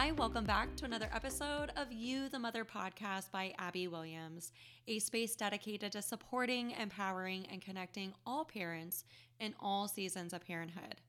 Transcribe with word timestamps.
Hi, 0.00 0.12
welcome 0.12 0.46
back 0.46 0.74
to 0.76 0.86
another 0.86 1.10
episode 1.14 1.72
of 1.76 1.92
You 1.92 2.30
the 2.30 2.38
Mother 2.38 2.64
podcast 2.64 3.30
by 3.30 3.52
Abby 3.58 3.86
Williams, 3.86 4.50
a 4.88 4.98
space 4.98 5.36
dedicated 5.36 5.92
to 5.92 6.00
supporting, 6.00 6.70
empowering, 6.70 7.44
and 7.52 7.60
connecting 7.60 8.14
all 8.24 8.46
parents 8.46 9.04
in 9.40 9.52
all 9.60 9.88
seasons 9.88 10.32
of 10.32 10.46
parenthood. 10.46 11.02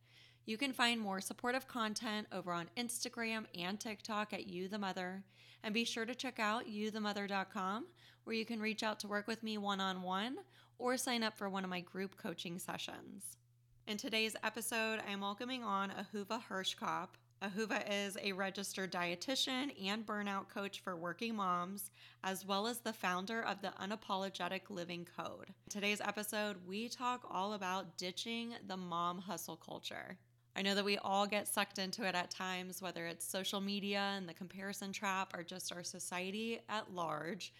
You 0.45 0.57
can 0.57 0.73
find 0.73 0.99
more 0.99 1.21
supportive 1.21 1.69
content 1.69 2.27
over 2.33 2.51
on 2.51 2.67
Instagram 2.75 3.45
and 3.57 3.79
TikTok 3.79 4.33
at 4.33 4.47
You 4.47 4.67
the 4.67 4.77
Mother, 4.77 5.23
and 5.63 5.73
be 5.73 5.85
sure 5.85 6.05
to 6.05 6.13
check 6.13 6.37
out 6.37 6.67
youthemother.com 6.67 7.85
where 8.25 8.35
you 8.35 8.43
can 8.43 8.59
reach 8.59 8.83
out 8.83 8.99
to 8.99 9.07
work 9.07 9.25
with 9.25 9.41
me 9.41 9.57
one 9.57 9.79
on 9.79 10.01
one 10.01 10.35
or 10.77 10.97
sign 10.97 11.23
up 11.23 11.37
for 11.37 11.47
one 11.49 11.63
of 11.63 11.69
my 11.69 11.79
group 11.79 12.17
coaching 12.17 12.59
sessions. 12.59 13.37
In 13.87 13.95
today's 13.95 14.35
episode, 14.43 14.99
I'm 15.09 15.21
welcoming 15.21 15.63
on 15.63 15.91
Ahuva 15.91 16.41
Hirschkop. 16.49 17.07
Ahuva 17.41 17.83
is 17.89 18.19
a 18.21 18.33
registered 18.33 18.91
dietitian 18.91 19.71
and 19.83 20.05
burnout 20.05 20.47
coach 20.47 20.79
for 20.81 20.95
working 20.95 21.35
moms, 21.35 21.89
as 22.23 22.45
well 22.45 22.67
as 22.67 22.77
the 22.79 22.93
founder 22.93 23.41
of 23.41 23.63
the 23.63 23.73
Unapologetic 23.81 24.69
Living 24.69 25.07
Code. 25.17 25.47
In 25.47 25.71
today's 25.71 26.01
episode, 26.01 26.57
we 26.67 26.87
talk 26.87 27.27
all 27.31 27.53
about 27.53 27.97
ditching 27.97 28.53
the 28.67 28.77
mom 28.77 29.17
hustle 29.17 29.55
culture. 29.55 30.19
I 30.55 30.61
know 30.61 30.75
that 30.75 30.85
we 30.85 30.99
all 30.99 31.25
get 31.25 31.47
sucked 31.47 31.79
into 31.79 32.07
it 32.07 32.13
at 32.13 32.29
times, 32.29 32.79
whether 32.79 33.07
it's 33.07 33.25
social 33.25 33.59
media 33.59 34.13
and 34.15 34.29
the 34.29 34.35
comparison 34.35 34.93
trap 34.93 35.35
or 35.35 35.41
just 35.41 35.73
our 35.73 35.83
society 35.83 36.59
at 36.69 36.93
large. 36.93 37.53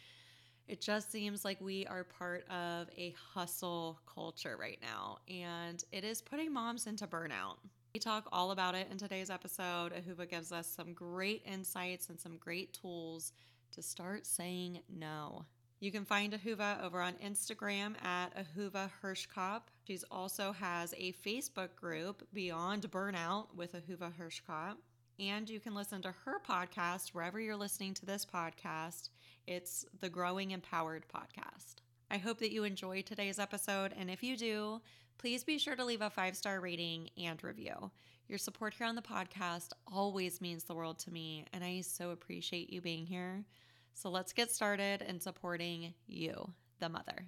It 0.68 0.80
just 0.80 1.12
seems 1.12 1.44
like 1.44 1.60
we 1.60 1.88
are 1.88 2.04
part 2.04 2.48
of 2.52 2.88
a 2.96 3.16
hustle 3.34 4.00
culture 4.06 4.58
right 4.60 4.80
now, 4.80 5.18
and 5.28 5.84
it 5.92 6.04
is 6.04 6.22
putting 6.22 6.54
moms 6.54 6.86
into 6.86 7.08
burnout. 7.08 7.58
We 7.94 8.00
talk 8.00 8.30
all 8.32 8.52
about 8.52 8.74
it 8.74 8.88
in 8.90 8.98
today's 8.98 9.30
episode. 9.30 9.92
Ahuva 9.92 10.30
gives 10.30 10.54
us 10.54 10.66
some 10.66 10.94
great 10.94 11.44
insights 11.46 12.08
and 12.08 12.18
some 12.18 12.38
great 12.38 12.72
tools 12.72 13.34
to 13.74 13.82
start 13.82 14.26
saying 14.26 14.80
no. 14.88 15.44
You 15.82 15.92
can 15.92 16.06
find 16.06 16.32
Ahuva 16.32 16.82
over 16.86 17.02
on 17.02 17.16
Instagram 17.16 18.02
at 18.02 18.30
Ahuva 18.38 18.90
Hirschkop. 19.04 19.64
She 19.86 20.00
also 20.10 20.54
has 20.54 20.94
a 20.98 21.12
Facebook 21.12 21.76
group, 21.76 22.26
Beyond 22.34 22.90
Burnout, 22.92 23.48
with 23.54 23.74
Ahuva 23.74 24.14
Hirschkop. 24.18 24.76
And 25.20 25.50
you 25.50 25.60
can 25.60 25.76
listen 25.76 26.02
to 26.04 26.14
her 26.24 26.40
podcast 26.48 27.10
wherever 27.10 27.42
you're 27.42 27.58
listening 27.58 27.94
to 27.96 28.06
this 28.06 28.26
podcast. 28.26 29.10
It's 29.48 29.86
the 30.00 30.10
Growing 30.10 30.52
Empowered 30.52 31.04
podcast. 31.14 31.82
I 32.10 32.20
hope 32.20 32.40
that 32.40 32.52
you 32.52 32.64
enjoyed 32.64 33.06
today's 33.06 33.40
episode. 33.40 33.94
And 33.98 34.10
if 34.10 34.24
you 34.24 34.38
do, 34.38 34.82
please 35.22 35.44
be 35.44 35.60
sure 35.60 35.76
to 35.76 35.86
leave 35.86 36.02
a 36.02 36.10
five 36.10 36.36
star 36.36 36.60
rating 36.60 37.08
and 37.16 37.44
review. 37.44 37.92
Your 38.28 38.40
support 38.40 38.74
here 38.74 38.88
on 38.88 38.96
the 38.96 39.04
podcast 39.04 39.68
always 39.86 40.42
means 40.42 40.64
the 40.64 40.74
world 40.74 40.98
to 41.00 41.12
me, 41.12 41.46
and 41.54 41.64
I 41.64 41.82
so 41.82 42.10
appreciate 42.10 42.74
you 42.74 42.82
being 42.82 43.06
here. 43.06 43.46
So 43.94 44.10
let's 44.10 44.34
get 44.34 44.50
started 44.50 45.04
in 45.04 45.20
supporting 45.20 45.94
you, 46.08 46.52
the 46.80 46.90
mother. 46.90 47.28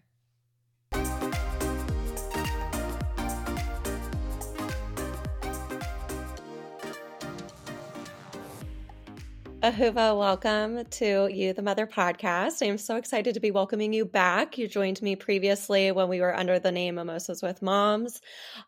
Ahuva, 9.64 10.20
welcome 10.20 10.84
to 10.84 11.30
You 11.32 11.54
the 11.54 11.62
Mother 11.62 11.88
podcast. 11.88 12.62
I 12.62 12.66
am 12.66 12.78
so 12.78 12.98
excited 12.98 13.36
to 13.36 13.40
be 13.40 13.50
welcoming 13.50 13.94
you 13.94 14.04
back. 14.04 14.58
You 14.58 14.68
joined 14.68 15.02
me 15.02 15.16
previously 15.16 15.90
when 15.94 16.10
we 16.10 16.20
were 16.20 16.36
under 16.36 16.60
the 16.60 16.70
name 16.70 16.96
Mimosas 16.96 17.42
with 17.42 17.62
Moms. 17.62 18.20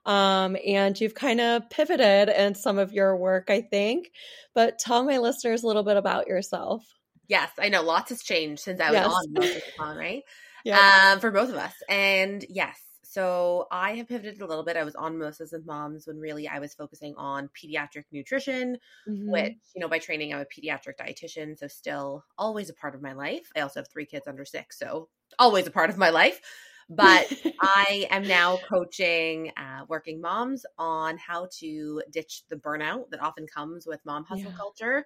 Um, 0.05 0.55
and 0.65 0.97
you've 0.97 1.13
kind 1.13 1.41
of 1.41 1.69
pivoted 1.69 2.29
in 2.29 2.55
some 2.55 2.77
of 2.77 2.93
your 2.93 3.17
work, 3.17 3.49
I 3.49 3.59
think. 3.59 4.09
But 4.53 4.79
tell 4.79 5.03
my 5.03 5.17
listeners 5.17 5.63
a 5.63 5.67
little 5.67 5.83
bit 5.83 5.97
about 5.97 6.27
yourself. 6.27 6.85
Yes, 7.27 7.51
I 7.59 7.67
know 7.67 7.83
lots 7.83 8.11
has 8.11 8.23
changed 8.23 8.61
since 8.61 8.79
I 8.79 8.91
was 8.91 8.93
yes. 8.93 9.07
on 9.07 9.33
Mimosas 9.33 9.55
with 9.55 9.73
Mom, 9.77 9.97
right? 9.97 10.23
Yeah. 10.63 11.11
Um, 11.13 11.19
for 11.19 11.29
both 11.29 11.49
of 11.49 11.55
us. 11.57 11.75
And 11.87 12.43
yes, 12.49 12.75
so 13.15 13.67
I 13.71 13.93
have 13.93 14.09
pivoted 14.09 14.41
a 14.41 14.45
little 14.45 14.65
bit. 14.65 14.75
I 14.75 14.83
was 14.83 14.93
on 14.93 15.17
Mimosas 15.17 15.53
with 15.53 15.65
Moms 15.65 16.05
when 16.05 16.17
really 16.17 16.49
I 16.49 16.59
was 16.59 16.73
focusing 16.73 17.15
on 17.15 17.49
pediatric 17.55 18.03
nutrition, 18.11 18.77
mm-hmm. 19.07 19.31
which, 19.31 19.53
you 19.73 19.79
know, 19.79 19.87
by 19.87 19.99
training, 19.99 20.33
I'm 20.33 20.41
a 20.41 20.43
pediatric 20.43 20.97
dietitian. 20.99 21.57
So 21.57 21.69
still 21.69 22.25
always 22.37 22.69
a 22.69 22.73
part 22.73 22.93
of 22.93 23.01
my 23.01 23.13
life. 23.13 23.47
I 23.55 23.61
also 23.61 23.79
have 23.79 23.87
three 23.87 24.05
kids 24.05 24.27
under 24.27 24.43
six. 24.43 24.77
So 24.77 25.07
always 25.39 25.65
a 25.65 25.71
part 25.71 25.89
of 25.89 25.97
my 25.97 26.09
life. 26.09 26.41
But 26.89 27.31
I 27.61 28.05
am 28.11 28.27
now 28.27 28.59
coaching 28.67 29.53
uh, 29.55 29.85
working 29.87 30.19
moms 30.19 30.65
on 30.77 31.17
how 31.17 31.47
to 31.59 32.03
ditch 32.11 32.43
the 32.49 32.57
burnout 32.57 33.11
that 33.11 33.23
often 33.23 33.47
comes 33.47 33.87
with 33.87 34.01
mom 34.05 34.25
hustle 34.25 34.51
yeah. 34.51 34.57
culture 34.57 35.05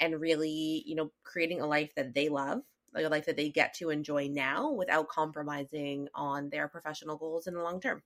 and 0.00 0.18
really, 0.18 0.82
you 0.86 0.94
know, 0.94 1.12
creating 1.24 1.60
a 1.60 1.66
life 1.66 1.94
that 1.94 2.14
they 2.14 2.30
love 2.30 2.62
like 2.94 3.04
a 3.04 3.08
life 3.08 3.26
that 3.26 3.36
they 3.36 3.48
get 3.48 3.74
to 3.74 3.90
enjoy 3.90 4.28
now 4.28 4.72
without 4.72 5.08
compromising 5.08 6.08
on 6.14 6.50
their 6.50 6.68
professional 6.68 7.16
goals 7.16 7.46
in 7.46 7.54
the 7.54 7.62
long 7.62 7.80
term. 7.80 8.02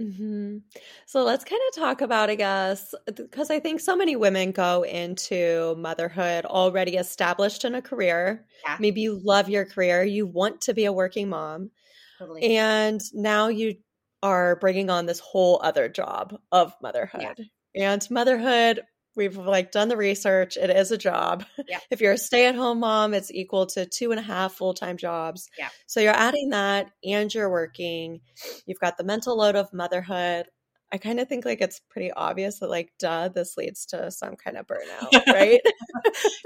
Mm-hmm. 0.00 0.58
So 1.06 1.22
let's 1.22 1.44
kind 1.44 1.62
of 1.68 1.80
talk 1.80 2.00
about, 2.00 2.28
I 2.28 2.34
guess, 2.34 2.94
because 3.14 3.50
I 3.50 3.60
think 3.60 3.80
so 3.80 3.94
many 3.94 4.16
women 4.16 4.50
go 4.50 4.82
into 4.82 5.76
motherhood 5.78 6.44
already 6.46 6.96
established 6.96 7.64
in 7.64 7.76
a 7.76 7.82
career. 7.82 8.44
Yeah. 8.66 8.76
Maybe 8.80 9.02
you 9.02 9.20
love 9.22 9.48
your 9.48 9.64
career, 9.64 10.02
you 10.02 10.26
want 10.26 10.60
to 10.62 10.74
be 10.74 10.86
a 10.86 10.92
working 10.92 11.28
mom, 11.28 11.70
totally. 12.18 12.56
and 12.56 13.00
now 13.12 13.48
you 13.48 13.76
are 14.22 14.56
bringing 14.56 14.90
on 14.90 15.06
this 15.06 15.20
whole 15.20 15.60
other 15.62 15.88
job 15.88 16.36
of 16.50 16.74
motherhood. 16.82 17.48
Yeah. 17.74 17.92
And 17.92 18.10
motherhood 18.10 18.80
we've 19.16 19.36
like 19.36 19.72
done 19.72 19.88
the 19.88 19.96
research 19.96 20.56
it 20.56 20.70
is 20.70 20.90
a 20.90 20.98
job. 20.98 21.44
Yeah. 21.68 21.80
if 21.90 22.00
you're 22.00 22.12
a 22.12 22.18
stay-at-home 22.18 22.80
mom 22.80 23.14
it's 23.14 23.30
equal 23.30 23.66
to 23.66 23.86
two 23.86 24.10
and 24.10 24.20
a 24.20 24.22
half 24.22 24.54
full-time 24.54 24.96
jobs. 24.96 25.48
Yeah. 25.58 25.68
So 25.86 26.00
you're 26.00 26.12
adding 26.12 26.50
that 26.50 26.90
and 27.04 27.32
you're 27.32 27.50
working. 27.50 28.20
You've 28.66 28.80
got 28.80 28.96
the 28.96 29.04
mental 29.04 29.36
load 29.36 29.56
of 29.56 29.72
motherhood. 29.72 30.46
I 30.92 30.98
kind 30.98 31.18
of 31.18 31.28
think 31.28 31.44
like 31.44 31.60
it's 31.60 31.80
pretty 31.90 32.12
obvious 32.12 32.60
that 32.60 32.70
like 32.70 32.92
duh 32.98 33.28
this 33.28 33.56
leads 33.56 33.86
to 33.86 34.10
some 34.10 34.36
kind 34.36 34.56
of 34.56 34.66
burnout 34.66 35.26
right? 35.26 35.60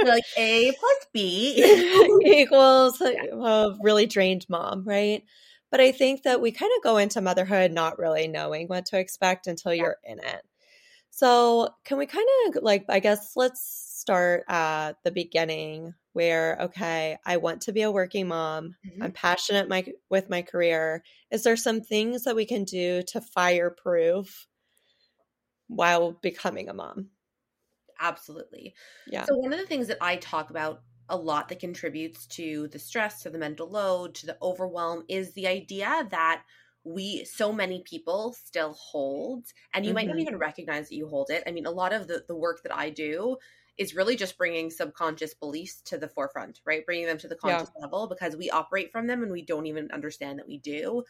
Like 0.02 0.24
a 0.38 0.72
plus 0.72 1.06
b. 1.12 2.22
Equals 2.24 3.00
yeah. 3.00 3.24
Uh, 3.32 3.70
a 3.70 3.78
really 3.82 4.06
drained 4.06 4.46
mom 4.48 4.84
right? 4.84 5.22
But 5.70 5.80
i 5.82 5.92
think 5.92 6.22
that 6.22 6.40
we 6.40 6.50
kind 6.50 6.72
of 6.74 6.82
go 6.82 6.96
into 6.96 7.20
motherhood 7.20 7.72
not 7.72 7.98
really 7.98 8.26
knowing 8.26 8.68
what 8.68 8.86
to 8.86 8.98
expect 8.98 9.46
until 9.46 9.74
yeah. 9.74 9.82
you're 9.82 9.96
in 10.02 10.18
it 10.18 10.42
so, 11.10 11.70
can 11.84 11.98
we 11.98 12.06
kind 12.06 12.26
of 12.46 12.62
like, 12.62 12.84
I 12.88 13.00
guess, 13.00 13.32
let's 13.34 13.60
start 13.62 14.44
at 14.48 14.92
the 15.04 15.10
beginning 15.10 15.94
where, 16.12 16.58
okay, 16.62 17.18
I 17.24 17.36
want 17.36 17.62
to 17.62 17.72
be 17.72 17.82
a 17.82 17.90
working 17.90 18.28
mom. 18.28 18.76
Mm-hmm. 18.86 19.02
I'm 19.02 19.12
passionate 19.12 19.68
my, 19.68 19.86
with 20.10 20.30
my 20.30 20.42
career. 20.42 21.02
Is 21.30 21.42
there 21.42 21.56
some 21.56 21.80
things 21.80 22.24
that 22.24 22.36
we 22.36 22.44
can 22.44 22.64
do 22.64 23.02
to 23.08 23.20
fireproof 23.20 24.46
while 25.68 26.12
becoming 26.12 26.68
a 26.68 26.74
mom? 26.74 27.10
Absolutely. 28.00 28.74
Yeah. 29.06 29.24
So, 29.24 29.36
one 29.36 29.52
of 29.52 29.58
the 29.58 29.66
things 29.66 29.88
that 29.88 29.98
I 30.00 30.16
talk 30.16 30.50
about 30.50 30.82
a 31.08 31.16
lot 31.16 31.48
that 31.48 31.60
contributes 31.60 32.26
to 32.26 32.68
the 32.68 32.78
stress, 32.78 33.22
to 33.22 33.30
the 33.30 33.38
mental 33.38 33.68
load, 33.68 34.14
to 34.16 34.26
the 34.26 34.36
overwhelm 34.42 35.04
is 35.08 35.32
the 35.32 35.46
idea 35.46 36.06
that 36.10 36.42
we 36.88 37.24
so 37.24 37.52
many 37.52 37.82
people 37.84 38.34
still 38.44 38.72
hold 38.72 39.44
and 39.74 39.84
you 39.84 39.90
mm-hmm. 39.90 39.94
might 39.96 40.06
not 40.06 40.12
mm-hmm. 40.14 40.22
even 40.22 40.38
recognize 40.38 40.88
that 40.88 40.96
you 40.96 41.06
hold 41.06 41.30
it 41.30 41.42
i 41.46 41.50
mean 41.50 41.66
a 41.66 41.70
lot 41.70 41.92
of 41.92 42.08
the, 42.08 42.24
the 42.28 42.34
work 42.34 42.62
that 42.62 42.74
i 42.74 42.88
do 42.88 43.36
is 43.76 43.94
really 43.94 44.16
just 44.16 44.38
bringing 44.38 44.70
subconscious 44.70 45.34
beliefs 45.34 45.82
to 45.82 45.98
the 45.98 46.08
forefront 46.08 46.60
right 46.64 46.86
bringing 46.86 47.06
them 47.06 47.18
to 47.18 47.28
the 47.28 47.36
conscious 47.36 47.70
yeah. 47.76 47.82
level 47.82 48.08
because 48.08 48.36
we 48.36 48.50
operate 48.50 48.90
from 48.90 49.06
them 49.06 49.22
and 49.22 49.30
we 49.30 49.42
don't 49.42 49.66
even 49.66 49.90
understand 49.92 50.38
that 50.38 50.48
we 50.48 50.58
do 50.58 51.02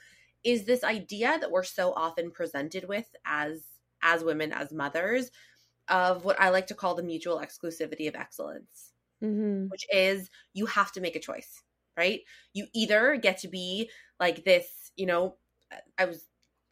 is 0.44 0.64
this 0.64 0.84
idea 0.84 1.38
that 1.40 1.50
we're 1.50 1.62
so 1.62 1.92
often 1.92 2.30
presented 2.30 2.86
with 2.88 3.06
as 3.25 3.62
as 4.02 4.25
women 4.25 4.52
as 4.52 4.72
mothers 4.72 5.30
of 5.88 6.25
what 6.25 6.40
i 6.40 6.48
like 6.48 6.66
to 6.66 6.75
call 6.75 6.94
the 6.94 7.02
mutual 7.02 7.38
exclusivity 7.38 8.08
of 8.08 8.16
excellence 8.16 8.92
mm-hmm. 9.22 9.66
which 9.69 9.86
is 9.92 10.28
you 10.54 10.66
have 10.66 10.90
to 10.90 11.00
make 11.00 11.14
a 11.14 11.20
choice 11.20 11.62
right 11.96 12.20
you 12.52 12.66
either 12.75 13.16
get 13.16 13.38
to 13.38 13.48
be 13.48 13.88
like 14.19 14.44
this 14.44 14.66
you 14.96 15.06
know 15.06 15.36
I 15.98 16.04
was, 16.04 16.24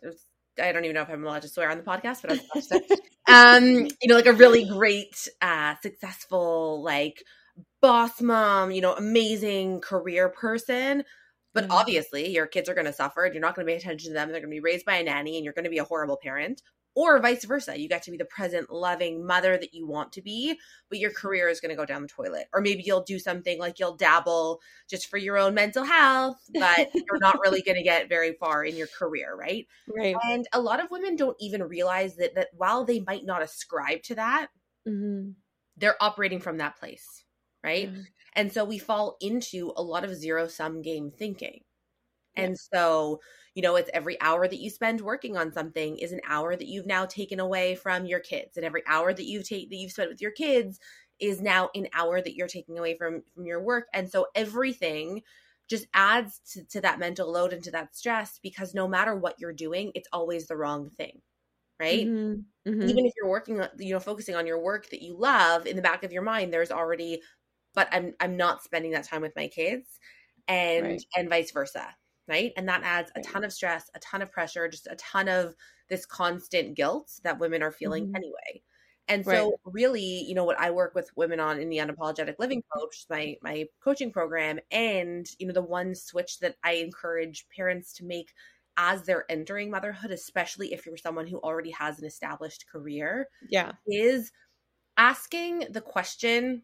was 0.02 0.24
I 0.60 0.72
don't 0.72 0.84
even 0.84 0.94
know 0.94 1.02
if 1.02 1.10
I'm 1.10 1.24
allowed 1.24 1.42
to 1.42 1.48
swear 1.48 1.70
on 1.70 1.78
the 1.78 1.84
podcast, 1.84 2.22
but 2.22 2.30
I 2.30 2.34
was 2.34 2.44
about 2.44 2.54
to 2.54 2.62
say, 2.62 2.96
um, 3.28 3.90
you 4.00 4.08
know, 4.08 4.14
like 4.14 4.26
a 4.26 4.32
really 4.32 4.64
great, 4.64 5.28
uh, 5.42 5.74
successful, 5.82 6.82
like 6.82 7.22
boss 7.82 8.20
mom, 8.20 8.70
you 8.70 8.80
know, 8.80 8.94
amazing 8.94 9.80
career 9.80 10.28
person. 10.28 11.04
But 11.54 11.64
mm-hmm. 11.64 11.72
obviously, 11.72 12.28
your 12.28 12.46
kids 12.46 12.68
are 12.68 12.74
going 12.74 12.86
to 12.86 12.92
suffer 12.92 13.24
and 13.24 13.34
you're 13.34 13.40
not 13.40 13.54
going 13.54 13.66
to 13.66 13.70
pay 13.70 13.78
attention 13.78 14.10
to 14.10 14.14
them. 14.14 14.28
They're 14.30 14.40
going 14.40 14.50
to 14.50 14.56
be 14.56 14.60
raised 14.60 14.84
by 14.84 14.96
a 14.96 15.04
nanny 15.04 15.36
and 15.36 15.44
you're 15.44 15.54
going 15.54 15.64
to 15.64 15.70
be 15.70 15.78
a 15.78 15.84
horrible 15.84 16.18
parent 16.22 16.62
or 16.96 17.20
vice 17.20 17.44
versa. 17.44 17.78
You 17.78 17.88
get 17.88 18.02
to 18.04 18.10
be 18.10 18.16
the 18.16 18.24
present, 18.24 18.70
loving 18.70 19.24
mother 19.24 19.58
that 19.58 19.74
you 19.74 19.86
want 19.86 20.12
to 20.14 20.22
be, 20.22 20.58
but 20.88 20.98
your 20.98 21.12
career 21.12 21.48
is 21.48 21.60
going 21.60 21.68
to 21.68 21.76
go 21.76 21.84
down 21.84 22.02
the 22.02 22.08
toilet. 22.08 22.46
Or 22.54 22.62
maybe 22.62 22.82
you'll 22.84 23.04
do 23.04 23.18
something 23.18 23.60
like 23.60 23.78
you'll 23.78 23.96
dabble 23.96 24.60
just 24.88 25.08
for 25.08 25.18
your 25.18 25.36
own 25.36 25.54
mental 25.54 25.84
health, 25.84 26.38
but 26.54 26.90
you're 26.94 27.20
not 27.20 27.38
really 27.40 27.62
going 27.62 27.76
to 27.76 27.82
get 27.82 28.08
very 28.08 28.32
far 28.32 28.64
in 28.64 28.76
your 28.76 28.88
career, 28.88 29.36
right? 29.36 29.66
Right. 29.94 30.16
And 30.24 30.48
a 30.52 30.60
lot 30.60 30.82
of 30.82 30.90
women 30.90 31.14
don't 31.14 31.36
even 31.38 31.62
realize 31.62 32.16
that 32.16 32.34
that 32.34 32.48
while 32.56 32.84
they 32.84 33.00
might 33.00 33.26
not 33.26 33.42
ascribe 33.42 34.02
to 34.04 34.14
that, 34.14 34.48
mm-hmm. 34.88 35.32
they're 35.76 36.02
operating 36.02 36.40
from 36.40 36.56
that 36.58 36.78
place, 36.78 37.24
right? 37.62 37.92
Mm-hmm. 37.92 38.00
And 38.32 38.52
so 38.52 38.64
we 38.64 38.78
fall 38.78 39.16
into 39.20 39.72
a 39.76 39.82
lot 39.82 40.04
of 40.04 40.14
zero 40.14 40.48
sum 40.48 40.80
game 40.80 41.10
thinking. 41.10 41.60
And 42.36 42.58
so, 42.58 43.20
you 43.54 43.62
know, 43.62 43.76
it's 43.76 43.90
every 43.94 44.20
hour 44.20 44.46
that 44.46 44.60
you 44.60 44.70
spend 44.70 45.00
working 45.00 45.36
on 45.36 45.52
something 45.52 45.98
is 45.98 46.12
an 46.12 46.20
hour 46.28 46.56
that 46.56 46.68
you've 46.68 46.86
now 46.86 47.06
taken 47.06 47.40
away 47.40 47.74
from 47.74 48.06
your 48.06 48.20
kids. 48.20 48.56
And 48.56 48.64
every 48.64 48.82
hour 48.86 49.12
that 49.12 49.24
you've 49.24 49.48
take 49.48 49.70
that 49.70 49.76
you've 49.76 49.92
spent 49.92 50.10
with 50.10 50.20
your 50.20 50.32
kids 50.32 50.78
is 51.18 51.40
now 51.40 51.70
an 51.74 51.88
hour 51.94 52.20
that 52.20 52.34
you're 52.34 52.48
taking 52.48 52.78
away 52.78 52.96
from 52.96 53.22
from 53.34 53.46
your 53.46 53.62
work. 53.62 53.86
And 53.92 54.10
so 54.10 54.26
everything 54.34 55.22
just 55.68 55.86
adds 55.94 56.40
to, 56.52 56.64
to 56.64 56.80
that 56.82 56.98
mental 56.98 57.30
load 57.30 57.52
and 57.52 57.64
to 57.64 57.70
that 57.72 57.96
stress 57.96 58.38
because 58.42 58.74
no 58.74 58.86
matter 58.86 59.16
what 59.16 59.34
you're 59.38 59.52
doing, 59.52 59.90
it's 59.94 60.08
always 60.12 60.46
the 60.46 60.56
wrong 60.56 60.90
thing 60.90 61.22
right 61.78 62.06
mm-hmm. 62.06 62.70
Mm-hmm. 62.70 62.88
even 62.88 63.06
if 63.06 63.12
you're 63.16 63.28
working 63.28 63.62
you 63.78 63.92
know 63.92 64.00
focusing 64.00 64.34
on 64.34 64.46
your 64.46 64.58
work 64.58 64.88
that 64.90 65.02
you 65.02 65.16
love 65.16 65.66
in 65.66 65.76
the 65.76 65.82
back 65.82 66.04
of 66.04 66.12
your 66.12 66.22
mind 66.22 66.52
there's 66.52 66.70
already 66.70 67.20
but 67.74 67.88
i'm 67.92 68.14
i'm 68.20 68.36
not 68.36 68.62
spending 68.62 68.92
that 68.92 69.04
time 69.04 69.22
with 69.22 69.36
my 69.36 69.48
kids 69.48 70.00
and 70.48 70.86
right. 70.86 71.04
and 71.16 71.28
vice 71.28 71.50
versa 71.50 71.86
right 72.28 72.52
and 72.56 72.68
that 72.68 72.82
adds 72.84 73.10
a 73.16 73.20
ton 73.20 73.44
of 73.44 73.52
stress 73.52 73.90
a 73.94 73.98
ton 74.00 74.22
of 74.22 74.32
pressure 74.32 74.68
just 74.68 74.86
a 74.90 74.96
ton 74.96 75.28
of 75.28 75.54
this 75.88 76.06
constant 76.06 76.76
guilt 76.76 77.10
that 77.22 77.38
women 77.38 77.62
are 77.62 77.72
feeling 77.72 78.06
mm-hmm. 78.06 78.16
anyway 78.16 78.62
and 79.08 79.24
so 79.24 79.30
right. 79.30 79.52
really 79.64 80.24
you 80.26 80.34
know 80.34 80.44
what 80.44 80.58
i 80.58 80.70
work 80.70 80.94
with 80.94 81.10
women 81.16 81.40
on 81.40 81.60
in 81.60 81.68
the 81.68 81.78
unapologetic 81.78 82.34
living 82.38 82.62
coach 82.74 83.06
my 83.08 83.36
my 83.42 83.64
coaching 83.82 84.10
program 84.10 84.58
and 84.70 85.26
you 85.38 85.46
know 85.46 85.52
the 85.52 85.62
one 85.62 85.94
switch 85.94 86.38
that 86.40 86.56
i 86.64 86.72
encourage 86.72 87.46
parents 87.54 87.92
to 87.92 88.04
make 88.04 88.32
as 88.76 89.02
they're 89.02 89.24
entering 89.30 89.70
motherhood, 89.70 90.10
especially 90.10 90.72
if 90.72 90.86
you're 90.86 90.96
someone 90.96 91.26
who 91.26 91.38
already 91.38 91.70
has 91.70 91.98
an 91.98 92.04
established 92.04 92.66
career, 92.70 93.28
yeah, 93.48 93.72
is 93.86 94.32
asking 94.96 95.66
the 95.70 95.80
question, 95.80 96.62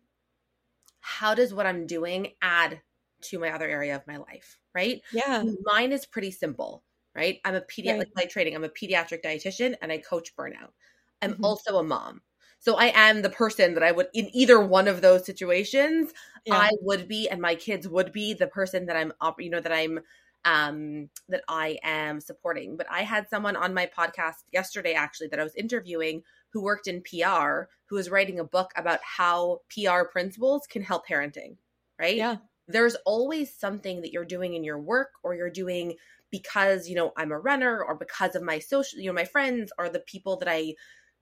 how 1.00 1.34
does 1.34 1.54
what 1.54 1.66
I'm 1.66 1.86
doing 1.86 2.28
add 2.42 2.80
to 3.22 3.38
my 3.38 3.52
other 3.52 3.68
area 3.68 3.96
of 3.96 4.06
my 4.06 4.18
life? 4.18 4.58
Right? 4.74 5.02
Yeah. 5.12 5.44
Mine 5.64 5.92
is 5.92 6.06
pretty 6.06 6.30
simple, 6.30 6.82
right? 7.14 7.40
I'm 7.44 7.54
a 7.54 7.60
pediatric 7.60 7.98
right. 7.98 8.16
like 8.16 8.30
training, 8.30 8.54
I'm 8.54 8.64
a 8.64 8.68
pediatric 8.68 9.22
dietitian 9.22 9.74
and 9.82 9.92
I 9.92 9.98
coach 9.98 10.34
burnout. 10.36 10.72
I'm 11.20 11.34
mm-hmm. 11.34 11.44
also 11.44 11.78
a 11.78 11.84
mom. 11.84 12.22
So 12.58 12.76
I 12.76 12.92
am 12.94 13.22
the 13.22 13.30
person 13.30 13.74
that 13.74 13.82
I 13.82 13.90
would 13.90 14.06
in 14.14 14.30
either 14.32 14.60
one 14.60 14.86
of 14.86 15.00
those 15.00 15.26
situations, 15.26 16.12
yeah. 16.46 16.56
I 16.56 16.70
would 16.80 17.08
be 17.08 17.28
and 17.28 17.40
my 17.40 17.56
kids 17.56 17.88
would 17.88 18.12
be 18.12 18.34
the 18.34 18.46
person 18.46 18.86
that 18.86 18.96
I'm 18.96 19.12
you 19.38 19.50
know 19.50 19.60
that 19.60 19.72
I'm 19.72 20.00
um, 20.44 21.08
that 21.28 21.42
I 21.48 21.78
am 21.82 22.20
supporting. 22.20 22.76
But 22.76 22.86
I 22.90 23.02
had 23.02 23.28
someone 23.28 23.56
on 23.56 23.74
my 23.74 23.86
podcast 23.86 24.44
yesterday, 24.52 24.92
actually, 24.94 25.28
that 25.28 25.40
I 25.40 25.44
was 25.44 25.54
interviewing 25.54 26.22
who 26.52 26.62
worked 26.62 26.86
in 26.86 27.02
PR, 27.02 27.62
who 27.86 27.96
was 27.96 28.10
writing 28.10 28.38
a 28.38 28.44
book 28.44 28.72
about 28.76 29.00
how 29.02 29.60
PR 29.70 30.04
principles 30.04 30.66
can 30.68 30.82
help 30.82 31.06
parenting, 31.06 31.56
right? 31.98 32.16
Yeah. 32.16 32.36
There's 32.72 32.96
always 33.06 33.54
something 33.54 34.00
that 34.00 34.12
you're 34.12 34.24
doing 34.24 34.54
in 34.54 34.64
your 34.64 34.80
work 34.80 35.10
or 35.22 35.34
you're 35.34 35.50
doing 35.50 35.94
because, 36.30 36.88
you 36.88 36.96
know, 36.96 37.12
I'm 37.16 37.32
a 37.32 37.38
runner 37.38 37.82
or 37.82 37.94
because 37.94 38.34
of 38.34 38.42
my 38.42 38.58
social, 38.58 38.98
you 38.98 39.06
know, 39.06 39.12
my 39.12 39.24
friends 39.24 39.72
or 39.78 39.88
the 39.88 40.00
people 40.00 40.36
that 40.38 40.48
I 40.48 40.74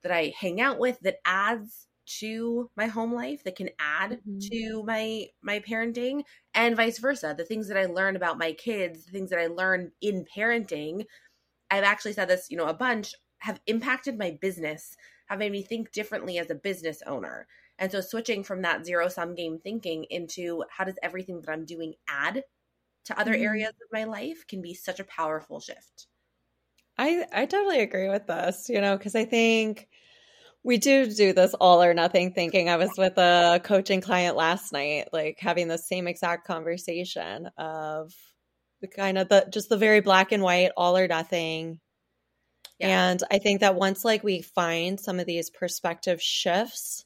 that 0.02 0.12
I 0.12 0.32
hang 0.38 0.60
out 0.60 0.78
with 0.78 0.98
that 1.00 1.16
adds 1.26 1.86
to 2.18 2.70
my 2.76 2.86
home 2.86 3.12
life 3.12 3.44
that 3.44 3.56
can 3.56 3.70
add 3.78 4.12
mm-hmm. 4.12 4.38
to 4.38 4.82
my 4.84 5.26
my 5.42 5.60
parenting 5.60 6.22
and 6.54 6.76
vice 6.76 6.98
versa 6.98 7.34
the 7.36 7.44
things 7.44 7.68
that 7.68 7.76
i 7.76 7.84
learn 7.84 8.16
about 8.16 8.38
my 8.38 8.52
kids 8.52 9.04
the 9.04 9.12
things 9.12 9.30
that 9.30 9.38
i 9.38 9.46
learn 9.46 9.92
in 10.00 10.24
parenting 10.36 11.04
i've 11.70 11.84
actually 11.84 12.12
said 12.12 12.26
this 12.26 12.50
you 12.50 12.56
know 12.56 12.66
a 12.66 12.74
bunch 12.74 13.14
have 13.38 13.60
impacted 13.66 14.18
my 14.18 14.36
business 14.40 14.96
have 15.28 15.38
made 15.38 15.52
me 15.52 15.62
think 15.62 15.92
differently 15.92 16.38
as 16.38 16.50
a 16.50 16.54
business 16.54 17.00
owner 17.06 17.46
and 17.80 17.90
so 17.90 18.00
switching 18.00 18.44
from 18.44 18.62
that 18.62 18.86
zero 18.86 19.08
sum 19.08 19.34
game 19.34 19.58
thinking 19.58 20.04
into 20.10 20.62
how 20.70 20.84
does 20.84 20.98
everything 21.02 21.40
that 21.40 21.50
i'm 21.50 21.64
doing 21.64 21.94
add 22.08 22.44
to 23.06 23.18
other 23.18 23.32
mm-hmm. 23.32 23.44
areas 23.44 23.70
of 23.70 23.88
my 23.92 24.04
life 24.04 24.46
can 24.46 24.62
be 24.62 24.74
such 24.74 25.00
a 25.00 25.04
powerful 25.04 25.58
shift 25.58 26.06
i 26.98 27.24
i 27.32 27.46
totally 27.46 27.80
agree 27.80 28.08
with 28.08 28.26
this 28.26 28.68
you 28.68 28.80
know 28.80 28.96
because 28.96 29.16
i 29.16 29.24
think 29.24 29.88
we 30.62 30.76
do 30.76 31.10
do 31.10 31.32
this 31.32 31.54
all 31.54 31.82
or 31.82 31.94
nothing 31.94 32.32
thinking. 32.32 32.68
I 32.68 32.76
was 32.76 32.90
with 32.98 33.16
a 33.16 33.60
coaching 33.64 34.00
client 34.00 34.36
last 34.36 34.72
night, 34.72 35.08
like 35.12 35.38
having 35.40 35.68
the 35.68 35.78
same 35.78 36.06
exact 36.06 36.46
conversation 36.46 37.48
of 37.56 38.12
the 38.80 38.88
kind 38.88 39.18
of 39.18 39.28
the 39.28 39.46
just 39.50 39.68
the 39.68 39.78
very 39.78 40.00
black 40.00 40.32
and 40.32 40.42
white, 40.42 40.72
all 40.76 40.96
or 40.96 41.08
nothing. 41.08 41.80
Yeah. 42.78 43.10
And 43.10 43.22
I 43.30 43.38
think 43.38 43.60
that 43.60 43.74
once 43.74 44.04
like 44.04 44.22
we 44.22 44.42
find 44.42 45.00
some 45.00 45.18
of 45.18 45.26
these 45.26 45.50
perspective 45.50 46.20
shifts, 46.20 47.04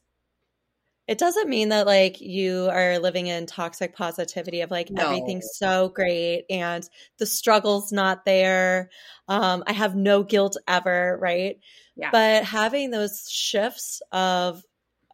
it 1.07 1.19
doesn't 1.19 1.51
mean 1.51 1.69
that 1.69 1.87
like 1.87 2.21
you 2.21 2.69
are 2.71 2.99
living 2.99 3.27
in 3.27 3.47
toxic 3.47 3.95
positivity 3.95 4.63
of 4.63 4.71
like 4.71 4.91
no. 4.91 5.05
everything's 5.05 5.51
so 5.55 5.91
great 5.91 6.45
and 6.49 6.89
the 7.19 7.27
struggle's 7.27 7.93
not 7.93 8.25
there. 8.25 8.91
Um, 9.29 9.65
I 9.67 9.73
have 9.73 9.95
no 9.95 10.23
guilt 10.23 10.57
ever, 10.67 11.19
right? 11.21 11.57
Yeah. 11.95 12.11
But 12.11 12.45
having 12.45 12.91
those 12.91 13.29
shifts 13.29 14.01
of, 14.13 14.63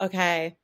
okay, 0.00 0.56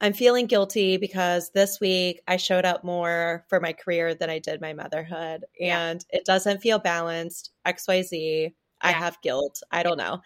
I'm 0.00 0.14
feeling 0.14 0.46
guilty 0.46 0.96
because 0.96 1.52
this 1.54 1.78
week 1.80 2.20
I 2.26 2.36
showed 2.36 2.64
up 2.64 2.82
more 2.82 3.44
for 3.48 3.60
my 3.60 3.72
career 3.72 4.16
than 4.16 4.30
I 4.30 4.40
did 4.40 4.60
my 4.60 4.72
motherhood. 4.72 5.44
Yeah. 5.58 5.90
And 5.90 6.04
it 6.10 6.24
doesn't 6.24 6.60
feel 6.60 6.80
balanced. 6.80 7.50
XYZ. 7.64 8.42
Yeah. 8.42 8.48
I 8.80 8.90
have 8.90 9.22
guilt. 9.22 9.62
I 9.70 9.84
don't 9.84 9.96
know. 9.96 10.22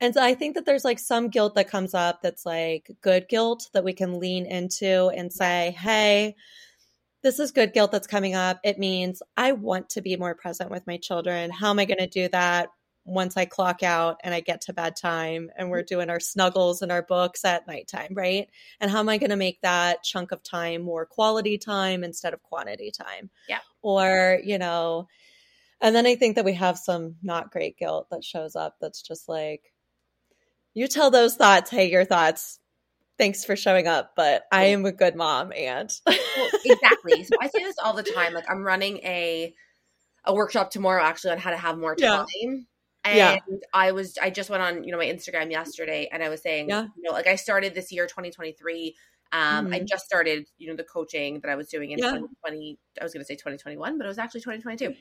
And 0.00 0.12
so 0.14 0.22
I 0.22 0.34
think 0.34 0.54
that 0.54 0.66
there's 0.66 0.84
like 0.84 0.98
some 0.98 1.28
guilt 1.28 1.54
that 1.54 1.70
comes 1.70 1.94
up 1.94 2.20
that's 2.22 2.44
like 2.44 2.90
good 3.00 3.28
guilt 3.28 3.70
that 3.72 3.84
we 3.84 3.92
can 3.92 4.18
lean 4.18 4.46
into 4.46 5.08
and 5.08 5.32
say, 5.32 5.74
hey, 5.78 6.36
this 7.22 7.40
is 7.40 7.50
good 7.50 7.72
guilt 7.72 7.92
that's 7.92 8.06
coming 8.06 8.34
up. 8.34 8.60
It 8.62 8.78
means 8.78 9.22
I 9.36 9.52
want 9.52 9.90
to 9.90 10.02
be 10.02 10.16
more 10.16 10.34
present 10.34 10.70
with 10.70 10.86
my 10.86 10.98
children. 10.98 11.50
How 11.50 11.70
am 11.70 11.78
I 11.78 11.86
going 11.86 11.98
to 11.98 12.06
do 12.06 12.28
that? 12.28 12.68
once 13.06 13.36
I 13.36 13.44
clock 13.44 13.82
out 13.82 14.20
and 14.24 14.34
I 14.34 14.40
get 14.40 14.62
to 14.62 14.72
bedtime 14.72 15.50
and 15.56 15.70
we're 15.70 15.78
mm-hmm. 15.78 15.94
doing 15.94 16.10
our 16.10 16.20
snuggles 16.20 16.82
and 16.82 16.90
our 16.90 17.02
books 17.02 17.44
at 17.44 17.66
nighttime, 17.66 18.12
right? 18.14 18.48
And 18.80 18.90
how 18.90 18.98
am 18.98 19.08
I 19.08 19.18
going 19.18 19.30
to 19.30 19.36
make 19.36 19.60
that 19.62 20.02
chunk 20.02 20.32
of 20.32 20.42
time 20.42 20.82
more 20.82 21.06
quality 21.06 21.56
time 21.56 22.02
instead 22.02 22.34
of 22.34 22.42
quantity 22.42 22.90
time? 22.90 23.30
Yeah. 23.48 23.60
Or, 23.80 24.40
you 24.42 24.58
know, 24.58 25.06
and 25.80 25.94
then 25.94 26.06
I 26.06 26.16
think 26.16 26.34
that 26.34 26.44
we 26.44 26.54
have 26.54 26.78
some 26.78 27.16
not 27.22 27.52
great 27.52 27.78
guilt 27.78 28.08
that 28.10 28.24
shows 28.24 28.56
up 28.56 28.76
that's 28.80 29.02
just 29.02 29.28
like, 29.28 29.72
you 30.76 30.88
tell 30.88 31.10
those 31.10 31.36
thoughts, 31.36 31.70
hey, 31.70 31.90
your 31.90 32.04
thoughts, 32.04 32.60
thanks 33.16 33.46
for 33.46 33.56
showing 33.56 33.86
up, 33.86 34.12
but 34.14 34.42
I 34.52 34.64
am 34.66 34.84
a 34.84 34.92
good 34.92 35.16
mom 35.16 35.50
and 35.56 35.90
well, 36.06 36.50
exactly. 36.66 37.24
So 37.24 37.36
I 37.40 37.48
say 37.48 37.64
this 37.64 37.76
all 37.82 37.94
the 37.94 38.02
time. 38.02 38.34
Like 38.34 38.44
I'm 38.48 38.62
running 38.62 38.98
a 38.98 39.54
a 40.26 40.34
workshop 40.34 40.70
tomorrow 40.70 41.02
actually 41.02 41.30
on 41.30 41.38
how 41.38 41.50
to 41.50 41.56
have 41.56 41.78
more 41.78 41.96
time. 41.96 42.26
Yeah. 42.38 42.66
And 43.04 43.16
yeah. 43.16 43.56
I 43.72 43.92
was, 43.92 44.18
I 44.20 44.28
just 44.28 44.50
went 44.50 44.62
on, 44.62 44.84
you 44.84 44.92
know, 44.92 44.98
my 44.98 45.06
Instagram 45.06 45.50
yesterday 45.50 46.10
and 46.12 46.22
I 46.22 46.28
was 46.28 46.42
saying, 46.42 46.68
yeah. 46.68 46.88
you 46.96 47.02
know, 47.02 47.12
like 47.12 47.28
I 47.28 47.36
started 47.36 47.74
this 47.74 47.90
year, 47.92 48.04
2023. 48.06 48.96
Um, 49.32 49.40
mm-hmm. 49.40 49.74
I 49.74 49.80
just 49.80 50.04
started, 50.04 50.46
you 50.58 50.68
know, 50.68 50.76
the 50.76 50.84
coaching 50.84 51.40
that 51.40 51.50
I 51.50 51.54
was 51.54 51.68
doing 51.68 51.92
in 51.92 51.98
yeah. 52.00 52.10
2020. 52.10 52.78
I 53.00 53.04
was 53.04 53.14
going 53.14 53.22
to 53.22 53.26
say 53.26 53.34
2021, 53.34 53.96
but 53.96 54.04
it 54.04 54.08
was 54.08 54.18
actually 54.18 54.40
2022. 54.40 54.94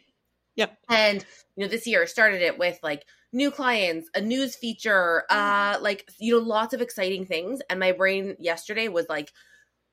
Yep. 0.55 0.77
And, 0.89 1.25
you 1.55 1.63
know, 1.63 1.69
this 1.69 1.85
year 1.87 2.07
started 2.07 2.41
it 2.41 2.57
with 2.57 2.79
like 2.81 3.03
new 3.33 3.51
clients, 3.51 4.09
a 4.15 4.21
news 4.21 4.55
feature, 4.55 5.23
uh, 5.29 5.77
like, 5.81 6.09
you 6.19 6.33
know, 6.33 6.45
lots 6.45 6.73
of 6.73 6.81
exciting 6.81 7.25
things. 7.25 7.61
And 7.69 7.79
my 7.79 7.91
brain 7.91 8.35
yesterday 8.39 8.87
was 8.87 9.07
like, 9.09 9.31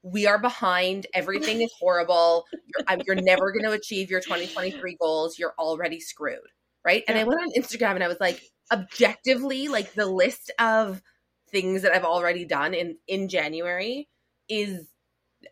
we 0.03 0.27
are 0.27 0.39
behind. 0.39 1.07
Everything 1.15 1.63
is 1.63 1.73
horrible. 1.81 2.45
You're, 2.89 2.99
you're 3.07 3.23
never 3.25 3.53
going 3.53 3.65
to 3.65 3.73
achieve 3.73 4.11
your 4.11 4.21
2023 4.21 4.97
goals. 5.01 5.39
You're 5.39 5.55
already 5.59 6.01
screwed 6.01 6.41
right? 6.85 7.05
And 7.09 7.19
I 7.19 7.25
went 7.25 7.41
on 7.41 7.51
Instagram 7.53 7.95
and 7.95 8.05
I 8.05 8.09
was 8.09 8.21
like, 8.21 8.43
objectively, 8.73 9.69
like 9.69 9.93
the 9.95 10.07
list 10.07 10.51
of 10.59 11.03
things 11.51 11.83
that 11.83 11.93
I've 11.95 12.05
already 12.05 12.45
done 12.45 12.75
in 12.75 12.97
in 13.07 13.29
January 13.29 14.09
is 14.49 14.89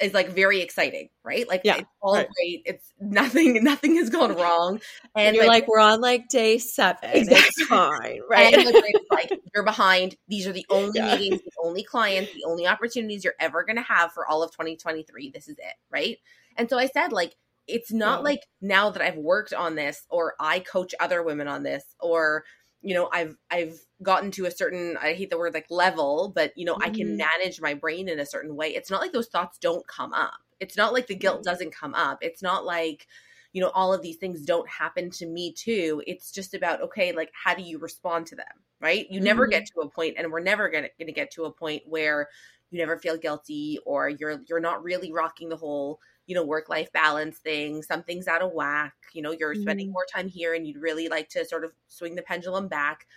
is 0.00 0.14
like 0.14 0.30
very 0.30 0.61
exciting, 0.61 1.09
right? 1.25 1.49
Like 1.49 1.62
yeah, 1.64 1.78
it's 1.78 1.88
all 2.00 2.14
right. 2.14 2.28
great. 2.28 2.62
It's 2.64 2.92
nothing, 3.00 3.62
nothing 3.64 3.97
has 3.97 4.11
gone 4.11 4.35
wrong. 4.37 4.80
And, 5.14 5.28
and 5.28 5.37
you're 5.37 5.47
like, 5.47 5.62
like, 5.62 5.68
we're 5.68 5.80
on 5.80 6.00
like 6.00 6.28
day 6.28 6.59
seven. 6.59 7.11
Exactly. 7.12 7.37
It's 7.47 7.66
fine, 7.66 8.20
right? 8.30 8.54
And 8.54 8.82
like 9.11 9.30
you're 9.54 9.64
behind. 9.64 10.16
These 10.28 10.47
are 10.47 10.52
the 10.52 10.66
only 10.70 10.92
yeah. 10.94 11.16
meetings, 11.16 11.40
the 11.42 11.52
only 11.62 11.82
clients, 11.82 12.32
the 12.32 12.44
only 12.47 12.66
opportunities 12.66 13.25
you're 13.25 13.35
ever 13.40 13.64
gonna 13.64 13.82
have 13.82 14.12
for 14.12 14.26
all 14.26 14.42
of 14.42 14.50
2023. 14.52 15.30
This 15.30 15.49
is 15.49 15.59
it, 15.59 15.75
right? 15.90 16.18
And 16.56 16.68
so 16.68 16.78
I 16.78 16.87
said, 16.87 17.12
like, 17.12 17.35
it's 17.66 17.92
not 17.92 18.20
yeah. 18.20 18.25
like 18.25 18.47
now 18.61 18.90
that 18.90 19.02
I've 19.02 19.16
worked 19.16 19.52
on 19.54 19.75
this 19.75 20.04
or 20.11 20.35
I 20.40 20.61
coach 20.61 20.94
other 21.00 21.23
women 21.23 21.49
on 21.49 21.62
this 21.62 21.85
or 22.00 22.44
you 22.83 22.95
know 22.95 23.09
I've 23.13 23.37
I've 23.51 23.79
gotten 24.03 24.31
to 24.33 24.47
a 24.47 24.51
certain 24.51 24.97
I 25.01 25.13
hate 25.13 25.31
the 25.31 25.39
word 25.39 25.55
like 25.55 25.67
level 25.71 26.33
but 26.35 26.53
you 26.57 26.65
know 26.65 26.75
mm-hmm. 26.75 26.91
I 26.91 26.91
can 26.91 27.09
mm-hmm. 27.09 27.17
manage 27.19 27.61
my 27.61 27.75
brain 27.75 28.09
in 28.09 28.19
a 28.19 28.27
certain 28.27 28.57
way. 28.57 28.69
It's 28.75 28.91
not 28.91 29.01
like 29.01 29.13
those 29.13 29.29
thoughts 29.29 29.59
don't 29.59 29.87
come 29.87 30.13
up. 30.13 30.39
It's 30.61 30.77
not 30.77 30.93
like 30.93 31.07
the 31.07 31.15
guilt 31.15 31.43
doesn't 31.43 31.75
come 31.75 31.95
up. 31.95 32.19
It's 32.23 32.43
not 32.43 32.65
like 32.65 33.07
you 33.53 33.61
know 33.61 33.71
all 33.71 33.93
of 33.93 34.03
these 34.03 34.17
things 34.17 34.43
don't 34.43 34.69
happen 34.69 35.11
to 35.11 35.27
me 35.27 35.53
too. 35.53 36.03
It's 36.07 36.31
just 36.31 36.55
about 36.55 36.81
okay 36.83 37.13
like 37.13 37.31
how 37.33 37.55
do 37.55 37.63
you 37.63 37.79
respond 37.79 38.27
to 38.27 38.37
them, 38.37 38.47
right? 38.81 39.07
You 39.11 39.19
mm-hmm. 39.19 39.25
never 39.25 39.47
get 39.47 39.67
to 39.67 39.81
a 39.81 39.89
point 39.89 40.15
and 40.19 40.31
we're 40.31 40.41
never 40.41 40.69
gonna, 40.69 40.89
going 40.99 41.09
to 41.09 41.13
get 41.13 41.31
to 41.33 41.45
a 41.45 41.53
point 41.53 41.83
where 41.87 42.29
you 42.71 42.79
never 42.79 42.99
feel 42.99 43.17
guilty 43.17 43.79
or 43.85 44.09
you're 44.09 44.41
you're 44.49 44.61
not 44.61 44.83
really 44.83 45.13
rocking 45.13 45.49
the 45.49 45.57
whole 45.57 46.01
you 46.31 46.37
know 46.37 46.45
work 46.45 46.69
life 46.69 46.93
balance 46.93 47.39
thing 47.39 47.83
something's 47.83 48.29
out 48.29 48.41
of 48.41 48.53
whack 48.53 48.95
you 49.13 49.21
know 49.21 49.33
you're 49.33 49.53
mm-hmm. 49.53 49.63
spending 49.63 49.91
more 49.91 50.07
time 50.15 50.29
here 50.29 50.55
and 50.55 50.65
you'd 50.65 50.81
really 50.81 51.09
like 51.09 51.29
to 51.29 51.45
sort 51.45 51.65
of 51.65 51.73
swing 51.89 52.15
the 52.15 52.23
pendulum 52.23 52.69
back 52.69 53.09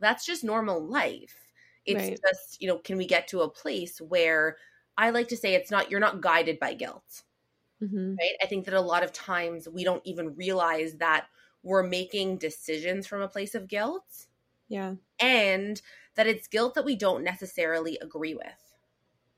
that's 0.00 0.24
just 0.24 0.42
normal 0.42 0.82
life 0.82 1.36
it's 1.84 2.02
right. 2.02 2.18
just 2.26 2.62
you 2.62 2.66
know 2.66 2.78
can 2.78 2.96
we 2.96 3.06
get 3.06 3.28
to 3.28 3.42
a 3.42 3.50
place 3.50 4.00
where 4.00 4.56
i 4.96 5.10
like 5.10 5.28
to 5.28 5.36
say 5.36 5.54
it's 5.54 5.70
not 5.70 5.90
you're 5.90 6.00
not 6.00 6.22
guided 6.22 6.58
by 6.58 6.72
guilt 6.72 7.22
mm-hmm. 7.82 8.14
right 8.14 8.36
i 8.42 8.46
think 8.46 8.64
that 8.64 8.72
a 8.72 8.80
lot 8.80 9.04
of 9.04 9.12
times 9.12 9.68
we 9.68 9.84
don't 9.84 10.02
even 10.06 10.34
realize 10.34 10.94
that 10.94 11.26
we're 11.62 11.82
making 11.82 12.38
decisions 12.38 13.06
from 13.06 13.20
a 13.20 13.28
place 13.28 13.54
of 13.54 13.68
guilt 13.68 14.26
yeah 14.70 14.94
and 15.20 15.82
that 16.14 16.26
it's 16.26 16.48
guilt 16.48 16.74
that 16.74 16.84
we 16.86 16.96
don't 16.96 17.22
necessarily 17.22 17.98
agree 18.00 18.34
with 18.34 18.63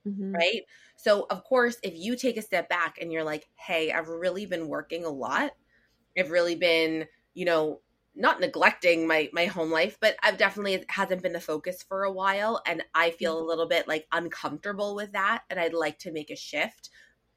mm-hmm. 0.07 0.33
right? 0.33 0.63
So, 0.97 1.27
of 1.31 1.45
course, 1.45 1.79
if 1.83 1.95
you 1.97 2.17
take 2.17 2.37
a 2.37 2.43
step 2.43 2.69
back 2.69 2.99
and 3.01 3.13
you're 3.13 3.25
like, 3.25 3.49
hey, 3.55 3.93
I've 3.93 4.09
really 4.09 4.47
been 4.47 4.69
working 4.69 5.05
a 5.05 5.11
lot, 5.11 5.53
I've 6.19 6.31
really 6.31 6.55
been, 6.55 7.07
you 7.35 7.45
know, 7.45 7.81
not 8.17 8.41
neglecting 8.41 9.07
my 9.07 9.29
my 9.33 9.45
home 9.45 9.71
life 9.71 9.99
but 10.01 10.17
i've 10.23 10.39
definitely 10.39 10.83
hasn't 10.89 11.23
been 11.23 11.35
the 11.35 11.41
focus 11.41 11.83
for 11.83 12.05
a 12.05 12.11
while 12.11 12.63
and 12.67 12.83
i 12.95 13.11
feel 13.11 13.37
mm-hmm. 13.37 13.45
a 13.45 13.47
little 13.47 13.69
bit 13.69 13.87
like 13.87 14.07
uncomfortable 14.11 14.95
with 14.95 15.13
that 15.13 15.43
and 15.51 15.61
i'd 15.61 15.75
like 15.75 15.99
to 15.99 16.11
make 16.11 16.31
a 16.31 16.37
shift 16.37 16.89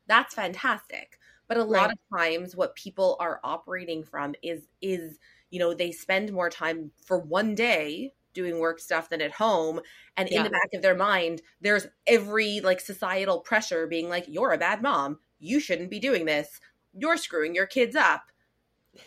that's 0.07 0.33
fantastic 0.33 1.19
but 1.47 1.57
a 1.57 1.61
right. 1.61 1.81
lot 1.81 1.91
of 1.91 1.97
times 2.17 2.55
what 2.55 2.75
people 2.75 3.17
are 3.19 3.41
operating 3.43 4.03
from 4.03 4.33
is 4.41 4.67
is 4.81 5.19
you 5.49 5.59
know 5.59 5.73
they 5.73 5.91
spend 5.91 6.31
more 6.31 6.49
time 6.49 6.91
for 7.05 7.19
one 7.19 7.55
day 7.55 8.13
doing 8.33 8.59
work 8.59 8.79
stuff 8.79 9.09
than 9.09 9.21
at 9.21 9.31
home 9.31 9.79
and 10.17 10.29
yeah. 10.29 10.37
in 10.37 10.43
the 10.43 10.49
back 10.49 10.69
of 10.73 10.81
their 10.81 10.95
mind 10.95 11.41
there's 11.61 11.87
every 12.07 12.59
like 12.61 12.79
societal 12.79 13.39
pressure 13.39 13.87
being 13.87 14.09
like 14.09 14.25
you're 14.27 14.51
a 14.51 14.57
bad 14.57 14.81
mom 14.81 15.19
you 15.39 15.59
shouldn't 15.59 15.89
be 15.89 15.99
doing 15.99 16.25
this 16.25 16.59
you're 16.93 17.17
screwing 17.17 17.55
your 17.55 17.65
kids 17.65 17.95
up 17.95 18.23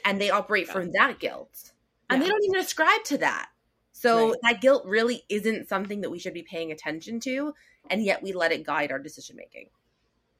and 0.04 0.20
they 0.20 0.30
operate 0.30 0.66
yeah. 0.66 0.72
from 0.72 0.90
that 0.92 1.18
guilt 1.18 1.72
and 2.08 2.20
yeah. 2.20 2.24
they 2.24 2.30
don't 2.30 2.44
even 2.44 2.60
ascribe 2.60 3.04
to 3.04 3.18
that 3.18 3.48
so 3.92 4.30
right. 4.30 4.38
that 4.42 4.60
guilt 4.60 4.84
really 4.86 5.22
isn't 5.28 5.68
something 5.68 6.00
that 6.00 6.10
we 6.10 6.18
should 6.18 6.34
be 6.34 6.42
paying 6.42 6.72
attention 6.72 7.20
to 7.20 7.54
and 7.90 8.04
yet 8.04 8.22
we 8.22 8.32
let 8.32 8.52
it 8.52 8.64
guide 8.64 8.90
our 8.90 8.98
decision 8.98 9.36
making 9.36 9.68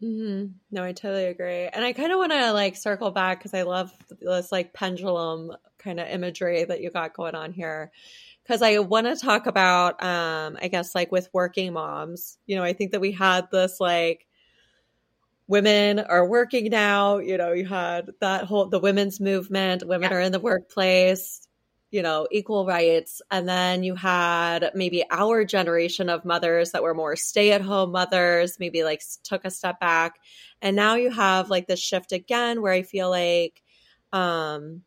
Mm-hmm. 0.03 0.53
No, 0.73 0.83
I 0.83 0.93
totally 0.93 1.27
agree. 1.27 1.69
And 1.69 1.85
I 1.85 1.93
kind 1.93 2.11
of 2.11 2.19
want 2.19 2.33
to 2.33 2.53
like 2.53 2.77
circle 2.77 3.13
back 3.13 3.39
because 3.39 3.55
I 3.55 3.63
love 3.63 3.93
this 4.21 4.51
like 4.51 4.73
pendulum 4.73 5.53
kind 5.79 6.01
of 6.01 6.09
imagery 6.09 6.65
that 6.65 6.81
you 6.81 6.91
got 6.91 7.15
going 7.15 7.35
on 7.35 7.53
here 7.53 7.93
because 8.43 8.63
I 8.63 8.79
want 8.79 9.07
to 9.07 9.17
talk 9.17 9.47
about, 9.47 10.03
um, 10.03 10.59
I 10.61 10.69
guess, 10.69 10.95
like 10.95 11.13
with 11.13 11.29
working 11.33 11.73
moms. 11.73 12.39
You 12.47 12.57
know, 12.57 12.65
I 12.65 12.73
think 12.73 12.93
that 12.93 13.01
we 13.01 13.13
had 13.13 13.51
this 13.51 13.79
like 13.81 14.27
women 15.47 15.99
are 16.01 16.27
working 16.27 16.71
now. 16.71 17.19
You 17.19 17.39
know, 17.39 17.53
you 17.53 17.67
had 17.67 18.11
that 18.21 18.45
whole 18.45 18.67
the 18.67 18.79
women's 18.81 19.21
movement. 19.21 19.87
Women 19.87 20.11
yeah. 20.11 20.17
are 20.17 20.21
in 20.21 20.33
the 20.33 20.41
workplace. 20.41 21.47
You 21.91 22.01
know, 22.03 22.27
equal 22.31 22.65
rights, 22.67 23.21
and 23.31 23.47
then 23.47 23.83
you 23.83 23.95
had 23.95 24.71
maybe 24.75 25.05
our 25.11 25.45
generation 25.45 26.09
of 26.09 26.25
mothers 26.25 26.71
that 26.71 26.83
were 26.83 26.95
more 26.95 27.17
stay 27.17 27.53
at 27.53 27.61
home 27.61 27.93
mothers. 27.93 28.57
Maybe 28.59 28.83
like 28.83 29.03
took 29.25 29.45
a 29.45 29.51
step 29.51 29.79
back, 29.79 30.19
and 30.63 30.75
now 30.75 30.95
you 30.95 31.11
have 31.11 31.51
like 31.51 31.67
this 31.67 31.81
shift 31.81 32.13
again 32.13 32.63
where 32.63 32.73
I 32.73 32.83
feel 32.83 33.11
like. 33.11 33.63
um 34.13 34.83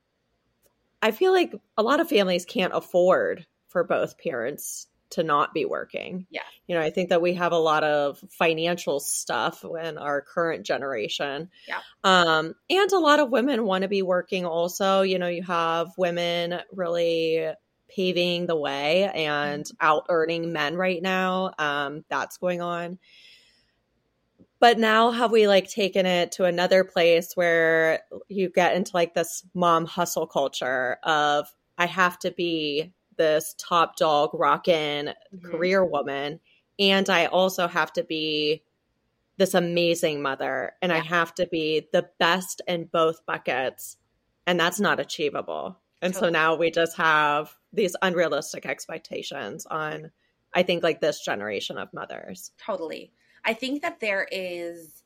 I 1.05 1.11
feel 1.11 1.31
like 1.31 1.53
a 1.77 1.83
lot 1.83 1.99
of 1.99 2.09
families 2.09 2.45
can't 2.45 2.73
afford 2.73 3.45
for 3.67 3.83
both 3.83 4.17
parents 4.17 4.87
to 5.11 5.21
not 5.21 5.53
be 5.53 5.63
working. 5.63 6.25
Yeah. 6.31 6.41
You 6.65 6.73
know, 6.73 6.81
I 6.81 6.89
think 6.89 7.09
that 7.09 7.21
we 7.21 7.35
have 7.35 7.51
a 7.51 7.59
lot 7.59 7.83
of 7.83 8.19
financial 8.31 8.99
stuff 8.99 9.63
in 9.63 9.99
our 9.99 10.21
current 10.21 10.65
generation. 10.65 11.51
Yeah. 11.67 11.77
Um, 12.03 12.55
and 12.71 12.91
a 12.91 12.97
lot 12.97 13.19
of 13.19 13.29
women 13.29 13.65
want 13.65 13.83
to 13.83 13.87
be 13.87 14.01
working 14.01 14.47
also. 14.47 15.03
You 15.03 15.19
know, 15.19 15.27
you 15.27 15.43
have 15.43 15.89
women 15.95 16.59
really 16.71 17.51
paving 17.87 18.47
the 18.47 18.55
way 18.55 19.03
and 19.03 19.63
mm-hmm. 19.63 19.85
out 19.85 20.07
earning 20.09 20.53
men 20.53 20.75
right 20.75 21.03
now. 21.03 21.51
Um, 21.59 22.03
that's 22.09 22.37
going 22.37 22.61
on 22.61 22.97
but 24.65 24.79
now 24.79 25.11
have 25.11 25.31
we 25.31 25.47
like 25.47 25.69
taken 25.69 26.07
it 26.07 26.31
to 26.31 26.43
another 26.43 26.83
place 26.83 27.33
where 27.35 27.99
you 28.29 28.49
get 28.49 28.75
into 28.75 28.89
like 28.95 29.13
this 29.13 29.43
mom 29.53 29.85
hustle 29.85 30.25
culture 30.25 30.97
of 31.03 31.45
I 31.77 31.85
have 31.85 32.17
to 32.21 32.31
be 32.31 32.91
this 33.15 33.53
top 33.59 33.95
dog 33.95 34.31
rockin' 34.33 35.05
mm-hmm. 35.05 35.51
career 35.51 35.85
woman 35.85 36.39
and 36.79 37.07
I 37.11 37.27
also 37.27 37.67
have 37.67 37.93
to 37.93 38.03
be 38.03 38.63
this 39.37 39.53
amazing 39.53 40.23
mother 40.23 40.71
and 40.81 40.91
yeah. 40.91 40.97
I 40.97 41.01
have 41.01 41.35
to 41.35 41.45
be 41.45 41.87
the 41.93 42.09
best 42.17 42.63
in 42.67 42.85
both 42.85 43.23
buckets 43.27 43.97
and 44.47 44.59
that's 44.59 44.79
not 44.79 44.99
achievable. 44.99 45.77
And 46.01 46.11
totally. 46.11 46.29
so 46.29 46.31
now 46.31 46.55
we 46.55 46.71
just 46.71 46.97
have 46.97 47.55
these 47.71 47.95
unrealistic 48.01 48.65
expectations 48.65 49.67
on 49.67 50.09
I 50.55 50.63
think 50.63 50.81
like 50.81 51.01
this 51.01 51.23
generation 51.23 51.77
of 51.77 51.93
mothers. 51.93 52.49
Totally. 52.57 53.11
I 53.45 53.53
think 53.53 53.81
that 53.83 53.99
there 53.99 54.27
is 54.31 55.03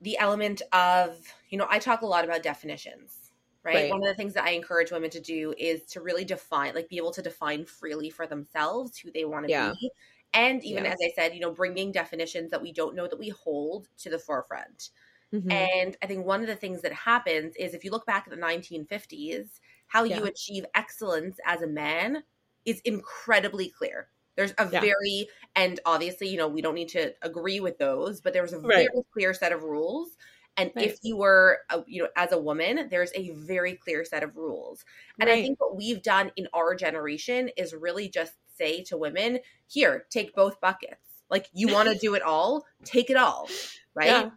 the 0.00 0.18
element 0.18 0.60
of, 0.72 1.16
you 1.48 1.56
know, 1.56 1.66
I 1.70 1.78
talk 1.78 2.02
a 2.02 2.06
lot 2.06 2.24
about 2.24 2.42
definitions, 2.42 3.30
right? 3.62 3.74
right? 3.74 3.90
One 3.90 4.02
of 4.02 4.08
the 4.08 4.14
things 4.14 4.34
that 4.34 4.44
I 4.44 4.50
encourage 4.50 4.90
women 4.90 5.10
to 5.10 5.20
do 5.20 5.54
is 5.56 5.82
to 5.86 6.00
really 6.00 6.24
define, 6.24 6.74
like, 6.74 6.88
be 6.88 6.96
able 6.96 7.12
to 7.12 7.22
define 7.22 7.64
freely 7.64 8.10
for 8.10 8.26
themselves 8.26 8.98
who 8.98 9.10
they 9.10 9.24
want 9.24 9.46
to 9.46 9.50
yeah. 9.50 9.72
be. 9.80 9.90
And 10.34 10.62
even 10.64 10.84
yeah. 10.84 10.90
as 10.90 10.98
I 11.02 11.12
said, 11.14 11.32
you 11.34 11.40
know, 11.40 11.52
bringing 11.52 11.92
definitions 11.92 12.50
that 12.50 12.60
we 12.60 12.72
don't 12.72 12.96
know 12.96 13.06
that 13.06 13.18
we 13.18 13.28
hold 13.28 13.88
to 13.98 14.10
the 14.10 14.18
forefront. 14.18 14.90
Mm-hmm. 15.32 15.50
And 15.50 15.96
I 16.02 16.06
think 16.06 16.26
one 16.26 16.42
of 16.42 16.48
the 16.48 16.56
things 16.56 16.82
that 16.82 16.92
happens 16.92 17.54
is 17.56 17.72
if 17.72 17.84
you 17.84 17.90
look 17.90 18.04
back 18.04 18.26
at 18.26 18.30
the 18.30 18.40
1950s, 18.40 19.60
how 19.86 20.04
yeah. 20.04 20.18
you 20.18 20.24
achieve 20.24 20.64
excellence 20.74 21.38
as 21.46 21.62
a 21.62 21.66
man 21.66 22.24
is 22.64 22.80
incredibly 22.80 23.68
clear. 23.68 24.08
There's 24.36 24.52
a 24.58 24.68
yeah. 24.70 24.80
very, 24.80 25.28
and 25.54 25.78
obviously, 25.86 26.28
you 26.28 26.36
know, 26.36 26.48
we 26.48 26.62
don't 26.62 26.74
need 26.74 26.88
to 26.90 27.14
agree 27.22 27.60
with 27.60 27.78
those, 27.78 28.20
but 28.20 28.32
there 28.32 28.42
was 28.42 28.52
a 28.52 28.58
right. 28.58 28.88
very 28.92 29.04
clear 29.12 29.34
set 29.34 29.52
of 29.52 29.62
rules. 29.62 30.16
And 30.56 30.70
right. 30.76 30.86
if 30.86 30.98
you 31.02 31.16
were, 31.16 31.60
a, 31.70 31.82
you 31.86 32.02
know, 32.02 32.08
as 32.16 32.32
a 32.32 32.38
woman, 32.38 32.88
there's 32.90 33.10
a 33.14 33.30
very 33.30 33.74
clear 33.74 34.04
set 34.04 34.22
of 34.22 34.36
rules. 34.36 34.84
And 35.20 35.28
right. 35.28 35.38
I 35.38 35.42
think 35.42 35.60
what 35.60 35.76
we've 35.76 36.02
done 36.02 36.30
in 36.36 36.48
our 36.52 36.74
generation 36.74 37.50
is 37.56 37.74
really 37.74 38.08
just 38.08 38.34
say 38.56 38.82
to 38.84 38.96
women, 38.96 39.40
here, 39.66 40.06
take 40.10 40.34
both 40.34 40.60
buckets. 40.60 41.22
Like 41.30 41.48
you 41.52 41.68
want 41.68 41.88
to 41.88 41.98
do 42.00 42.14
it 42.14 42.22
all, 42.22 42.64
take 42.84 43.10
it 43.10 43.16
all. 43.16 43.48
Right. 43.94 44.06
Yeah. 44.06 44.30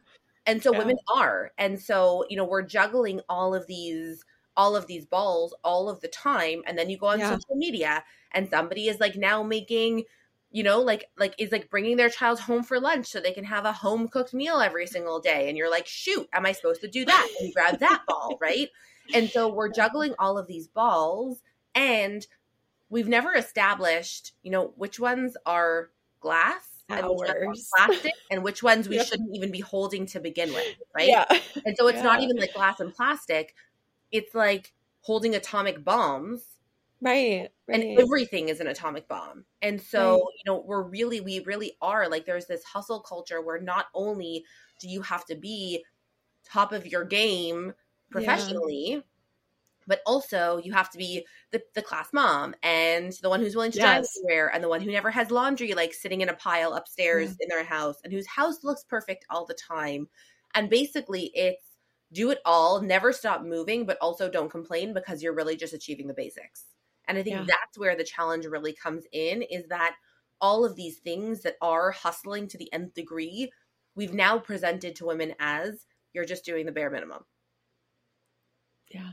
And 0.46 0.64
so 0.64 0.72
yeah. 0.72 0.80
women 0.80 0.98
are. 1.14 1.52
And 1.58 1.80
so, 1.80 2.26
you 2.30 2.38
know, 2.38 2.46
we're 2.46 2.64
juggling 2.64 3.22
all 3.30 3.54
of 3.54 3.68
these 3.68 4.24
all 4.58 4.76
of 4.76 4.88
these 4.88 5.06
balls 5.06 5.54
all 5.64 5.88
of 5.88 6.02
the 6.02 6.08
time 6.08 6.64
and 6.66 6.78
then 6.78 6.90
you 6.90 6.98
go 6.98 7.06
on 7.06 7.20
yeah. 7.20 7.30
social 7.30 7.56
media 7.56 8.04
and 8.34 8.50
somebody 8.50 8.90
is 8.90 9.00
like 9.00 9.16
now 9.16 9.44
making 9.44 10.04
you 10.52 10.64
know 10.64 10.82
like 10.82 11.06
like 11.18 11.36
is 11.38 11.52
like 11.52 11.70
bringing 11.70 11.96
their 11.96 12.10
child 12.10 12.40
home 12.40 12.64
for 12.64 12.80
lunch 12.80 13.08
so 13.08 13.20
they 13.20 13.32
can 13.32 13.44
have 13.44 13.66
a 13.66 13.72
home 13.72 14.08
cooked 14.08 14.34
meal 14.34 14.60
every 14.60 14.88
single 14.88 15.20
day 15.20 15.48
and 15.48 15.58
you're 15.58 15.70
like 15.70 15.86
shoot 15.86 16.28
am 16.34 16.46
i 16.46 16.52
supposed 16.52 16.82
to 16.82 16.88
do 16.88 17.06
that 17.06 17.28
and 17.40 17.48
you 17.48 17.54
grab 17.54 17.80
that 17.80 18.02
ball 18.08 18.38
right 18.42 18.70
and 19.14 19.30
so 19.30 19.48
we're 19.48 19.72
juggling 19.72 20.14
all 20.20 20.38
of 20.38 20.48
these 20.48 20.68
balls 20.68 21.42
and 21.76 22.26
we've 22.90 23.08
never 23.08 23.34
established 23.36 24.34
you 24.42 24.52
know 24.52 24.74
which 24.76 25.00
ones 25.00 25.38
are 25.46 25.92
glass 26.20 26.84
and 26.90 27.06
plastic 27.76 28.14
and 28.32 28.44
which 28.44 28.64
ones 28.64 28.88
we 28.88 28.96
yep. 28.96 29.06
shouldn't 29.06 29.36
even 29.36 29.52
be 29.52 29.60
holding 29.60 30.06
to 30.06 30.22
begin 30.22 30.52
with 30.54 30.76
right 30.96 31.10
yeah. 31.10 31.26
and 31.66 31.76
so 31.78 31.88
it's 31.88 31.98
yeah. 31.98 32.04
not 32.04 32.22
even 32.22 32.38
like 32.38 32.54
glass 32.54 32.80
and 32.80 32.94
plastic 32.94 33.54
it's 34.12 34.34
like 34.34 34.74
holding 35.02 35.36
atomic 35.36 35.84
bombs 35.84 36.44
right, 37.02 37.50
right. 37.68 37.80
and 37.80 38.00
everything 38.00 38.50
is 38.50 38.60
an 38.60 38.68
atomic 38.68 39.08
bomb 39.08 39.46
and 39.62 39.82
so 39.82 40.14
right. 40.14 40.20
you 40.20 40.52
know 40.52 40.64
we're 40.66 40.84
really 40.84 41.22
we 41.22 41.40
really 41.42 41.74
are 41.82 42.10
like 42.10 42.26
there's 42.26 42.48
this 42.48 42.64
hustle 42.64 43.00
culture 43.00 43.42
where 43.42 43.60
not 43.60 43.86
only 43.94 44.44
do 44.82 44.90
you 44.90 45.02
have 45.02 45.26
to 45.26 45.36
be 45.36 45.84
top 46.46 46.72
of 46.72 46.86
your 46.86 47.04
game 47.04 47.74
professionally 48.10 48.86
yeah. 48.88 49.00
but 49.86 50.02
also 50.06 50.60
you 50.64 50.72
have 50.72 50.90
to 50.90 50.98
be 50.98 51.26
the, 51.52 51.62
the 51.76 51.82
class 51.82 52.10
mom 52.14 52.56
and 52.64 53.14
the 53.22 53.30
one 53.30 53.40
who's 53.40 53.56
willing 53.56 53.72
to 53.72 53.80
drive 53.80 54.06
everywhere 54.18 54.52
and 54.54 54.64
the 54.64 54.70
one 54.70 54.82
who 54.82 54.92
never 54.92 55.12
has 55.12 55.30
laundry 55.30 55.74
like 55.74 55.94
sitting 55.94 56.22
in 56.22 56.30
a 56.30 56.34
pile 56.34 56.74
upstairs 56.74 57.36
in 57.40 57.50
their 57.50 57.64
house 57.64 57.98
and 58.04 58.14
whose 58.14 58.28
house 58.28 58.64
looks 58.64 58.84
perfect 58.84 59.26
all 59.30 59.46
the 59.46 59.54
time 59.54 60.08
and 60.56 60.70
basically 60.70 61.32
it's 61.34 61.67
do 62.14 62.32
it 62.32 62.40
all, 62.46 62.82
never 62.82 63.12
stop 63.12 63.44
moving, 63.44 63.86
but 63.86 63.98
also 64.02 64.30
don't 64.30 64.50
complain 64.50 64.94
because 64.94 65.22
you're 65.22 65.36
really 65.36 65.56
just 65.56 65.74
achieving 65.74 66.08
the 66.08 66.14
basics. 66.14 66.66
And 67.08 67.18
I 67.18 67.24
think 67.24 67.36
yeah. 67.36 67.46
that's 67.48 67.78
where 67.78 67.96
the 67.96 68.04
challenge 68.04 68.46
really 68.46 68.74
comes 68.74 69.06
in 69.12 69.42
is 69.42 69.68
that 69.68 69.96
all 70.40 70.66
of 70.66 70.76
these 70.76 70.98
things 71.00 71.42
that 71.42 71.56
are 71.62 71.92
hustling 71.92 72.48
to 72.50 72.58
the 72.58 72.72
nth 72.74 72.94
degree, 72.94 73.52
we've 73.96 74.14
now 74.14 74.38
presented 74.38 74.96
to 74.96 75.06
women 75.06 75.34
as 75.40 75.86
you're 76.14 76.26
just 76.26 76.46
doing 76.46 76.66
the 76.66 76.72
bare 76.72 76.90
minimum. 76.90 77.24
Yeah. 78.90 79.12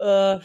Uh 0.00 0.40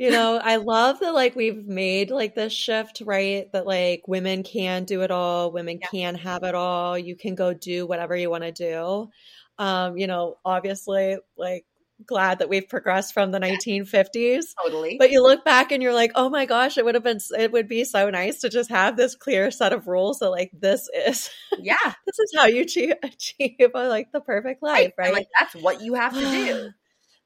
you 0.00 0.10
know, 0.10 0.40
I 0.42 0.56
love 0.56 1.00
that 1.00 1.12
like 1.12 1.36
we've 1.36 1.66
made 1.66 2.10
like 2.10 2.34
this 2.34 2.54
shift, 2.54 3.02
right? 3.04 3.52
That 3.52 3.66
like 3.66 4.08
women 4.08 4.42
can 4.42 4.84
do 4.84 5.02
it 5.02 5.10
all, 5.10 5.52
women 5.52 5.78
yeah. 5.78 5.88
can 5.88 6.14
have 6.14 6.42
it 6.42 6.54
all. 6.54 6.96
You 6.96 7.16
can 7.16 7.34
go 7.34 7.52
do 7.52 7.86
whatever 7.86 8.16
you 8.16 8.30
want 8.30 8.44
to 8.44 8.50
do. 8.50 9.10
Um, 9.58 9.98
you 9.98 10.06
know, 10.06 10.38
obviously 10.42 11.18
like 11.36 11.66
glad 12.06 12.38
that 12.38 12.48
we've 12.48 12.66
progressed 12.66 13.12
from 13.12 13.30
the 13.30 13.38
1950s. 13.38 14.46
Totally. 14.64 14.96
But 14.98 15.10
you 15.10 15.22
look 15.22 15.44
back 15.44 15.70
and 15.70 15.82
you're 15.82 15.92
like, 15.92 16.12
"Oh 16.14 16.30
my 16.30 16.46
gosh, 16.46 16.78
it 16.78 16.84
would 16.86 16.94
have 16.94 17.04
been 17.04 17.18
it 17.38 17.52
would 17.52 17.68
be 17.68 17.84
so 17.84 18.08
nice 18.08 18.40
to 18.40 18.48
just 18.48 18.70
have 18.70 18.96
this 18.96 19.14
clear 19.14 19.50
set 19.50 19.74
of 19.74 19.86
rules 19.86 20.20
that 20.20 20.30
like 20.30 20.50
this 20.58 20.88
is 20.94 21.28
Yeah. 21.58 21.76
this 22.06 22.18
is 22.18 22.32
how 22.34 22.46
you 22.46 22.62
achieve, 22.62 22.94
achieve 23.02 23.70
like 23.74 24.12
the 24.12 24.22
perfect 24.22 24.62
life, 24.62 24.94
right? 24.96 25.08
right? 25.08 25.12
like 25.12 25.28
that's 25.38 25.56
what 25.56 25.82
you 25.82 25.92
have 25.92 26.14
to 26.14 26.20
do 26.20 26.70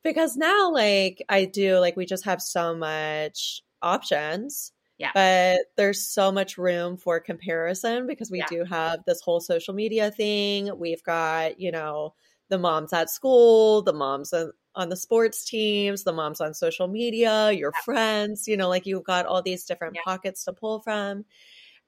because 0.04 0.36
now 0.36 0.70
like 0.70 1.24
I 1.28 1.46
do 1.46 1.78
like 1.78 1.96
we 1.96 2.06
just 2.06 2.24
have 2.26 2.40
so 2.40 2.76
much 2.76 3.62
options. 3.82 4.72
Yeah. 4.96 5.10
But 5.12 5.66
there's 5.76 6.06
so 6.06 6.30
much 6.30 6.56
room 6.56 6.96
for 6.96 7.18
comparison 7.18 8.06
because 8.06 8.30
we 8.30 8.38
yeah. 8.38 8.46
do 8.48 8.64
have 8.64 9.00
this 9.06 9.20
whole 9.20 9.40
social 9.40 9.74
media 9.74 10.12
thing. 10.12 10.70
We've 10.78 11.02
got, 11.02 11.58
you 11.58 11.72
know, 11.72 12.14
the 12.48 12.58
moms 12.58 12.92
at 12.92 13.10
school, 13.10 13.82
the 13.82 13.92
moms 13.92 14.32
on, 14.32 14.52
on 14.76 14.90
the 14.90 14.96
sports 14.96 15.44
teams, 15.44 16.04
the 16.04 16.12
moms 16.12 16.40
on 16.40 16.54
social 16.54 16.86
media, 16.86 17.50
your 17.50 17.72
yeah. 17.74 17.84
friends, 17.84 18.46
you 18.46 18.56
know, 18.56 18.68
like 18.68 18.86
you've 18.86 19.02
got 19.02 19.26
all 19.26 19.42
these 19.42 19.64
different 19.64 19.96
yeah. 19.96 20.02
pockets 20.04 20.44
to 20.44 20.52
pull 20.52 20.80
from. 20.80 21.24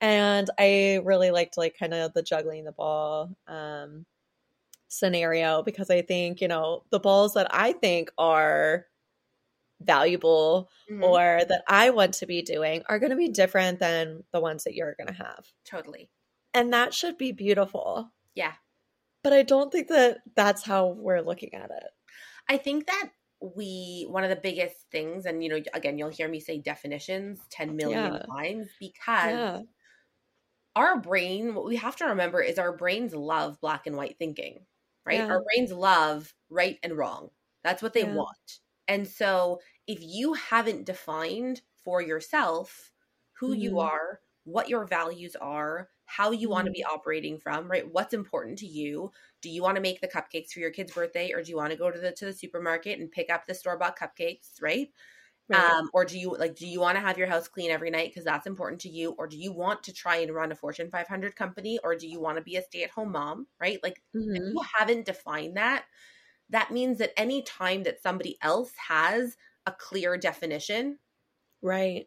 And 0.00 0.50
I 0.58 1.00
really 1.04 1.30
liked 1.30 1.56
like 1.56 1.78
kind 1.78 1.94
of 1.94 2.12
the 2.12 2.22
juggling 2.22 2.64
the 2.64 2.72
ball. 2.72 3.30
Um, 3.46 4.04
scenario 4.88 5.62
because 5.62 5.90
I 5.90 6.02
think, 6.02 6.40
you 6.40 6.48
know, 6.48 6.82
the 6.90 7.00
balls 7.00 7.34
that 7.34 7.48
I 7.50 7.72
think 7.72 8.10
are 8.18 8.86
valuable 9.80 10.70
mm-hmm. 10.90 11.02
or 11.02 11.42
that 11.48 11.62
I 11.68 11.90
want 11.90 12.14
to 12.14 12.26
be 12.26 12.42
doing 12.42 12.82
are 12.88 12.98
going 12.98 13.10
to 13.10 13.16
be 13.16 13.28
different 13.28 13.78
than 13.78 14.24
the 14.32 14.40
ones 14.40 14.64
that 14.64 14.74
you're 14.74 14.96
going 14.98 15.08
to 15.08 15.22
have. 15.22 15.46
Totally. 15.68 16.10
And 16.54 16.72
that 16.72 16.94
should 16.94 17.18
be 17.18 17.32
beautiful. 17.32 18.10
Yeah. 18.34 18.52
But 19.22 19.32
I 19.32 19.42
don't 19.42 19.70
think 19.70 19.88
that 19.88 20.18
that's 20.34 20.62
how 20.62 20.86
we're 20.86 21.20
looking 21.20 21.54
at 21.54 21.70
it. 21.70 21.90
I 22.48 22.56
think 22.56 22.86
that 22.86 23.10
we 23.40 24.06
one 24.08 24.24
of 24.24 24.30
the 24.30 24.36
biggest 24.36 24.76
things 24.90 25.26
and 25.26 25.42
you 25.42 25.50
know 25.50 25.60
again 25.74 25.98
you'll 25.98 26.08
hear 26.08 26.28
me 26.28 26.40
say 26.40 26.58
definitions 26.58 27.38
10 27.50 27.76
million 27.76 28.14
yeah. 28.14 28.22
times 28.34 28.66
because 28.80 29.30
yeah. 29.30 29.60
our 30.74 30.98
brain 30.98 31.54
what 31.54 31.66
we 31.66 31.76
have 31.76 31.96
to 31.96 32.06
remember 32.06 32.40
is 32.40 32.58
our 32.58 32.74
brains 32.74 33.14
love 33.14 33.60
black 33.60 33.86
and 33.86 33.94
white 33.94 34.16
thinking 34.18 34.60
right? 35.06 35.18
Yeah. 35.18 35.28
Our 35.28 35.42
brains 35.42 35.72
love 35.72 36.34
right 36.50 36.78
and 36.82 36.96
wrong. 36.98 37.30
That's 37.64 37.82
what 37.82 37.94
they 37.94 38.02
yeah. 38.02 38.14
want. 38.14 38.60
And 38.88 39.06
so 39.06 39.60
if 39.86 39.98
you 40.02 40.34
haven't 40.34 40.84
defined 40.84 41.62
for 41.84 42.02
yourself 42.02 42.90
who 43.38 43.52
mm-hmm. 43.52 43.60
you 43.60 43.80
are, 43.80 44.20
what 44.44 44.68
your 44.68 44.86
values 44.86 45.36
are, 45.40 45.88
how 46.04 46.30
you 46.30 46.46
mm-hmm. 46.46 46.52
want 46.52 46.66
to 46.66 46.72
be 46.72 46.84
operating 46.84 47.38
from, 47.38 47.70
right? 47.70 47.84
What's 47.90 48.14
important 48.14 48.58
to 48.58 48.66
you? 48.66 49.10
Do 49.42 49.50
you 49.50 49.62
want 49.62 49.76
to 49.76 49.82
make 49.82 50.00
the 50.00 50.08
cupcakes 50.08 50.52
for 50.52 50.60
your 50.60 50.70
kid's 50.70 50.92
birthday 50.92 51.32
or 51.32 51.42
do 51.42 51.50
you 51.50 51.56
want 51.56 51.72
to 51.72 51.78
go 51.78 51.90
to 51.90 51.98
the 51.98 52.12
to 52.12 52.26
the 52.26 52.32
supermarket 52.32 52.98
and 52.98 53.10
pick 53.10 53.30
up 53.30 53.46
the 53.46 53.54
store-bought 53.54 53.98
cupcakes, 53.98 54.62
right? 54.62 54.88
Right. 55.48 55.62
Um, 55.62 55.90
or 55.94 56.04
do 56.04 56.18
you 56.18 56.34
like 56.36 56.56
do 56.56 56.66
you 56.66 56.80
want 56.80 56.96
to 56.96 57.00
have 57.00 57.18
your 57.18 57.28
house 57.28 57.46
clean 57.46 57.70
every 57.70 57.88
night 57.88 58.10
because 58.10 58.24
that's 58.24 58.48
important 58.48 58.80
to 58.80 58.88
you 58.88 59.12
or 59.16 59.28
do 59.28 59.36
you 59.36 59.52
want 59.52 59.84
to 59.84 59.92
try 59.92 60.16
and 60.16 60.34
run 60.34 60.50
a 60.50 60.56
fortune 60.56 60.90
500 60.90 61.36
company 61.36 61.78
or 61.84 61.94
do 61.94 62.08
you 62.08 62.20
want 62.20 62.36
to 62.36 62.42
be 62.42 62.56
a 62.56 62.62
stay-at-home 62.62 63.12
mom 63.12 63.46
right 63.60 63.78
like 63.80 64.02
mm-hmm. 64.16 64.34
if 64.34 64.42
you 64.42 64.60
haven't 64.76 65.06
defined 65.06 65.56
that 65.56 65.84
that 66.50 66.72
means 66.72 66.98
that 66.98 67.12
any 67.16 67.42
time 67.42 67.84
that 67.84 68.02
somebody 68.02 68.36
else 68.42 68.72
has 68.88 69.36
a 69.66 69.72
clear 69.72 70.16
definition 70.16 70.98
right 71.62 72.06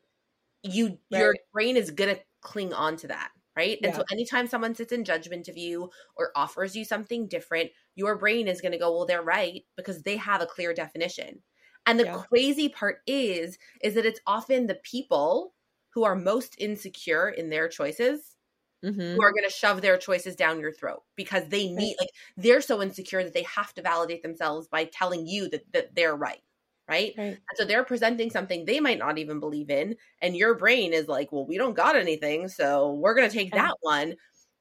you 0.61 0.97
right. 1.09 1.19
your 1.21 1.35
brain 1.53 1.77
is 1.77 1.91
gonna 1.91 2.17
cling 2.41 2.73
on 2.73 2.97
to 2.97 3.07
that 3.07 3.31
right 3.55 3.79
yeah. 3.81 3.87
and 3.87 3.95
so 3.95 4.03
anytime 4.11 4.47
someone 4.47 4.75
sits 4.75 4.91
in 4.91 5.05
judgment 5.05 5.47
of 5.47 5.57
you 5.57 5.89
or 6.17 6.31
offers 6.35 6.75
you 6.75 6.83
something 6.83 7.25
different 7.25 7.69
your 7.95 8.17
brain 8.17 8.49
is 8.49 8.59
gonna 8.59 8.77
go 8.77 8.91
well 8.91 9.05
they're 9.05 9.21
right 9.21 9.63
because 9.77 10.03
they 10.03 10.17
have 10.17 10.41
a 10.41 10.45
clear 10.45 10.73
definition 10.73 11.41
and 11.85 11.99
the 11.99 12.05
yeah. 12.05 12.21
crazy 12.29 12.69
part 12.69 12.99
is, 13.07 13.57
is 13.81 13.95
that 13.95 14.05
it's 14.05 14.19
often 14.27 14.67
the 14.67 14.79
people 14.83 15.53
who 15.93 16.03
are 16.03 16.15
most 16.15 16.55
insecure 16.59 17.29
in 17.29 17.49
their 17.49 17.67
choices 17.67 18.35
mm-hmm. 18.83 18.99
who 18.99 19.23
are 19.23 19.31
going 19.31 19.43
to 19.43 19.49
shove 19.49 19.81
their 19.81 19.97
choices 19.97 20.35
down 20.35 20.59
your 20.59 20.71
throat 20.71 21.03
because 21.15 21.47
they 21.47 21.69
need, 21.69 21.95
like, 21.99 22.09
they're 22.37 22.61
so 22.61 22.81
insecure 22.81 23.23
that 23.23 23.33
they 23.33 23.43
have 23.43 23.73
to 23.73 23.81
validate 23.81 24.21
themselves 24.21 24.67
by 24.67 24.85
telling 24.85 25.25
you 25.25 25.49
that, 25.49 25.63
that 25.73 25.95
they're 25.95 26.15
right. 26.15 26.41
Right? 26.87 27.13
right? 27.19 27.27
And 27.27 27.37
so 27.55 27.65
they're 27.65 27.83
presenting 27.83 28.31
something 28.31 28.65
they 28.65 28.79
might 28.79 28.97
not 28.97 29.19
even 29.19 29.39
believe 29.39 29.69
in. 29.69 29.95
And 30.23 30.35
your 30.35 30.55
brain 30.55 30.91
is 30.91 31.07
like, 31.07 31.31
well, 31.31 31.45
we 31.45 31.57
don't 31.57 31.75
got 31.75 31.95
anything. 31.95 32.47
So 32.47 32.93
we're 32.93 33.13
going 33.13 33.29
to 33.29 33.35
take 33.35 33.51
that 33.51 33.75
one. 33.81 34.15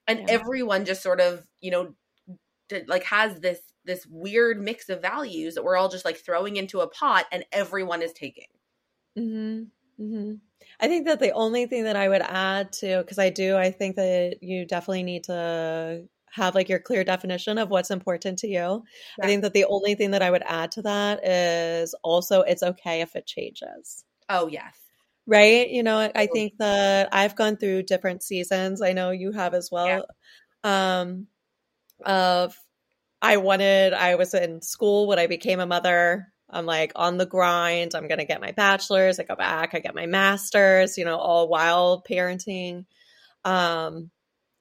And 0.06 0.20
yeah. 0.20 0.26
everyone 0.28 0.84
just 0.84 1.02
sort 1.02 1.22
of, 1.22 1.46
you 1.60 1.70
know, 1.70 1.94
like 2.86 3.04
has 3.04 3.40
this 3.40 3.60
this 3.88 4.06
weird 4.06 4.60
mix 4.60 4.88
of 4.88 5.02
values 5.02 5.54
that 5.54 5.64
we're 5.64 5.76
all 5.76 5.88
just 5.88 6.04
like 6.04 6.18
throwing 6.18 6.56
into 6.56 6.80
a 6.80 6.86
pot 6.88 7.26
and 7.32 7.44
everyone 7.50 8.02
is 8.02 8.12
taking. 8.12 8.46
Mm-hmm. 9.18 10.02
Mm-hmm. 10.04 10.34
I 10.80 10.86
think 10.86 11.06
that 11.06 11.18
the 11.18 11.32
only 11.32 11.66
thing 11.66 11.84
that 11.84 11.96
I 11.96 12.08
would 12.08 12.22
add 12.22 12.72
to, 12.74 12.98
because 12.98 13.18
I 13.18 13.30
do, 13.30 13.56
I 13.56 13.72
think 13.72 13.96
that 13.96 14.36
you 14.42 14.66
definitely 14.66 15.02
need 15.02 15.24
to 15.24 16.04
have 16.30 16.54
like 16.54 16.68
your 16.68 16.78
clear 16.78 17.02
definition 17.02 17.58
of 17.58 17.70
what's 17.70 17.90
important 17.90 18.40
to 18.40 18.46
you. 18.46 18.52
Yeah. 18.52 19.24
I 19.24 19.26
think 19.26 19.42
that 19.42 19.54
the 19.54 19.64
only 19.64 19.94
thing 19.94 20.12
that 20.12 20.22
I 20.22 20.30
would 20.30 20.44
add 20.44 20.72
to 20.72 20.82
that 20.82 21.26
is 21.26 21.94
also 22.04 22.42
it's 22.42 22.62
okay 22.62 23.00
if 23.00 23.16
it 23.16 23.26
changes. 23.26 24.04
Oh, 24.28 24.46
yes. 24.46 24.76
Right. 25.26 25.68
You 25.68 25.82
know, 25.82 26.10
I 26.14 26.26
think 26.26 26.54
that 26.58 27.08
I've 27.12 27.34
gone 27.34 27.56
through 27.56 27.84
different 27.84 28.22
seasons. 28.22 28.82
I 28.82 28.92
know 28.92 29.10
you 29.10 29.32
have 29.32 29.54
as 29.54 29.70
well. 29.72 30.04
Yeah. 30.64 31.00
Um, 31.00 31.26
of 32.04 32.56
I 33.20 33.38
wanted, 33.38 33.92
I 33.92 34.14
was 34.14 34.34
in 34.34 34.62
school 34.62 35.06
when 35.06 35.18
I 35.18 35.26
became 35.26 35.60
a 35.60 35.66
mother. 35.66 36.32
I'm 36.50 36.66
like 36.66 36.92
on 36.96 37.18
the 37.18 37.26
grind. 37.26 37.94
I'm 37.94 38.08
going 38.08 38.18
to 38.18 38.24
get 38.24 38.40
my 38.40 38.52
bachelor's. 38.52 39.20
I 39.20 39.24
go 39.24 39.36
back, 39.36 39.74
I 39.74 39.80
get 39.80 39.94
my 39.94 40.06
master's, 40.06 40.96
you 40.96 41.04
know, 41.04 41.18
all 41.18 41.48
while 41.48 42.02
parenting. 42.08 42.86
Um, 43.44 44.10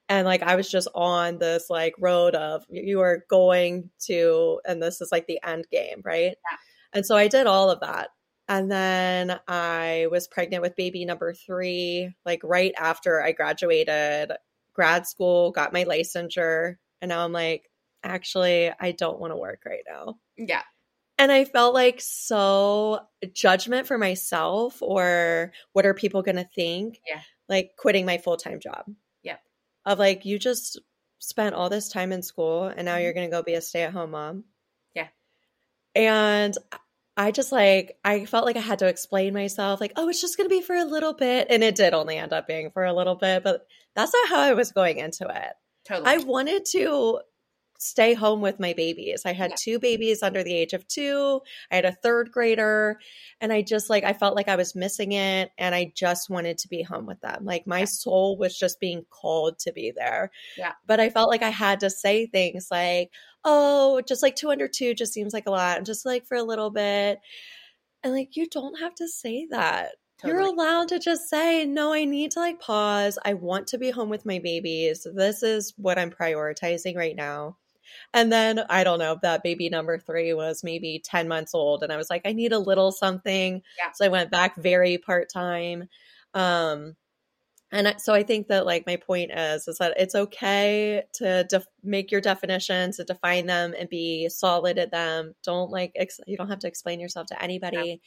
and 0.09 0.25
like 0.25 0.43
I 0.43 0.55
was 0.55 0.69
just 0.69 0.87
on 0.95 1.37
this 1.37 1.69
like 1.69 1.93
road 1.99 2.35
of 2.35 2.63
you 2.69 3.01
are 3.01 3.25
going 3.29 3.89
to, 4.05 4.59
and 4.65 4.81
this 4.81 5.01
is 5.01 5.11
like 5.11 5.27
the 5.27 5.39
end 5.43 5.65
game, 5.71 6.01
right? 6.03 6.35
Yeah. 6.35 6.57
And 6.93 7.05
so 7.05 7.15
I 7.15 7.27
did 7.27 7.47
all 7.47 7.69
of 7.69 7.81
that. 7.81 8.09
And 8.49 8.71
then 8.71 9.39
I 9.47 10.07
was 10.09 10.27
pregnant 10.27 10.61
with 10.61 10.77
baby 10.77 11.03
number 11.03 11.33
three, 11.33 12.15
like 12.25 12.39
right 12.43 12.73
after 12.77 13.21
I 13.21 13.33
graduated 13.33 14.31
grad 14.73 15.05
school, 15.05 15.51
got 15.51 15.73
my 15.73 15.83
licensure. 15.83 16.75
And 17.01 17.09
now 17.09 17.25
I'm 17.25 17.33
like, 17.33 17.69
actually, 18.03 18.71
I 18.79 18.91
don't 18.91 19.19
want 19.19 19.31
to 19.31 19.37
work 19.37 19.61
right 19.65 19.83
now. 19.87 20.15
Yeah. 20.37 20.63
And 21.17 21.31
I 21.31 21.45
felt 21.45 21.73
like 21.73 21.99
so 21.99 22.99
judgment 23.33 23.87
for 23.87 23.97
myself 23.97 24.81
or 24.81 25.51
what 25.73 25.85
are 25.85 25.93
people 25.93 26.21
going 26.21 26.35
to 26.35 26.47
think? 26.55 26.99
Yeah. 27.07 27.21
Like 27.49 27.71
quitting 27.77 28.05
my 28.05 28.17
full 28.17 28.37
time 28.37 28.59
job. 28.59 28.85
Yeah. 29.23 29.37
Of 29.85 29.99
like, 29.99 30.25
you 30.25 30.37
just 30.37 30.79
spent 31.19 31.55
all 31.55 31.69
this 31.69 31.89
time 31.89 32.11
in 32.11 32.21
school 32.21 32.65
and 32.65 32.85
now 32.85 32.97
you're 32.97 33.11
mm-hmm. 33.11 33.19
going 33.19 33.29
to 33.31 33.35
go 33.35 33.43
be 33.43 33.55
a 33.55 33.61
stay 33.61 33.81
at 33.81 33.93
home 33.93 34.11
mom. 34.11 34.43
Yeah. 34.93 35.07
And 35.95 36.55
I 37.19 37.31
just 37.31 37.51
like, 37.51 37.97
I 38.05 38.25
felt 38.25 38.45
like 38.45 38.57
I 38.57 38.61
had 38.61 38.79
to 38.79 38.87
explain 38.87 39.33
myself, 39.33 39.81
like, 39.81 39.93
oh, 39.95 40.07
it's 40.07 40.21
just 40.21 40.37
going 40.37 40.47
to 40.47 40.55
be 40.55 40.61
for 40.61 40.75
a 40.75 40.85
little 40.85 41.13
bit. 41.13 41.47
And 41.49 41.63
it 41.63 41.73
did 41.73 41.95
only 41.95 42.17
end 42.17 42.31
up 42.31 42.47
being 42.47 42.69
for 42.69 42.85
a 42.85 42.93
little 42.93 43.15
bit, 43.15 43.43
but 43.43 43.65
that's 43.95 44.13
not 44.13 44.29
how 44.29 44.39
I 44.41 44.53
was 44.53 44.71
going 44.71 44.99
into 44.99 45.27
it. 45.27 45.53
Totally. 45.87 46.07
I 46.07 46.17
wanted 46.17 46.65
to 46.73 47.21
stay 47.77 48.13
home 48.13 48.41
with 48.41 48.59
my 48.59 48.73
babies. 48.73 49.23
I 49.25 49.33
had 49.33 49.51
yeah. 49.51 49.55
two 49.59 49.79
babies 49.79 50.23
under 50.23 50.43
the 50.43 50.53
age 50.53 50.73
of 50.73 50.87
two. 50.87 51.41
I 51.71 51.75
had 51.75 51.85
a 51.85 51.91
third 51.91 52.31
grader. 52.31 52.99
And 53.39 53.53
I 53.53 53.61
just 53.61 53.89
like, 53.89 54.03
I 54.03 54.13
felt 54.13 54.35
like 54.35 54.47
I 54.47 54.55
was 54.55 54.75
missing 54.75 55.11
it. 55.11 55.51
And 55.57 55.75
I 55.75 55.91
just 55.95 56.29
wanted 56.29 56.57
to 56.59 56.67
be 56.67 56.81
home 56.81 57.05
with 57.05 57.21
them. 57.21 57.45
Like 57.45 57.67
my 57.67 57.79
yeah. 57.79 57.85
soul 57.85 58.37
was 58.37 58.57
just 58.57 58.79
being 58.79 59.05
called 59.09 59.59
to 59.59 59.71
be 59.71 59.91
there. 59.95 60.31
Yeah. 60.57 60.73
But 60.85 60.99
I 60.99 61.09
felt 61.09 61.29
like 61.29 61.43
I 61.43 61.49
had 61.49 61.81
to 61.81 61.89
say 61.89 62.25
things 62.25 62.69
like, 62.71 63.11
oh, 63.43 64.01
just 64.07 64.23
like 64.23 64.35
two 64.35 64.49
under 64.49 64.67
two 64.67 64.93
just 64.93 65.13
seems 65.13 65.33
like 65.33 65.47
a 65.47 65.51
lot. 65.51 65.77
And 65.77 65.85
just 65.85 66.05
like 66.05 66.25
for 66.25 66.35
a 66.35 66.43
little 66.43 66.71
bit. 66.71 67.19
And 68.03 68.13
like, 68.13 68.35
you 68.35 68.47
don't 68.47 68.79
have 68.79 68.95
to 68.95 69.07
say 69.07 69.47
that. 69.51 69.91
Totally. 70.19 70.41
You're 70.41 70.51
allowed 70.51 70.87
to 70.87 70.99
just 70.99 71.29
say, 71.29 71.63
no, 71.65 71.93
I 71.93 72.05
need 72.05 72.31
to 72.31 72.39
like 72.39 72.59
pause. 72.59 73.19
I 73.23 73.35
want 73.35 73.67
to 73.67 73.77
be 73.77 73.91
home 73.91 74.09
with 74.09 74.25
my 74.25 74.39
babies. 74.39 75.05
This 75.13 75.43
is 75.43 75.75
what 75.77 75.99
I'm 75.99 76.09
prioritizing 76.09 76.95
right 76.95 77.15
now. 77.15 77.57
And 78.13 78.31
then 78.31 78.61
I 78.69 78.83
don't 78.83 78.99
know, 78.99 79.17
that 79.21 79.43
baby 79.43 79.69
number 79.69 79.97
three 79.97 80.33
was 80.33 80.63
maybe 80.63 81.01
10 81.03 81.27
months 81.27 81.53
old. 81.53 81.83
And 81.83 81.91
I 81.91 81.97
was 81.97 82.09
like, 82.09 82.21
I 82.25 82.33
need 82.33 82.53
a 82.53 82.59
little 82.59 82.91
something. 82.91 83.61
Yeah. 83.77 83.91
So 83.93 84.05
I 84.05 84.09
went 84.09 84.31
back 84.31 84.55
very 84.57 84.97
part 84.97 85.29
time. 85.33 85.87
Um, 86.33 86.95
and 87.71 87.95
so 87.97 88.13
I 88.13 88.23
think 88.23 88.47
that 88.47 88.65
like 88.65 88.85
my 88.87 88.95
point 88.95 89.31
is 89.31 89.67
is 89.67 89.77
that 89.79 89.95
it's 89.97 90.15
okay 90.15 91.03
to 91.15 91.43
def- 91.49 91.65
make 91.83 92.11
your 92.11 92.21
definitions, 92.21 92.97
to 92.97 93.03
define 93.03 93.45
them, 93.45 93.73
and 93.77 93.89
be 93.89 94.29
solid 94.29 94.77
at 94.77 94.91
them. 94.91 95.35
Don't 95.43 95.69
like 95.69 95.91
ex- 95.95 96.21
you 96.27 96.37
don't 96.37 96.49
have 96.49 96.59
to 96.59 96.67
explain 96.67 96.99
yourself 96.99 97.27
to 97.27 97.41
anybody. 97.43 98.01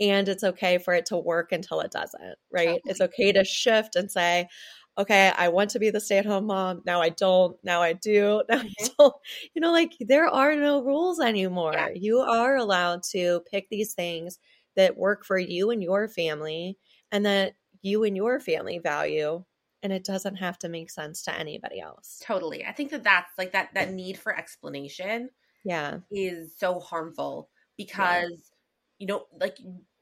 and 0.00 0.28
it's 0.28 0.42
okay 0.42 0.78
for 0.78 0.92
it 0.92 1.06
to 1.06 1.16
work 1.16 1.52
until 1.52 1.78
it 1.78 1.92
doesn't, 1.92 2.34
right? 2.52 2.66
Totally. 2.66 2.82
It's 2.86 3.00
okay 3.00 3.30
to 3.30 3.44
shift 3.44 3.94
and 3.94 4.10
say, 4.10 4.48
okay, 4.96 5.32
I 5.36 5.48
want 5.48 5.70
to 5.70 5.78
be 5.78 5.90
the 5.90 6.00
stay 6.00 6.18
at 6.18 6.26
home 6.26 6.46
mom. 6.46 6.82
Now 6.86 7.00
I 7.00 7.08
don't. 7.08 7.56
Now 7.62 7.82
I 7.82 7.92
do. 7.92 8.42
Now 8.48 8.58
mm-hmm. 8.58 8.68
I 8.80 8.88
don't. 8.98 9.14
You 9.54 9.60
know, 9.60 9.72
like 9.72 9.92
there 10.00 10.28
are 10.28 10.54
no 10.54 10.82
rules 10.82 11.20
anymore. 11.20 11.72
Yeah. 11.74 11.88
You 11.94 12.18
are 12.18 12.56
allowed 12.56 13.02
to 13.10 13.40
pick 13.50 13.68
these 13.68 13.94
things 13.94 14.38
that 14.76 14.96
work 14.96 15.24
for 15.24 15.38
you 15.38 15.70
and 15.70 15.82
your 15.82 16.08
family 16.08 16.78
and 17.12 17.26
that 17.26 17.54
you 17.82 18.04
and 18.04 18.16
your 18.16 18.40
family 18.40 18.78
value. 18.78 19.44
And 19.82 19.92
it 19.92 20.04
doesn't 20.04 20.36
have 20.36 20.58
to 20.60 20.70
make 20.70 20.90
sense 20.90 21.22
to 21.24 21.38
anybody 21.38 21.78
else. 21.78 22.22
Totally. 22.24 22.64
I 22.64 22.72
think 22.72 22.90
that 22.90 23.04
that's 23.04 23.30
like 23.36 23.52
that, 23.52 23.74
that 23.74 23.92
need 23.92 24.18
for 24.18 24.34
explanation. 24.34 25.28
Yeah. 25.62 25.98
Is 26.10 26.52
so 26.58 26.80
harmful 26.80 27.50
because, 27.76 28.30
yeah. 28.30 28.98
you 28.98 29.06
know, 29.06 29.24
like 29.38 29.58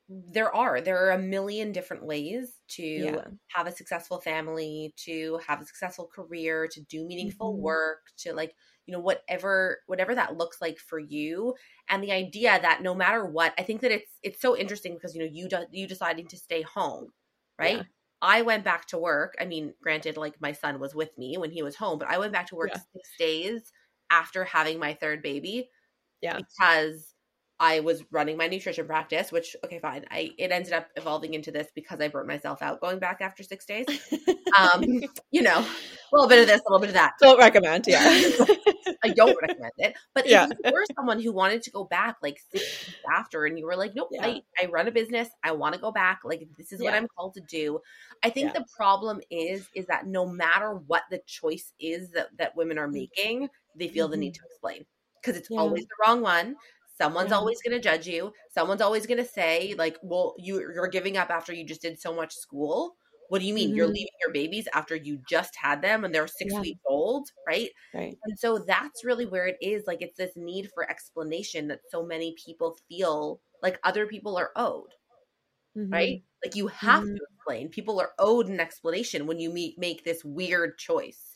there 0.09 0.55
are 0.55 0.81
there 0.81 1.07
are 1.07 1.13
a 1.13 1.19
million 1.19 1.73
different 1.73 2.05
ways 2.05 2.61
to 2.69 2.83
yeah. 2.83 3.25
have 3.49 3.67
a 3.67 3.73
successful 3.73 4.21
family 4.21 4.93
to 4.97 5.39
have 5.47 5.61
a 5.61 5.65
successful 5.65 6.09
career 6.13 6.69
to 6.71 6.81
do 6.83 7.07
meaningful 7.07 7.53
mm-hmm. 7.55 7.63
work 7.63 8.01
to 8.19 8.33
like 8.33 8.53
you 8.87 8.93
know 8.93 9.01
whatever 9.01 9.79
whatever 9.87 10.15
that 10.15 10.37
looks 10.37 10.61
like 10.61 10.79
for 10.79 10.99
you 10.99 11.55
and 11.89 12.03
the 12.03 12.13
idea 12.13 12.59
that 12.61 12.83
no 12.83 12.95
matter 12.95 13.25
what 13.25 13.55
i 13.59 13.63
think 13.63 13.81
that 13.81 13.93
it's 13.93 14.11
it's 14.23 14.41
so 14.41 14.57
interesting 14.57 14.95
because 14.95 15.15
you 15.15 15.21
know 15.21 15.31
you 15.31 15.49
do, 15.49 15.59
you 15.71 15.87
deciding 15.87 16.27
to 16.27 16.37
stay 16.37 16.63
home 16.63 17.09
right 17.59 17.77
yeah. 17.77 17.83
i 18.21 18.43
went 18.43 18.65
back 18.65 18.87
to 18.87 18.99
work 18.99 19.35
i 19.41 19.45
mean 19.45 19.73
granted 19.81 20.17
like 20.17 20.35
my 20.41 20.53
son 20.53 20.81
was 20.81 20.95
with 20.95 21.17
me 21.17 21.39
when 21.39 21.51
he 21.51 21.63
was 21.63 21.77
home 21.77 21.99
but 21.99 22.09
i 22.09 22.19
went 22.19 22.33
back 22.33 22.49
to 22.49 22.57
work 22.57 22.71
yeah. 22.73 22.81
six 22.93 23.09
days 23.19 23.73
after 24.11 24.45
having 24.45 24.79
my 24.79 24.95
third 24.95 25.23
baby 25.23 25.71
yeah 26.21 26.37
because 26.37 27.12
I 27.63 27.79
was 27.79 28.03
running 28.11 28.37
my 28.37 28.49
nutrition 28.49 28.87
practice, 28.87 29.31
which 29.31 29.55
okay, 29.65 29.79
fine. 29.79 30.05
I 30.11 30.33
it 30.37 30.51
ended 30.51 30.73
up 30.73 30.89
evolving 30.97 31.35
into 31.35 31.53
this 31.53 31.69
because 31.77 32.01
I 32.01 32.09
burnt 32.09 32.27
myself 32.27 32.61
out 32.61 32.81
going 32.81 32.99
back 32.99 33.21
after 33.21 33.43
six 33.45 33.65
days. 33.65 33.87
Um, 34.61 34.85
you 35.31 35.41
know, 35.41 35.61
a 35.61 35.67
little 36.13 36.29
bit 36.29 36.41
of 36.41 36.47
this, 36.47 36.61
a 36.61 36.71
little 36.71 36.79
bit 36.79 36.91
of 36.91 36.95
that. 36.95 37.15
Don't 37.19 37.39
recommend, 37.39 37.87
yeah. 37.87 38.03
I 39.03 39.09
don't 39.09 39.35
recommend 39.41 39.73
it. 39.79 39.95
But 40.15 40.29
yeah. 40.29 40.45
if 40.45 40.59
you 40.63 40.73
were 40.73 40.85
someone 40.95 41.23
who 41.23 41.33
wanted 41.33 41.63
to 41.63 41.71
go 41.71 41.85
back 41.85 42.17
like 42.23 42.39
six 42.51 42.63
weeks 42.87 42.99
after 43.17 43.47
and 43.47 43.59
you 43.59 43.65
were 43.65 43.77
like, 43.77 43.95
nope, 43.95 44.09
yeah. 44.11 44.27
I, 44.27 44.43
I 44.63 44.67
run 44.67 44.89
a 44.89 44.91
business, 44.91 45.31
I 45.43 45.53
want 45.53 45.75
to 45.75 45.81
go 45.81 45.91
back, 45.91 46.21
like 46.23 46.47
this 46.59 46.71
is 46.71 46.81
yeah. 46.81 46.91
what 46.91 46.95
I'm 46.95 47.09
called 47.09 47.33
to 47.33 47.41
do. 47.41 47.81
I 48.23 48.29
think 48.29 48.53
the 48.53 48.67
problem 48.77 49.23
is 49.31 49.71
is 49.75 49.87
that 49.87 50.07
no 50.07 50.27
matter 50.27 50.75
what 50.87 51.05
the 51.11 51.23
choice 51.27 51.73
is 51.81 52.11
that, 52.11 52.29
that 52.37 52.55
women 52.55 52.77
are 52.77 52.89
mm. 52.89 52.93
making, 52.93 53.49
they 53.75 53.89
feel 53.89 54.05
mm-hmm. 54.05 54.11
the 54.11 54.17
need 54.19 54.35
mm-hmm. 54.35 54.45
to 54.45 54.51
explain 54.51 54.85
because 55.23 55.39
it's 55.39 55.51
always 55.51 55.85
the 55.85 55.95
wrong 56.05 56.21
one 56.21 56.57
Someone's 57.03 57.31
yeah. 57.31 57.37
always 57.37 57.61
going 57.61 57.77
to 57.77 57.83
judge 57.83 58.07
you. 58.07 58.33
Someone's 58.55 58.81
always 58.81 59.07
going 59.07 59.19
to 59.19 59.25
say, 59.25 59.75
like, 59.77 59.99
well, 60.03 60.35
you, 60.39 60.61
you're 60.75 60.87
giving 60.87 61.17
up 61.17 61.31
after 61.31 61.53
you 61.53 61.65
just 61.67 61.83
did 61.83 62.01
so 62.01 62.15
much 62.15 62.33
school. 62.33 62.95
What 63.29 63.41
do 63.41 63.47
you 63.47 63.55
mean? 63.55 63.71
Mm-hmm. 63.71 63.77
You're 63.77 63.87
leaving 63.89 64.21
your 64.21 64.33
babies 64.33 64.69
after 64.73 64.95
you 64.95 65.19
just 65.29 65.57
had 65.57 65.83
them 65.83 66.05
and 66.05 66.15
they're 66.15 66.27
six 66.27 66.53
yeah. 66.53 66.61
weeks 66.61 66.81
old, 66.87 67.29
right? 67.47 67.71
Right. 67.93 68.17
And 68.25 68.39
so 68.39 68.59
that's 68.59 69.05
really 69.05 69.27
where 69.27 69.47
it 69.47 69.57
is. 69.61 69.85
Like, 69.87 70.03
it's 70.03 70.19
this 70.19 70.37
need 70.37 70.69
for 70.75 70.89
explanation 70.89 71.69
that 71.69 71.81
so 71.91 72.05
many 72.05 72.37
people 72.45 72.77
feel 72.89 73.41
like 73.63 73.81
other 73.85 74.07
people 74.07 74.37
are 74.37 74.51
owed, 74.55 74.91
mm-hmm. 75.77 75.93
right? 75.93 76.23
Like, 76.45 76.55
you 76.55 76.69
have 76.69 77.05
mm-hmm. 77.05 77.15
to 77.15 77.21
explain. 77.35 77.69
People 77.71 78.01
are 78.01 78.13
owed 78.19 78.49
an 78.49 78.61
explanation 78.61 79.27
when 79.27 79.41
you 79.41 79.51
meet, 79.51 79.79
make 79.79 80.05
this 80.05 80.23
weird 80.25 80.79
choice. 80.79 81.35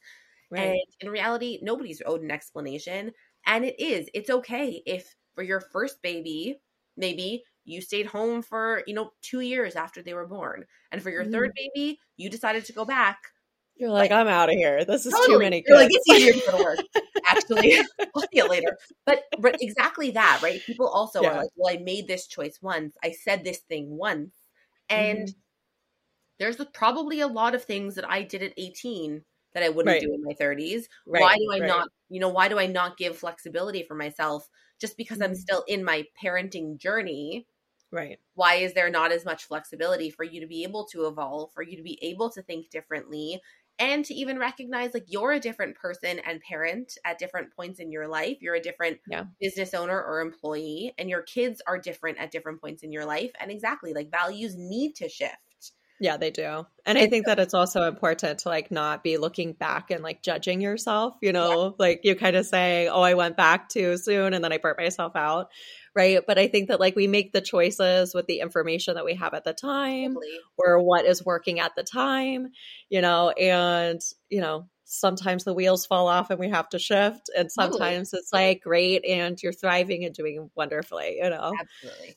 Right. 0.50 0.60
And 0.60 0.80
in 1.00 1.08
reality, 1.08 1.58
nobody's 1.62 2.02
owed 2.06 2.22
an 2.22 2.30
explanation. 2.30 3.12
And 3.46 3.64
it 3.64 3.80
is, 3.80 4.08
it's 4.12 4.30
okay 4.30 4.82
if 4.84 5.14
for 5.36 5.44
your 5.44 5.60
first 5.60 6.02
baby, 6.02 6.58
maybe 6.96 7.44
you 7.64 7.80
stayed 7.80 8.06
home 8.06 8.42
for, 8.42 8.82
you 8.86 8.94
know, 8.94 9.10
two 9.22 9.40
years 9.40 9.76
after 9.76 10.02
they 10.02 10.14
were 10.14 10.26
born. 10.26 10.64
And 10.90 11.02
for 11.02 11.10
your 11.10 11.24
mm. 11.24 11.30
third 11.30 11.52
baby, 11.54 12.00
you 12.16 12.28
decided 12.28 12.64
to 12.64 12.72
go 12.72 12.84
back. 12.84 13.18
You're 13.76 13.90
like, 13.90 14.10
like 14.10 14.18
I'm 14.18 14.28
out 14.28 14.48
of 14.48 14.54
here. 14.54 14.84
This 14.84 15.04
is 15.04 15.12
totally. 15.12 15.34
too 15.34 15.38
many 15.38 15.60
kids. 15.60 15.68
You're 15.68 15.78
like, 15.78 15.90
it's 15.92 16.08
easier 16.08 16.32
to 16.32 16.50
go 16.50 16.58
to 16.58 16.64
work. 16.64 16.78
Actually, 17.26 17.76
we'll 18.14 18.24
see 18.32 18.38
it 18.38 18.48
later. 18.48 18.78
But, 19.04 19.24
but 19.38 19.60
exactly 19.60 20.12
that, 20.12 20.40
right? 20.42 20.62
People 20.64 20.88
also 20.88 21.22
yeah. 21.22 21.28
are 21.28 21.36
like, 21.42 21.50
well, 21.56 21.74
I 21.74 21.78
made 21.82 22.08
this 22.08 22.26
choice 22.26 22.58
once. 22.62 22.96
I 23.04 23.10
said 23.10 23.44
this 23.44 23.58
thing 23.58 23.90
once. 23.90 24.32
And 24.88 25.28
mm. 25.28 25.34
there's 26.38 26.56
probably 26.72 27.20
a 27.20 27.26
lot 27.26 27.54
of 27.54 27.64
things 27.64 27.96
that 27.96 28.08
I 28.08 28.22
did 28.22 28.42
at 28.42 28.54
18 28.56 29.22
that 29.52 29.62
I 29.62 29.68
wouldn't 29.68 29.92
right. 29.92 30.02
do 30.02 30.14
in 30.14 30.22
my 30.22 30.34
30s. 30.34 30.84
Right. 31.06 31.22
Why 31.22 31.36
do 31.36 31.50
I 31.52 31.60
right. 31.60 31.66
not, 31.66 31.88
you 32.08 32.20
know, 32.20 32.28
why 32.28 32.48
do 32.48 32.58
I 32.58 32.66
not 32.66 32.96
give 32.96 33.16
flexibility 33.16 33.82
for 33.82 33.94
myself 33.94 34.48
just 34.80 34.96
because 34.96 35.20
I'm 35.20 35.34
still 35.34 35.64
in 35.66 35.84
my 35.84 36.04
parenting 36.22 36.78
journey. 36.78 37.46
Right. 37.92 38.18
Why 38.34 38.56
is 38.56 38.74
there 38.74 38.90
not 38.90 39.12
as 39.12 39.24
much 39.24 39.44
flexibility 39.44 40.10
for 40.10 40.24
you 40.24 40.40
to 40.40 40.46
be 40.46 40.64
able 40.64 40.86
to 40.86 41.06
evolve, 41.06 41.52
for 41.52 41.62
you 41.62 41.76
to 41.76 41.82
be 41.82 41.98
able 42.02 42.30
to 42.30 42.42
think 42.42 42.70
differently, 42.70 43.40
and 43.78 44.04
to 44.06 44.14
even 44.14 44.38
recognize 44.38 44.94
like 44.94 45.04
you're 45.06 45.32
a 45.32 45.40
different 45.40 45.76
person 45.76 46.18
and 46.26 46.40
parent 46.40 46.96
at 47.04 47.18
different 47.18 47.54
points 47.54 47.78
in 47.78 47.92
your 47.92 48.08
life. 48.08 48.38
You're 48.40 48.54
a 48.54 48.60
different 48.60 48.98
yeah. 49.08 49.24
business 49.40 49.74
owner 49.74 50.02
or 50.02 50.20
employee, 50.20 50.94
and 50.98 51.08
your 51.08 51.22
kids 51.22 51.62
are 51.66 51.78
different 51.78 52.18
at 52.18 52.30
different 52.30 52.60
points 52.60 52.82
in 52.82 52.92
your 52.92 53.04
life. 53.04 53.30
And 53.38 53.50
exactly, 53.50 53.92
like 53.92 54.10
values 54.10 54.56
need 54.56 54.94
to 54.96 55.08
shift. 55.08 55.36
Yeah, 55.98 56.16
they 56.18 56.30
do. 56.30 56.66
And 56.84 56.98
I 56.98 57.06
think 57.06 57.26
that 57.26 57.38
it's 57.38 57.54
also 57.54 57.84
important 57.84 58.40
to 58.40 58.48
like 58.48 58.70
not 58.70 59.02
be 59.02 59.16
looking 59.16 59.54
back 59.54 59.90
and 59.90 60.02
like 60.02 60.22
judging 60.22 60.60
yourself, 60.60 61.14
you 61.22 61.32
know, 61.32 61.64
yeah. 61.64 61.70
like 61.78 62.00
you 62.04 62.14
kind 62.14 62.36
of 62.36 62.44
say, 62.46 62.88
oh, 62.88 63.00
I 63.00 63.14
went 63.14 63.36
back 63.36 63.68
too 63.68 63.96
soon 63.96 64.34
and 64.34 64.44
then 64.44 64.52
I 64.52 64.58
burnt 64.58 64.78
myself 64.78 65.16
out. 65.16 65.48
Right. 65.94 66.20
But 66.24 66.38
I 66.38 66.48
think 66.48 66.68
that 66.68 66.80
like 66.80 66.96
we 66.96 67.06
make 67.06 67.32
the 67.32 67.40
choices 67.40 68.14
with 68.14 68.26
the 68.26 68.40
information 68.40 68.94
that 68.96 69.06
we 69.06 69.14
have 69.14 69.32
at 69.32 69.44
the 69.44 69.54
time 69.54 70.14
totally. 70.14 70.38
or 70.58 70.82
what 70.82 71.06
is 71.06 71.24
working 71.24 71.60
at 71.60 71.74
the 71.74 71.82
time, 71.82 72.48
you 72.90 73.00
know, 73.00 73.30
and, 73.30 74.00
you 74.28 74.42
know, 74.42 74.68
sometimes 74.84 75.44
the 75.44 75.54
wheels 75.54 75.86
fall 75.86 76.08
off 76.08 76.30
and 76.30 76.38
we 76.38 76.50
have 76.50 76.68
to 76.68 76.78
shift. 76.78 77.30
And 77.36 77.50
sometimes 77.50 78.10
totally. 78.10 78.20
it's 78.20 78.32
like 78.32 78.60
great 78.60 79.04
and 79.06 79.42
you're 79.42 79.54
thriving 79.54 80.04
and 80.04 80.14
doing 80.14 80.50
wonderfully, 80.54 81.16
you 81.22 81.30
know. 81.30 81.52
Absolutely 81.58 82.16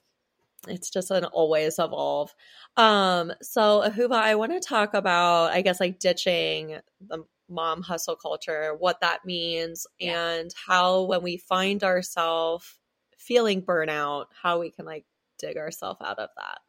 it's 0.68 0.90
just 0.90 1.12
an 1.12 1.26
always 1.26 1.80
evolve. 1.80 2.34
Um, 2.78 3.32
so 3.42 3.84
Ahuva, 3.88 4.14
I 4.14 4.36
want 4.36 4.52
to 4.52 4.60
talk 4.60 4.94
about, 4.94 5.52
I 5.52 5.62
guess, 5.62 5.80
like 5.80 6.00
ditching 6.00 6.78
the 7.00 7.24
mom 7.50 7.82
hustle 7.82 8.16
culture, 8.16 8.76
what 8.78 9.02
that 9.02 9.26
means, 9.26 9.88
yeah. 10.00 10.32
and 10.32 10.52
how 10.68 11.04
when 11.04 11.24
we 11.24 11.38
find 11.38 11.84
ourselves 11.84 12.78
feeling 13.18 13.62
burnout, 13.62 14.26
how 14.42 14.60
we 14.60 14.72
can 14.72 14.86
like 14.86 15.06
dig 15.40 15.58
ourselves 15.58 16.00
out 16.04 16.20
of 16.20 16.30
that. 16.38 16.60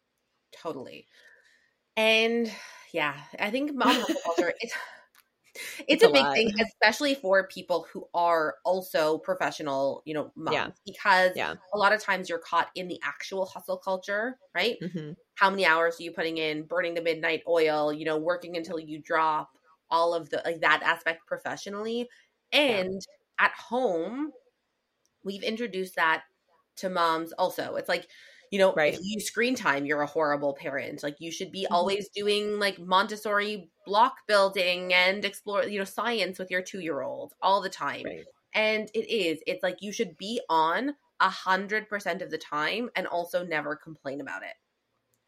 Totally. 0.63 1.07
And 1.97 2.51
yeah, 2.93 3.17
I 3.39 3.51
think 3.51 3.75
mom 3.75 3.95
hustle 3.95 4.21
culture 4.25 4.53
is 4.63 4.73
it's, 5.89 6.03
a, 6.03 6.09
a 6.09 6.13
big 6.13 6.33
thing, 6.33 6.53
especially 6.61 7.15
for 7.15 7.47
people 7.49 7.87
who 7.93 8.07
are 8.15 8.57
also 8.65 9.19
professional, 9.19 10.03
you 10.05 10.15
know, 10.15 10.33
moms, 10.37 10.55
yeah. 10.55 10.69
because 10.87 11.33
yeah. 11.35 11.55
a 11.75 11.79
lot 11.79 11.93
of 11.93 12.03
times 12.03 12.29
you're 12.29 12.39
caught 12.39 12.69
in 12.75 12.89
the 12.89 13.01
actual 13.03 13.47
hustle 13.47 13.79
culture, 13.79 14.39
right? 14.55 14.77
Mm-hmm. 14.83 15.13
How 15.35 15.51
many 15.51 15.67
hours 15.67 15.99
are 15.99 16.03
you 16.03 16.13
putting 16.13 16.39
in, 16.39 16.65
burning 16.65 16.95
the 16.95 17.03
midnight 17.03 17.43
oil, 17.49 17.93
you 17.93 18.05
know, 18.05 18.19
working 18.19 18.57
until 18.57 18.79
you 18.79 19.01
drop, 19.01 19.51
all 19.91 20.15
of 20.15 20.31
the 20.31 20.43
like 20.45 20.61
that 20.61 20.83
aspect 20.83 21.27
professionally. 21.27 22.09
And 22.53 22.95
yeah. 22.95 23.47
at 23.47 23.53
home, 23.53 24.33
we've 25.25 25.43
introduced 25.43 25.97
that 25.97 26.23
to 26.77 26.89
moms 26.89 27.33
also. 27.33 27.77
It's 27.77 27.89
like 27.89 28.09
you 28.51 28.59
know 28.59 28.73
right. 28.75 28.95
if 28.95 29.01
you 29.03 29.21
screen 29.21 29.55
time 29.55 29.87
you're 29.87 30.03
a 30.03 30.07
horrible 30.07 30.53
parent 30.53 31.03
like 31.03 31.17
you 31.21 31.31
should 31.31 31.51
be 31.51 31.63
mm-hmm. 31.63 31.75
always 31.75 32.09
doing 32.09 32.59
like 32.59 32.79
montessori 32.79 33.71
block 33.87 34.17
building 34.27 34.93
and 34.93 35.25
explore 35.25 35.65
you 35.65 35.79
know 35.79 35.85
science 35.85 36.39
with 36.39 36.51
your 36.51 36.63
two 36.63 36.81
year 36.81 37.03
old 37.03 37.33
all 37.41 37.61
the 37.61 37.69
time 37.69 38.05
right. 38.05 38.25
and 38.55 38.91
it 38.95 39.11
is 39.11 39.41
it's 39.47 39.63
like 39.63 39.79
you 39.81 39.93
should 39.93 40.17
be 40.19 40.41
on 40.49 40.95
a 41.21 41.29
hundred 41.29 41.89
percent 41.89 42.23
of 42.23 42.31
the 42.31 42.39
time 42.39 42.91
and 42.97 43.07
also 43.07 43.45
never 43.45 43.77
complain 43.77 44.21
about 44.21 44.43
it 44.43 44.55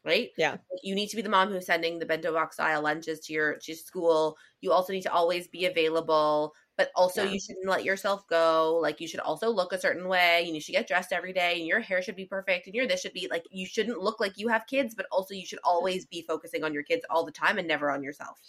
right 0.05 0.31
yeah 0.37 0.57
you 0.83 0.93
need 0.93 1.07
to 1.07 1.15
be 1.15 1.21
the 1.21 1.29
mom 1.29 1.49
who's 1.49 1.65
sending 1.65 1.97
the 1.97 2.05
bento 2.05 2.33
box 2.33 2.57
style 2.57 2.81
lunches 2.81 3.21
to 3.21 3.31
your 3.31 3.55
to 3.55 3.73
school 3.73 4.35
you 4.59 4.71
also 4.71 4.91
need 4.91 5.01
to 5.01 5.13
always 5.13 5.47
be 5.47 5.65
available 5.65 6.53
but 6.77 6.91
also 6.95 7.23
yeah. 7.23 7.31
you 7.31 7.39
shouldn't 7.39 7.67
let 7.67 7.83
yourself 7.83 8.27
go. 8.27 8.79
Like 8.81 8.99
you 8.99 9.07
should 9.07 9.19
also 9.19 9.49
look 9.49 9.73
a 9.73 9.79
certain 9.79 10.07
way 10.07 10.43
and 10.45 10.55
you 10.55 10.61
should 10.61 10.73
get 10.73 10.87
dressed 10.87 11.13
every 11.13 11.33
day 11.33 11.57
and 11.57 11.67
your 11.67 11.79
hair 11.79 12.01
should 12.01 12.15
be 12.15 12.25
perfect 12.25 12.65
and 12.65 12.75
your 12.75 12.87
this 12.87 13.01
should 13.01 13.13
be 13.13 13.27
like 13.29 13.45
you 13.51 13.65
shouldn't 13.65 13.99
look 13.99 14.19
like 14.19 14.37
you 14.37 14.47
have 14.47 14.65
kids, 14.67 14.95
but 14.95 15.05
also 15.11 15.33
you 15.33 15.45
should 15.45 15.59
always 15.63 16.05
be 16.05 16.21
focusing 16.21 16.63
on 16.63 16.73
your 16.73 16.83
kids 16.83 17.05
all 17.09 17.25
the 17.25 17.31
time 17.31 17.57
and 17.57 17.67
never 17.67 17.91
on 17.91 18.03
yourself. 18.03 18.39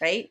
Right? 0.00 0.30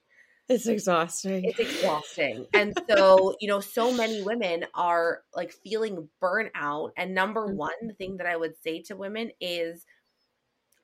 It's 0.50 0.68
exhausting. 0.68 1.46
It's 1.46 1.60
exhausting. 1.60 2.48
and 2.54 2.74
so, 2.90 3.36
you 3.40 3.48
know, 3.48 3.62
so 3.62 3.94
many 3.94 4.22
women 4.22 4.66
are 4.76 5.22
like 5.34 5.54
feeling 5.54 6.10
burnout. 6.22 6.92
And 6.98 7.16
number 7.16 7.48
mm-hmm. 7.48 7.58
one, 7.58 7.88
the 7.88 7.94
thing 7.94 8.18
that 8.18 8.28
I 8.28 8.36
would 8.36 8.58
say 8.62 8.82
to 8.84 8.96
women 8.96 9.32
is 9.40 9.86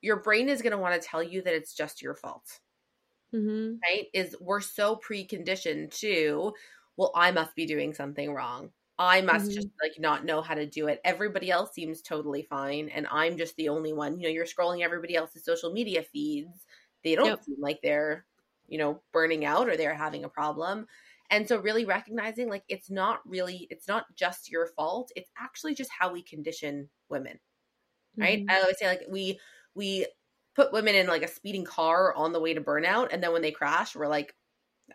your 0.01 0.17
brain 0.17 0.47
is 0.47 0.62
going 0.62 0.71
to 0.71 0.77
want 0.77 0.99
to 0.99 1.05
tell 1.05 1.21
you 1.21 1.41
that 1.41 1.53
it's 1.53 1.73
just 1.73 2.01
your 2.01 2.15
fault 2.15 2.59
mm-hmm. 3.33 3.75
right? 3.83 4.05
Is 4.13 4.35
we're 4.39 4.61
so 4.61 4.95
preconditioned 4.97 5.97
to, 5.99 6.53
well, 6.97 7.11
I 7.15 7.31
must 7.31 7.55
be 7.55 7.65
doing 7.65 7.93
something 7.93 8.33
wrong. 8.33 8.71
I 8.97 9.21
must 9.21 9.45
mm-hmm. 9.45 9.53
just 9.53 9.69
like 9.81 9.93
not 9.97 10.25
know 10.25 10.41
how 10.41 10.55
to 10.55 10.65
do 10.65 10.87
it. 10.87 10.99
Everybody 11.05 11.49
else 11.49 11.73
seems 11.73 12.01
totally 12.01 12.43
fine, 12.43 12.89
and 12.89 13.07
I'm 13.09 13.37
just 13.37 13.55
the 13.55 13.69
only 13.69 13.93
one. 13.93 14.19
You 14.19 14.27
know, 14.27 14.33
you're 14.33 14.45
scrolling 14.45 14.83
everybody 14.83 15.15
else's 15.15 15.45
social 15.45 15.71
media 15.71 16.03
feeds. 16.03 16.65
They 17.03 17.15
don't 17.15 17.27
yep. 17.27 17.43
seem 17.43 17.55
like 17.59 17.79
they're, 17.81 18.25
you 18.67 18.77
know, 18.77 19.01
burning 19.13 19.45
out 19.45 19.69
or 19.69 19.77
they're 19.77 19.93
having 19.93 20.25
a 20.25 20.29
problem. 20.29 20.85
And 21.29 21.47
so 21.47 21.59
really 21.59 21.85
recognizing 21.85 22.49
like 22.49 22.63
it's 22.67 22.89
not 22.89 23.19
really 23.25 23.67
it's 23.69 23.87
not 23.87 24.05
just 24.15 24.51
your 24.51 24.67
fault. 24.75 25.11
It's 25.15 25.29
actually 25.37 25.75
just 25.75 25.91
how 25.97 26.11
we 26.11 26.21
condition 26.21 26.89
women. 27.07 27.39
Right? 28.17 28.39
Mm-hmm. 28.39 28.49
I 28.49 28.61
always 28.61 28.79
say 28.79 28.87
like 28.87 29.03
we 29.07 29.39
we 29.75 30.07
put 30.55 30.73
women 30.73 30.95
in 30.95 31.07
like 31.07 31.23
a 31.23 31.27
speeding 31.27 31.63
car 31.63 32.13
on 32.15 32.33
the 32.33 32.39
way 32.39 32.53
to 32.53 32.62
burnout 32.62 33.09
and 33.12 33.23
then 33.23 33.31
when 33.31 33.41
they 33.41 33.51
crash 33.51 33.95
we're 33.95 34.07
like 34.07 34.33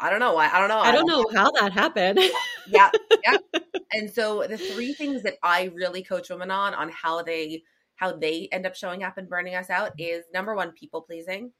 I 0.01 0.11
don't 0.11 0.21
know. 0.21 0.37
I, 0.37 0.57
I 0.57 0.59
don't 0.59 0.69
know. 0.69 0.79
I 0.79 0.93
don't 0.93 1.07
know 1.07 1.25
how 1.35 1.51
that 1.53 1.73
happened. 1.73 2.19
yeah. 2.69 2.90
Yeah. 3.25 3.37
And 3.93 4.11
so 4.11 4.45
the 4.49 4.59
three 4.59 4.93
things 4.93 5.23
that 5.23 5.37
I 5.40 5.71
really 5.73 6.03
coach 6.03 6.29
women 6.29 6.51
on 6.51 6.75
on 6.75 6.88
how 6.90 7.23
they 7.23 7.62
how 7.95 8.17
they 8.17 8.49
end 8.51 8.67
up 8.67 8.75
showing 8.75 9.05
up 9.05 9.19
and 9.19 9.29
burning 9.29 9.55
us 9.55 9.71
out 9.71 9.93
is 9.99 10.25
number 10.35 10.57
one, 10.57 10.73
people 10.73 11.03
pleasing, 11.03 11.53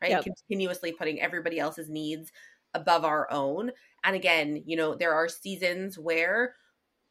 right? 0.00 0.12
Yep. 0.12 0.24
Continuously 0.24 0.92
putting 0.92 1.20
everybody 1.20 1.58
else's 1.58 1.90
needs 1.90 2.32
above 2.72 3.04
our 3.04 3.30
own. 3.30 3.72
And 4.04 4.16
again, 4.16 4.62
you 4.64 4.74
know, 4.74 4.94
there 4.94 5.12
are 5.12 5.28
seasons 5.28 5.98
where 5.98 6.54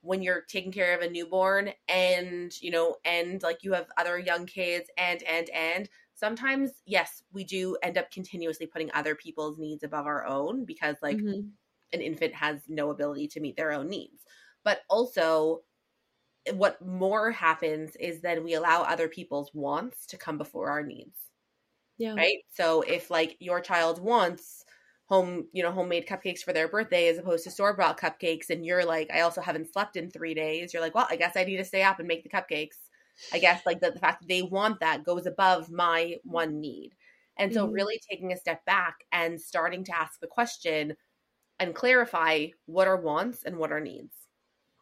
when 0.01 0.23
you're 0.23 0.41
taking 0.49 0.71
care 0.71 0.95
of 0.95 1.01
a 1.01 1.10
newborn 1.12 1.71
and, 1.88 2.51
you 2.60 2.71
know, 2.71 2.95
and 3.06 3.43
like 3.43 3.60
you 3.62 3.73
have 3.73 3.86
other 3.97 4.17
young 4.17 4.47
kids 4.47 4.89
and 4.97 5.21
and 5.23 5.47
and 5.51 5.89
sometimes 6.21 6.71
yes, 6.86 7.23
we 7.34 7.43
do 7.43 7.75
end 7.81 7.97
up 7.97 8.12
continuously 8.12 8.67
putting 8.67 8.91
other 8.93 9.15
people's 9.15 9.57
needs 9.57 9.84
above 9.84 10.05
our 10.05 10.25
own 10.25 10.63
because 10.63 10.95
like 11.01 11.17
mm-hmm. 11.17 11.47
an 11.93 12.01
infant 12.01 12.34
has 12.36 12.62
no 12.69 12.91
ability 12.91 13.27
to 13.27 13.41
meet 13.41 13.57
their 13.57 13.73
own 13.73 13.89
needs. 13.89 14.21
But 14.63 14.81
also 14.88 15.62
what 16.53 16.79
more 16.86 17.31
happens 17.31 17.95
is 17.95 18.21
then 18.21 18.43
we 18.43 18.53
allow 18.53 18.84
other 18.84 19.07
people's 19.07 19.51
wants 19.53 20.05
to 20.07 20.17
come 20.17 20.38
before 20.38 20.69
our 20.69 20.84
needs. 20.84 21.17
Yeah. 21.97 22.13
Right? 22.15 22.38
So 22.53 22.81
if 22.81 23.10
like 23.10 23.38
your 23.39 23.60
child 23.60 23.99
wants 23.99 24.63
home, 25.05 25.47
you 25.51 25.63
know, 25.63 25.71
homemade 25.71 26.07
cupcakes 26.07 26.39
for 26.39 26.53
their 26.53 26.67
birthday 26.67 27.07
as 27.10 27.17
opposed 27.17 27.43
to 27.43 27.51
store 27.51 27.75
bought 27.75 27.99
cupcakes, 27.99 28.49
and 28.49 28.65
you're 28.65 28.86
like, 28.86 29.10
I 29.12 29.21
also 29.21 29.41
haven't 29.41 29.73
slept 29.73 29.97
in 29.97 30.10
three 30.10 30.34
days, 30.34 30.73
you're 30.73 30.81
like, 30.81 30.95
well, 30.95 31.07
I 31.10 31.15
guess 31.15 31.36
I 31.36 31.43
need 31.43 31.57
to 31.57 31.65
stay 31.65 31.84
up 31.84 31.99
and 31.99 32.07
make 32.07 32.23
the 32.23 32.29
cupcakes. 32.29 32.77
I 33.34 33.39
guess 33.39 33.65
like 33.65 33.80
the, 33.80 33.91
the 33.91 34.00
fact 34.00 34.21
that 34.21 34.28
they 34.28 34.41
want 34.41 34.80
that 34.80 35.04
goes 35.04 35.26
above 35.26 35.71
my 35.71 36.15
one 36.24 36.60
need. 36.60 36.91
And 37.38 37.54
so, 37.54 37.65
mm-hmm. 37.65 37.74
really 37.74 38.00
taking 38.10 38.34
a 38.34 38.38
step 38.38 38.63
back 38.65 39.06
and 39.12 39.39
starting 39.39 39.84
to 39.86 39.97
ask 39.97 40.19
the 40.19 40.28
question 40.28 40.95
and 41.60 41.76
clarify 41.76 42.47
what 42.65 42.88
are 42.88 43.00
wants 43.00 43.43
and 43.43 43.58
what 43.58 43.71
are 43.71 43.80
needs. 43.80 44.13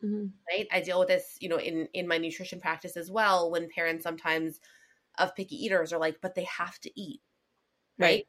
Mm-hmm. 0.04 0.28
Right. 0.50 0.68
I 0.72 0.82
deal 0.82 1.00
with 1.00 1.10
this, 1.10 1.38
you 1.39 1.50
know, 1.50 1.60
in 1.60 1.88
in 1.94 2.08
my 2.08 2.18
nutrition 2.18 2.60
practice 2.60 2.98
as 2.98 3.12
well. 3.12 3.52
When 3.52 3.70
parents 3.70 4.04
sometimes 4.04 4.60
of 5.18 5.36
picky 5.36 5.56
eaters 5.56 5.92
are 5.94 6.00
like, 6.00 6.18
but 6.22 6.36
they 6.36 6.46
have 6.46 6.80
to 6.80 7.00
eat. 7.00 7.22
Right. 7.98 8.08
right. 8.08 8.28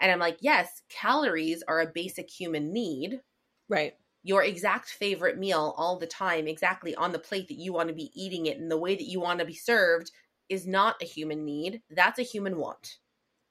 And 0.00 0.10
I'm 0.10 0.18
like, 0.18 0.38
yes, 0.40 0.82
calories 0.88 1.62
are 1.68 1.80
a 1.80 1.92
basic 1.94 2.28
human 2.28 2.72
need. 2.72 3.20
Right. 3.68 3.94
Your 4.22 4.44
exact 4.44 4.90
favorite 4.90 5.38
meal 5.38 5.74
all 5.76 5.98
the 5.98 6.06
time, 6.06 6.46
exactly 6.46 6.94
on 6.94 7.12
the 7.12 7.18
plate 7.18 7.48
that 7.48 7.58
you 7.58 7.72
want 7.72 7.88
to 7.88 7.94
be 7.94 8.10
eating 8.14 8.46
it 8.46 8.58
and 8.58 8.70
the 8.70 8.78
way 8.78 8.94
that 8.94 9.08
you 9.08 9.20
want 9.20 9.40
to 9.40 9.44
be 9.44 9.54
served 9.54 10.12
is 10.48 10.66
not 10.66 11.00
a 11.02 11.06
human 11.06 11.44
need. 11.44 11.82
That's 11.90 12.18
a 12.18 12.22
human 12.22 12.56
want. 12.56 12.98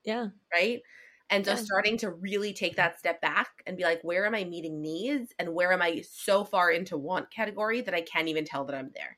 Yeah. 0.06 0.28
Right. 0.54 0.82
And 1.30 1.46
so 1.46 1.52
yeah. 1.54 1.58
starting 1.58 1.98
to 2.00 2.12
really 2.12 2.54
take 2.54 2.76
that 2.76 3.00
step 3.00 3.22
back 3.22 3.64
and 3.66 3.78
be 3.78 3.84
like, 3.84 4.02
where 4.04 4.26
am 4.26 4.36
I 4.36 4.44
meeting 4.44 4.82
needs 4.82 5.34
and 5.40 5.54
where 5.54 5.72
am 5.72 5.82
I 5.82 6.04
so 6.10 6.44
far 6.44 6.72
into 6.72 6.98
want 6.98 7.32
category 7.32 7.82
that 7.82 7.94
I 7.94 8.02
can't 8.02 8.28
even 8.28 8.46
tell 8.46 8.66
that 8.66 8.76
I'm 8.76 8.92
there? 8.94 9.18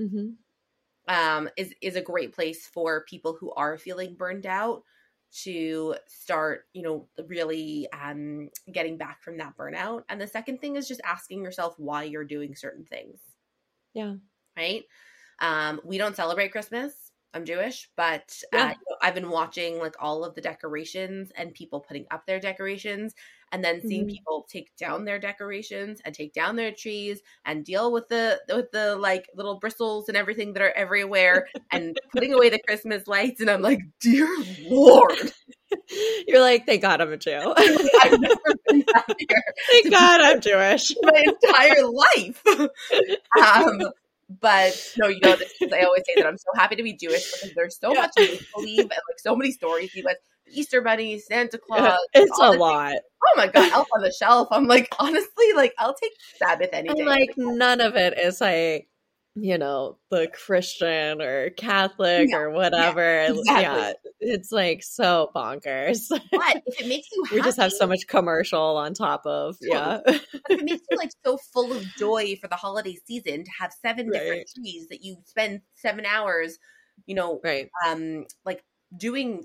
Mm-hmm. 0.00 0.30
Um, 1.06 1.50
is 1.58 1.74
is 1.82 1.96
a 1.96 2.02
great 2.02 2.32
place 2.34 2.66
for 2.66 3.04
people 3.04 3.36
who 3.38 3.52
are 3.52 3.76
feeling 3.76 4.14
burned 4.14 4.46
out 4.46 4.84
to 5.42 5.96
start, 6.06 6.66
you 6.72 6.82
know, 6.82 7.08
really 7.26 7.88
um, 7.92 8.50
getting 8.72 8.96
back 8.96 9.22
from 9.22 9.38
that 9.38 9.56
burnout. 9.56 10.02
And 10.08 10.20
the 10.20 10.26
second 10.26 10.60
thing 10.60 10.76
is 10.76 10.86
just 10.86 11.00
asking 11.04 11.42
yourself 11.42 11.74
why 11.78 12.04
you're 12.04 12.24
doing 12.24 12.54
certain 12.54 12.84
things. 12.84 13.20
Yeah. 13.94 14.14
Right. 14.56 14.84
Um, 15.40 15.80
we 15.84 15.98
don't 15.98 16.16
celebrate 16.16 16.52
Christmas. 16.52 16.92
I'm 17.34 17.44
Jewish, 17.44 17.90
but 17.96 18.40
uh, 18.52 18.56
yeah. 18.56 18.70
uh, 18.70 18.94
I've 19.02 19.16
been 19.16 19.28
watching 19.28 19.80
like 19.80 19.96
all 19.98 20.24
of 20.24 20.36
the 20.36 20.40
decorations 20.40 21.32
and 21.36 21.52
people 21.52 21.80
putting 21.80 22.06
up 22.12 22.26
their 22.26 22.38
decorations 22.38 23.12
and 23.52 23.64
then 23.64 23.80
seeing 23.80 24.02
mm-hmm. 24.02 24.10
people 24.10 24.46
take 24.48 24.74
down 24.76 25.04
their 25.04 25.18
decorations 25.18 26.00
and 26.04 26.14
take 26.14 26.32
down 26.32 26.56
their 26.56 26.72
trees 26.72 27.20
and 27.44 27.64
deal 27.64 27.92
with 27.92 28.08
the 28.08 28.40
with 28.48 28.70
the 28.72 28.96
like 28.96 29.28
little 29.34 29.58
bristles 29.58 30.08
and 30.08 30.16
everything 30.16 30.52
that 30.52 30.62
are 30.62 30.72
everywhere 30.72 31.46
and 31.70 31.98
putting 32.12 32.32
away 32.32 32.50
the 32.50 32.58
Christmas 32.58 33.06
lights 33.06 33.40
and 33.40 33.50
I'm 33.50 33.62
like, 33.62 33.80
dear 34.00 34.28
lord. 34.62 35.32
You're 36.28 36.40
like, 36.40 36.66
thank 36.66 36.82
God 36.82 37.00
I'm 37.00 37.12
a 37.12 37.16
Jew. 37.16 37.30
I've 37.56 38.20
never 38.20 38.54
been 38.68 38.84
Thank 39.72 39.90
God 39.90 40.20
I'm 40.20 40.40
Jewish. 40.40 40.92
My 41.02 41.24
entire 41.26 41.84
life. 41.84 42.44
Um, 43.40 43.90
but 44.40 44.92
no, 44.98 45.08
you 45.08 45.20
know, 45.20 45.36
this 45.36 45.52
is, 45.60 45.72
I 45.72 45.80
always 45.80 46.02
say 46.06 46.14
that 46.16 46.26
I'm 46.26 46.38
so 46.38 46.50
happy 46.56 46.76
to 46.76 46.82
be 46.82 46.94
Jewish 46.94 47.30
because 47.32 47.54
there's 47.54 47.78
so 47.78 47.92
yeah. 47.92 48.02
much 48.02 48.12
to 48.16 48.44
believe 48.54 48.80
and 48.80 48.90
like 48.90 49.18
so 49.18 49.36
many 49.36 49.52
stories. 49.52 49.90
with 49.94 50.16
Easter 50.54 50.80
Bunny, 50.80 51.18
Santa 51.18 51.58
Claus. 51.66 51.98
It's 52.12 52.38
a 52.38 52.52
lot. 52.52 52.90
Things. 52.90 53.02
Oh 53.26 53.34
my 53.36 53.46
god, 53.46 53.72
Elf 53.72 53.88
on 53.94 54.02
the 54.02 54.12
Shelf. 54.12 54.48
I'm 54.50 54.66
like, 54.66 54.88
honestly, 54.98 55.52
like 55.54 55.74
I'll 55.78 55.94
take 55.94 56.12
Sabbath 56.38 56.70
any 56.72 56.88
day. 56.88 57.04
like 57.04 57.30
none 57.36 57.80
of 57.80 57.96
it 57.96 58.18
is 58.18 58.40
like 58.40 58.88
you 59.36 59.58
know 59.58 59.98
the 60.10 60.28
christian 60.28 61.20
or 61.20 61.50
catholic 61.50 62.32
or 62.32 62.50
whatever 62.50 63.02
yeah, 63.02 63.30
exactly. 63.30 63.52
yeah, 63.60 63.92
it's 64.20 64.52
like 64.52 64.80
so 64.82 65.30
bonkers 65.34 66.06
but 66.08 66.22
if 66.66 66.80
it 66.80 66.86
makes 66.86 67.08
you 67.10 67.24
happy, 67.24 67.36
we 67.36 67.42
just 67.42 67.58
have 67.58 67.72
so 67.72 67.84
much 67.84 68.06
commercial 68.06 68.76
on 68.76 68.94
top 68.94 69.26
of 69.26 69.56
yeah 69.60 69.98
it 70.06 70.64
makes 70.64 70.82
you 70.88 70.96
like 70.96 71.10
so 71.24 71.36
full 71.52 71.72
of 71.72 71.82
joy 71.98 72.36
for 72.40 72.46
the 72.46 72.54
holiday 72.54 72.96
season 73.06 73.42
to 73.42 73.50
have 73.58 73.72
seven 73.82 74.08
right. 74.08 74.20
different 74.20 74.50
trees 74.54 74.86
that 74.88 75.02
you 75.02 75.16
spend 75.24 75.60
seven 75.74 76.06
hours 76.06 76.58
you 77.06 77.14
know 77.16 77.40
right 77.42 77.70
um 77.84 78.24
like 78.44 78.62
doing 78.96 79.42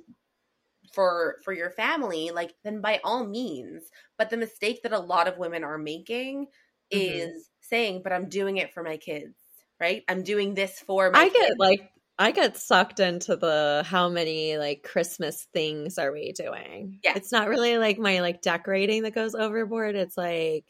for 0.93 1.37
for 1.43 1.53
your 1.53 1.69
family 1.69 2.31
like 2.33 2.53
then 2.63 2.81
by 2.81 2.99
all 3.03 3.25
means 3.25 3.83
but 4.17 4.29
the 4.29 4.37
mistake 4.37 4.81
that 4.83 4.93
a 4.93 4.99
lot 4.99 5.27
of 5.27 5.37
women 5.37 5.63
are 5.63 5.77
making 5.77 6.45
mm-hmm. 6.93 7.17
is 7.17 7.49
saying 7.61 8.01
but 8.03 8.11
i'm 8.13 8.29
doing 8.29 8.57
it 8.57 8.73
for 8.73 8.83
my 8.83 8.97
kids 8.97 9.35
right? 9.79 10.03
I'm 10.07 10.23
doing 10.23 10.53
this 10.53 10.79
for 10.79 11.11
my 11.11 11.19
I 11.19 11.29
get 11.29 11.53
like 11.57 11.89
I 12.17 12.31
get 12.31 12.57
sucked 12.57 12.99
into 12.99 13.35
the 13.35 13.83
how 13.85 14.09
many 14.09 14.57
like 14.57 14.83
Christmas 14.83 15.47
things 15.53 15.97
are 15.97 16.11
we 16.11 16.33
doing? 16.33 16.99
Yeah. 17.03 17.13
It's 17.15 17.31
not 17.31 17.47
really 17.47 17.77
like 17.77 17.97
my 17.97 18.19
like 18.19 18.41
decorating 18.41 19.03
that 19.03 19.15
goes 19.15 19.35
overboard. 19.35 19.95
It's 19.95 20.17
like 20.17 20.65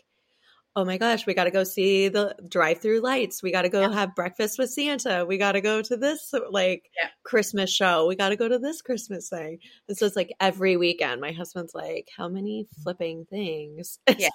oh 0.79 0.85
my 0.85 0.97
gosh, 0.97 1.25
we 1.25 1.33
got 1.33 1.43
to 1.43 1.51
go 1.51 1.65
see 1.65 2.07
the 2.07 2.33
drive-through 2.47 3.01
lights. 3.01 3.43
We 3.43 3.51
got 3.51 3.63
to 3.63 3.69
go 3.69 3.81
yeah. 3.81 3.93
have 3.93 4.15
breakfast 4.15 4.57
with 4.57 4.69
Santa. 4.69 5.25
We 5.27 5.37
got 5.37 5.51
to 5.53 5.61
go 5.61 5.81
to 5.81 5.97
this 5.97 6.33
like 6.51 6.89
yeah. 6.95 7.09
Christmas 7.23 7.69
show. 7.69 8.07
We 8.07 8.15
got 8.15 8.29
to 8.29 8.37
go 8.37 8.47
to 8.47 8.59
this 8.59 8.81
Christmas 8.81 9.27
thing. 9.27 9.59
And 9.89 9.97
so 9.97 10.05
it's 10.05 10.15
like 10.15 10.33
every 10.39 10.77
weekend. 10.77 11.19
My 11.19 11.33
husband's 11.33 11.75
like, 11.75 12.07
"How 12.15 12.29
many 12.29 12.67
flipping 12.83 13.25
things?" 13.29 13.99
Yeah. 14.17 14.29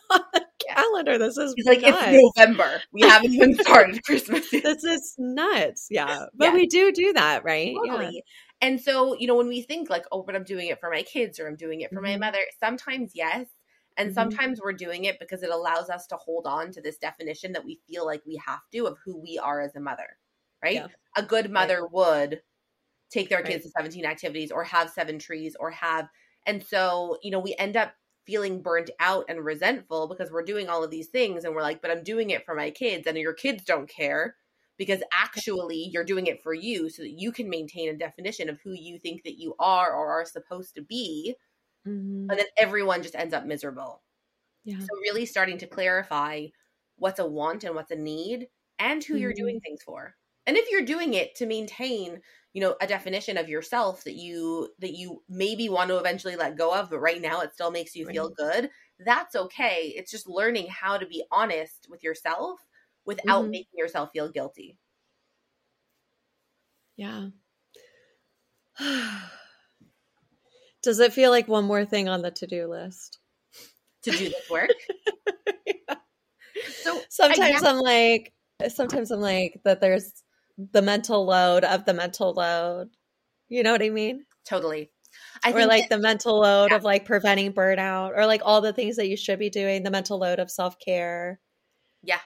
calendar. 0.69 1.19
This 1.19 1.37
is 1.37 1.55
He's 1.57 1.67
like 1.67 1.83
it's 1.83 2.35
November. 2.37 2.81
We 2.93 3.03
haven't 3.03 3.33
even 3.33 3.55
started 3.61 4.03
Christmas. 4.05 4.51
This 4.51 4.85
is 4.85 5.15
nuts. 5.19 5.89
Yeah, 5.91 6.27
but 6.35 6.47
yeah. 6.49 6.55
we 6.55 6.67
do 6.67 6.93
do 6.93 7.15
that, 7.15 7.45
right? 7.45 7.75
Totally. 7.75 8.11
Yeah. 8.13 8.69
And 8.69 8.81
so 8.81 9.17
you 9.19 9.27
know 9.27 9.37
when 9.37 9.49
we 9.49 9.63
think 9.63 9.89
like, 9.89 10.05
oh, 10.13 10.23
but 10.23 10.35
I'm 10.35 10.45
doing 10.45 10.69
it 10.69 10.81
for 10.81 10.91
my 10.91 11.03
kids 11.03 11.41
or 11.41 11.47
I'm 11.47 11.57
doing 11.57 11.81
it 11.81 11.91
for 11.91 11.97
mm-hmm. 11.97 12.21
my 12.21 12.27
mother. 12.27 12.41
Sometimes 12.61 13.13
yes, 13.15 13.47
and 13.97 14.09
mm-hmm. 14.09 14.15
sometimes 14.15 14.61
we're 14.63 14.73
doing 14.73 15.05
it 15.05 15.19
because 15.19 15.43
it 15.43 15.51
allows 15.51 15.91
us 15.91 16.07
to 16.09 16.17
hold 16.17 16.47
on 16.47 16.73
to 16.73 16.81
this 16.81 16.99
definition 16.99 17.53
that 17.53 17.65
we 17.65 17.81
feel 17.89 18.05
like 18.05 18.23
we 18.27 18.41
have 18.45 18.61
to 18.73 18.87
of 18.87 18.99
who 19.05 19.21
we 19.21 19.39
are 19.39 19.61
as 19.61 19.75
a 19.77 19.81
mother. 19.81 20.19
Right? 20.63 20.77
Yeah. 20.77 20.87
A 21.17 21.23
good 21.23 21.51
mother 21.51 21.83
right. 21.83 21.93
would 21.93 22.41
take 23.11 23.29
their 23.29 23.43
kids 23.43 23.65
right. 23.77 23.87
to 23.87 24.01
17 24.01 24.07
activities 24.07 24.51
or 24.51 24.65
have 24.65 24.91
seven 24.91 25.19
trees 25.19 25.57
or 25.61 25.71
have 25.71 26.09
and 26.47 26.63
so, 26.63 27.19
you 27.23 27.31
know, 27.31 27.41
we 27.41 27.55
end 27.59 27.77
up 27.77 27.95
feeling 28.27 28.63
burnt 28.63 28.91
out 29.01 29.27
and 29.29 29.45
resentful 29.45 30.09
because 30.09 30.31
we're 30.31 30.45
doing 30.45 30.69
all 30.69 30.83
of 30.83 30.91
these 30.91 31.09
things 31.09 31.45
and 31.45 31.55
we're 31.55 31.63
like, 31.63 31.83
but 31.83 31.91
I'm 31.91 32.03
doing 32.03 32.31
it 32.31 32.45
for 32.45 32.55
my 32.55 32.71
kids 32.71 33.07
and 33.07 33.19
your 33.19 33.35
kids 33.35 33.65
don't 33.65 33.89
care 33.89 34.37
because 34.79 35.03
actually 35.13 35.91
you're 35.93 36.05
doing 36.05 36.27
it 36.27 36.43
for 36.43 36.55
you 36.55 36.89
so 36.89 37.03
that 37.03 37.19
you 37.19 37.33
can 37.33 37.49
maintain 37.49 37.91
a 37.91 37.97
definition 37.97 38.49
of 38.49 38.59
who 38.63 38.73
you 38.73 38.99
think 38.99 39.23
that 39.25 39.39
you 39.39 39.55
are 39.59 39.93
or 39.93 40.21
are 40.21 40.25
supposed 40.25 40.75
to 40.75 40.83
be. 40.83 41.35
Mm-hmm. 41.87 42.31
And 42.31 42.39
then 42.39 42.47
everyone 42.59 43.03
just 43.03 43.15
ends 43.15 43.35
up 43.35 43.47
miserable. 43.47 44.03
Yeah. 44.65 44.79
So 44.79 44.87
really 45.03 45.27
starting 45.27 45.59
to 45.59 45.67
clarify 45.67 46.47
what's 46.97 47.19
a 47.19 47.27
want 47.27 47.65
and 47.65 47.75
what's 47.75 47.91
a 47.91 47.97
need 47.97 48.49
and 48.79 49.03
who 49.03 49.15
mm-hmm. 49.15 49.23
you're 49.23 49.33
doing 49.33 49.61
things 49.61 49.83
for. 49.83 50.15
And 50.47 50.57
if 50.57 50.71
you're 50.71 50.83
doing 50.83 51.15
it 51.15 51.35
to 51.37 51.47
maintain 51.47 52.21
you 52.53 52.61
know 52.61 52.77
a 52.81 52.87
definition 52.87 53.37
of 53.37 53.49
yourself 53.49 54.05
that 54.05 54.15
you 54.15 54.69
that 54.79 54.95
you 54.95 55.23
maybe 55.29 55.69
want 55.69 55.89
to 55.89 55.97
eventually 55.97 56.37
let 56.37 56.57
go 56.57 56.73
of 56.73 56.89
but 56.89 57.01
right 57.01 57.21
now 57.21 57.41
it 57.41 57.53
still 57.53 57.73
makes 57.73 57.97
you 57.97 58.07
right. 58.07 58.15
feel 58.15 58.31
good 58.31 58.71
that's 59.05 59.35
okay 59.35 59.93
it's 59.97 60.13
just 60.13 60.29
learning 60.29 60.69
how 60.69 60.97
to 60.97 61.05
be 61.05 61.25
honest 61.33 61.89
with 61.91 62.05
yourself 62.05 62.61
without 63.05 63.43
mm-hmm. 63.43 63.51
making 63.51 63.77
yourself 63.77 64.11
feel 64.13 64.29
guilty. 64.29 64.79
Yeah. 66.97 67.29
Does 70.85 71.01
it 71.01 71.13
feel 71.13 71.31
like 71.31 71.49
one 71.49 71.65
more 71.65 71.85
thing 71.85 72.09
on 72.09 72.23
the 72.23 72.31
to 72.31 72.47
do 72.47 72.69
list? 72.69 73.19
To 74.03 74.11
do 74.11 74.29
this 74.29 74.51
work? 74.51 74.71
yeah. 75.67 75.97
So 76.83 77.01
sometimes 77.09 77.63
I'm 77.63 77.79
like, 77.79 78.33
sometimes 78.69 79.11
I'm 79.11 79.21
like 79.21 79.61
that 79.65 79.81
there's 79.81 80.13
the 80.73 80.83
mental 80.83 81.25
load 81.25 81.65
of 81.65 81.85
the 81.85 81.95
mental 81.95 82.35
load. 82.35 82.91
You 83.49 83.63
know 83.63 83.73
what 83.73 83.83
I 83.83 83.91
mean? 83.91 84.27
Totally. 84.47 84.91
I 85.43 85.53
or 85.53 85.67
like 85.67 85.89
that, 85.89 85.97
the 85.97 86.03
mental 86.03 86.41
load 86.41 86.71
yeah. 86.71 86.77
of 86.77 86.85
like 86.85 87.05
preventing 87.05 87.53
burnout 87.53 88.13
or 88.17 88.27
like 88.27 88.43
all 88.45 88.61
the 88.61 88.73
things 88.73 88.97
that 88.97 89.09
you 89.09 89.17
should 89.17 89.39
be 89.39 89.51
doing, 89.51 89.83
the 89.83 89.91
mental 89.91 90.19
load 90.19 90.39
of 90.39 90.51
self 90.51 90.79
care. 90.79 91.41
Yeah. 92.03 92.21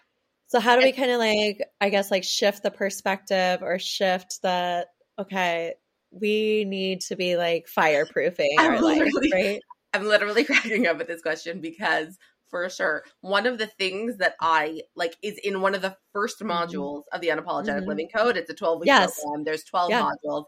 So 0.48 0.60
how 0.60 0.76
do 0.76 0.82
we 0.82 0.92
kind 0.92 1.10
of 1.10 1.18
like, 1.18 1.60
I 1.80 1.90
guess, 1.90 2.10
like 2.10 2.24
shift 2.24 2.62
the 2.62 2.70
perspective 2.70 3.62
or 3.62 3.78
shift 3.78 4.40
that, 4.42 4.88
okay, 5.18 5.74
we 6.10 6.64
need 6.64 7.00
to 7.02 7.16
be 7.16 7.36
like 7.36 7.66
fireproofing 7.66 8.54
I'm 8.58 8.72
our 8.72 8.80
life, 8.80 9.12
right? 9.32 9.60
I'm 9.94 10.06
literally 10.06 10.44
cracking 10.44 10.86
up 10.86 11.00
at 11.00 11.06
this 11.06 11.22
question 11.22 11.60
because 11.60 12.16
for 12.48 12.68
sure. 12.68 13.04
One 13.20 13.46
of 13.46 13.58
the 13.58 13.66
things 13.66 14.18
that 14.18 14.34
I 14.40 14.82
like 14.96 15.16
is 15.22 15.38
in 15.42 15.60
one 15.60 15.74
of 15.74 15.82
the 15.82 15.96
first 16.12 16.40
mm-hmm. 16.40 16.50
modules 16.50 17.02
of 17.12 17.20
the 17.20 17.28
Unapologetic 17.28 17.80
mm-hmm. 17.80 17.88
Living 17.88 18.08
Code. 18.14 18.36
It's 18.36 18.50
a 18.50 18.54
12 18.54 18.80
week 18.80 18.86
yes. 18.86 19.20
program. 19.20 19.44
There's 19.44 19.64
12 19.64 19.90
yeah. 19.90 20.10
modules. 20.10 20.44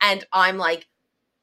And 0.00 0.24
I'm 0.32 0.58
like, 0.58 0.88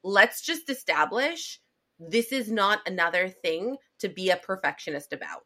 let's 0.03 0.41
just 0.41 0.69
establish 0.69 1.59
this 1.99 2.31
is 2.31 2.51
not 2.51 2.79
another 2.85 3.29
thing 3.29 3.77
to 3.99 4.09
be 4.09 4.29
a 4.29 4.37
perfectionist 4.37 5.13
about. 5.13 5.41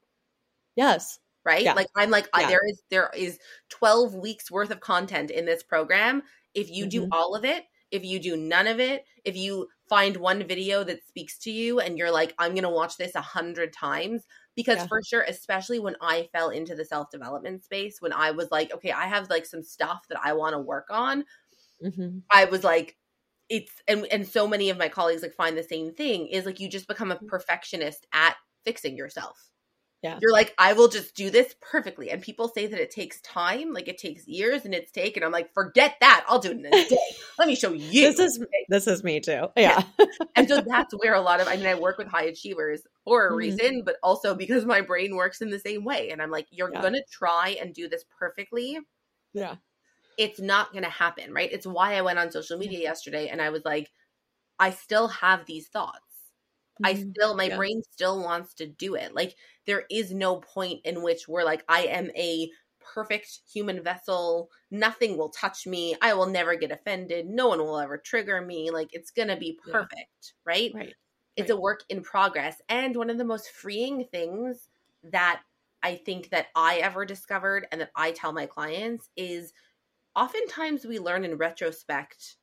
Yes. 0.76 1.20
Right? 1.44 1.64
Yeah. 1.64 1.74
Like 1.74 1.88
I'm 1.96 2.10
like 2.10 2.28
yeah. 2.36 2.46
I, 2.46 2.48
there 2.48 2.62
is 2.68 2.82
there 2.90 3.12
is 3.16 3.38
12 3.70 4.16
weeks 4.16 4.50
worth 4.50 4.72
of 4.72 4.80
content 4.80 5.30
in 5.30 5.46
this 5.46 5.62
program. 5.62 6.24
If 6.54 6.72
you 6.72 6.86
mm-hmm. 6.86 6.90
do 6.90 7.08
all 7.12 7.36
of 7.36 7.46
it, 7.46 7.66
if 7.96 8.04
you 8.04 8.20
do 8.20 8.38
none 8.38 8.68
of 8.68 8.80
it, 8.80 9.06
if 9.24 9.36
you 9.36 9.68
find 9.90 10.18
one 10.18 10.48
video 10.48 10.84
that 10.84 11.06
speaks 11.08 11.38
to 11.40 11.52
you 11.52 11.80
and 11.80 11.98
you're 11.98 12.12
like 12.12 12.34
I'm 12.38 12.52
going 12.52 12.64
to 12.64 12.70
watch 12.70 12.98
this 12.98 13.16
a 13.16 13.20
100 13.20 13.74
times, 13.74 14.24
because 14.56 14.78
yeah. 14.78 14.88
for 14.88 15.02
sure 15.04 15.26
especially 15.28 15.80
when 15.80 15.96
i 16.02 16.28
fell 16.32 16.50
into 16.50 16.76
the 16.76 16.86
self 16.86 17.10
development 17.10 17.64
space 17.64 17.98
when 18.00 18.14
i 18.14 18.32
was 18.32 18.50
like 18.52 18.74
okay 18.74 18.92
i 18.92 19.06
have 19.06 19.30
like 19.30 19.46
some 19.46 19.64
stuff 19.64 20.06
that 20.10 20.20
i 20.24 20.34
want 20.34 20.54
to 20.54 20.60
work 20.60 20.88
on 20.90 21.24
mm-hmm. 21.84 22.20
i 22.32 22.46
was 22.46 22.64
like 22.64 22.96
it's 23.50 23.72
and 23.88 24.06
and 24.12 24.28
so 24.28 24.48
many 24.48 24.70
of 24.70 24.78
my 24.78 24.90
colleagues 24.90 25.22
like 25.22 25.34
find 25.34 25.58
the 25.58 25.64
same 25.64 25.94
thing 25.94 26.28
is 26.28 26.46
like 26.46 26.60
you 26.60 26.70
just 26.70 26.88
become 26.88 27.12
a 27.12 27.16
mm. 27.16 27.28
perfectionist 27.28 28.08
at 28.14 28.36
fixing 28.64 28.98
yourself 28.98 29.52
yeah. 30.06 30.20
You're 30.22 30.32
like, 30.32 30.54
I 30.60 30.74
will 30.74 30.88
just 30.88 31.16
do 31.16 31.32
this 31.32 31.56
perfectly. 31.62 32.12
And 32.12 32.22
people 32.22 32.48
say 32.48 32.68
that 32.68 32.80
it 32.80 32.92
takes 32.92 33.20
time, 33.22 33.74
like 33.74 33.88
it 33.88 33.98
takes 33.98 34.28
years 34.28 34.64
and 34.64 34.72
it's 34.72 34.92
taken. 34.92 35.24
I'm 35.24 35.32
like, 35.32 35.52
forget 35.56 35.96
that. 36.00 36.24
I'll 36.28 36.38
do 36.38 36.52
it 36.52 36.58
in 36.58 36.66
a 36.68 36.70
day. 36.90 36.98
Let 37.40 37.48
me 37.48 37.56
show 37.56 37.74
you. 37.74 37.90
This 37.90 38.20
is 38.20 38.40
this 38.70 38.86
is 38.86 39.04
me 39.04 39.20
too. 39.20 39.48
Yeah. 39.58 39.82
and 40.36 40.48
so 40.48 40.62
that's 40.62 40.94
where 40.94 41.16
a 41.16 41.22
lot 41.22 41.42
of 41.42 41.48
I 41.48 41.56
mean, 41.56 41.66
I 41.66 41.74
work 41.74 41.98
with 41.98 42.08
high 42.08 42.26
achievers 42.26 42.84
for 43.04 43.26
a 43.26 43.30
mm-hmm. 43.30 43.38
reason, 43.38 43.82
but 43.84 43.96
also 44.04 44.36
because 44.36 44.64
my 44.64 44.82
brain 44.82 45.16
works 45.16 45.42
in 45.42 45.50
the 45.50 45.60
same 45.60 45.84
way. 45.84 46.12
And 46.12 46.22
I'm 46.22 46.30
like, 46.30 46.46
you're 46.52 46.72
yeah. 46.72 46.84
gonna 46.84 47.02
try 47.12 47.58
and 47.60 47.74
do 47.74 47.90
this 47.90 48.06
perfectly. 48.20 48.78
Yeah. 49.34 49.56
It's 50.20 50.40
not 50.40 50.72
gonna 50.72 50.88
happen, 50.88 51.34
right? 51.34 51.52
It's 51.52 51.66
why 51.66 51.96
I 51.96 52.04
went 52.04 52.20
on 52.20 52.32
social 52.32 52.60
media 52.60 52.80
yesterday 52.80 53.30
and 53.30 53.42
I 53.42 53.50
was 53.50 53.66
like, 53.66 53.90
I 54.60 54.70
still 54.70 55.08
have 55.08 55.48
these 55.48 55.68
thoughts. 55.68 56.05
I 56.84 56.94
mm-hmm. 56.94 57.10
still, 57.12 57.36
my 57.36 57.46
yeah. 57.46 57.58
brain 57.58 57.82
still 57.92 58.22
wants 58.22 58.54
to 58.56 58.68
do 58.68 58.96
it. 58.96 59.16
Like, 59.16 59.36
there 59.66 59.86
is 59.90 60.14
no 60.14 60.38
point 60.38 60.82
in 60.84 61.02
which 61.02 61.28
we're 61.28 61.44
like, 61.44 61.64
I 61.70 61.84
am 61.84 62.12
a 62.16 62.50
perfect 62.94 63.40
human 63.52 63.84
vessel. 63.84 64.50
Nothing 64.72 65.18
will 65.18 65.30
touch 65.30 65.66
me. 65.66 65.96
I 66.02 66.14
will 66.14 66.28
never 66.28 66.56
get 66.56 66.72
offended. 66.72 67.28
No 67.28 67.48
one 67.48 67.60
will 67.60 67.80
ever 67.80 67.98
trigger 67.98 68.42
me. 68.42 68.72
Like, 68.72 68.90
it's 68.92 69.12
going 69.12 69.30
to 69.30 69.38
be 69.38 69.60
perfect, 69.72 69.94
yeah. 69.94 70.32
right? 70.46 70.72
Right. 70.74 70.94
It's 71.36 71.50
right. 71.50 71.58
a 71.58 71.62
work 71.62 71.84
in 71.90 72.02
progress. 72.02 72.62
And 72.70 72.96
one 72.96 73.10
of 73.10 73.18
the 73.18 73.26
most 73.26 73.50
freeing 73.52 74.06
things 74.12 74.68
that 75.04 75.42
I 75.84 75.96
think 75.96 76.30
that 76.30 76.48
I 76.56 76.78
ever 76.78 77.06
discovered 77.06 77.68
and 77.72 77.82
that 77.82 77.92
I 77.96 78.12
tell 78.12 78.34
my 78.34 78.46
clients 78.46 79.10
is 79.16 79.54
oftentimes 80.16 80.86
we 80.86 81.00
learn 81.00 81.24
in 81.24 81.38
retrospect 81.38 82.38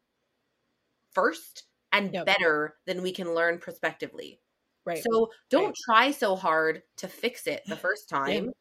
first 1.12 1.64
and 1.92 2.12
yep. 2.12 2.26
better 2.26 2.74
than 2.86 3.02
we 3.02 3.12
can 3.12 3.34
learn 3.34 3.58
prospectively. 3.58 4.40
Right. 4.84 5.02
So 5.10 5.30
don't 5.50 5.66
right. 5.66 5.74
try 5.84 6.10
so 6.10 6.34
hard 6.34 6.82
to 6.98 7.08
fix 7.08 7.46
it 7.46 7.62
the 7.66 7.76
first 7.76 8.08
time. 8.08 8.52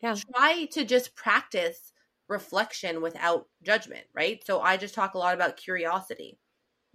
Yeah. 0.00 0.14
yeah. 0.14 0.16
Try 0.36 0.64
to 0.72 0.84
just 0.84 1.16
practice 1.16 1.92
reflection 2.28 3.02
without 3.02 3.46
judgment, 3.62 4.04
right? 4.14 4.42
So 4.46 4.60
I 4.60 4.76
just 4.76 4.94
talk 4.94 5.14
a 5.14 5.18
lot 5.18 5.34
about 5.34 5.56
curiosity. 5.56 6.38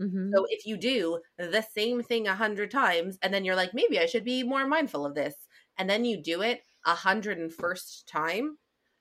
Mm-hmm. 0.01 0.31
So 0.33 0.45
if 0.49 0.65
you 0.65 0.77
do 0.77 1.19
the 1.37 1.65
same 1.73 2.01
thing 2.01 2.27
a 2.27 2.35
hundred 2.35 2.71
times 2.71 3.17
and 3.21 3.33
then 3.33 3.43
you're 3.43 3.55
like, 3.55 3.73
maybe 3.73 3.99
I 3.99 4.05
should 4.05 4.23
be 4.23 4.43
more 4.43 4.65
mindful 4.65 5.05
of 5.05 5.15
this, 5.15 5.35
and 5.77 5.89
then 5.89 6.05
you 6.05 6.21
do 6.21 6.41
it 6.41 6.61
a 6.85 6.95
hundred 6.95 7.37
and 7.37 7.51
first 7.51 8.07
time, 8.07 8.57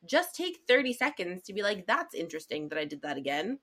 just 0.09 0.35
take 0.35 0.59
30 0.67 0.93
seconds 0.93 1.43
to 1.45 1.53
be 1.53 1.63
like, 1.63 1.87
that's 1.87 2.15
interesting 2.15 2.69
that 2.69 2.79
I 2.79 2.85
did 2.85 3.03
that 3.03 3.17
again. 3.17 3.59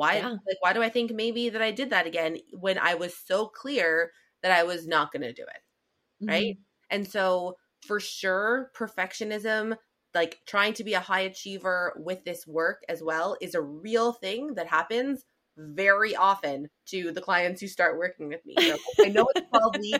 Why 0.00 0.16
yeah. 0.16 0.30
like 0.30 0.56
why 0.60 0.72
do 0.72 0.82
I 0.82 0.88
think 0.88 1.12
maybe 1.12 1.50
that 1.50 1.60
I 1.60 1.72
did 1.72 1.90
that 1.90 2.06
again 2.06 2.38
when 2.52 2.78
I 2.78 2.94
was 2.94 3.14
so 3.14 3.46
clear 3.46 4.12
that 4.42 4.50
I 4.50 4.62
was 4.62 4.86
not 4.86 5.12
going 5.12 5.22
to 5.22 5.32
do 5.34 5.42
it? 5.42 6.26
Right? 6.26 6.54
Mm-hmm. 6.54 6.96
And 6.96 7.06
so 7.06 7.56
for 7.86 8.00
sure 8.00 8.70
perfectionism 8.74 9.76
like 10.14 10.38
trying 10.46 10.72
to 10.74 10.84
be 10.84 10.94
a 10.94 11.00
high 11.00 11.20
achiever 11.20 11.92
with 12.02 12.24
this 12.24 12.46
work 12.46 12.82
as 12.88 13.02
well 13.02 13.36
is 13.42 13.54
a 13.54 13.60
real 13.60 14.12
thing 14.12 14.54
that 14.54 14.66
happens 14.66 15.24
very 15.56 16.16
often 16.16 16.68
to 16.86 17.12
the 17.12 17.20
clients 17.20 17.60
who 17.60 17.68
start 17.68 17.98
working 17.98 18.28
with 18.28 18.40
me. 18.46 18.54
So 18.58 18.76
I 19.04 19.08
know 19.08 19.28
it's 19.34 19.46
12 19.50 19.76
weeks. 19.78 19.98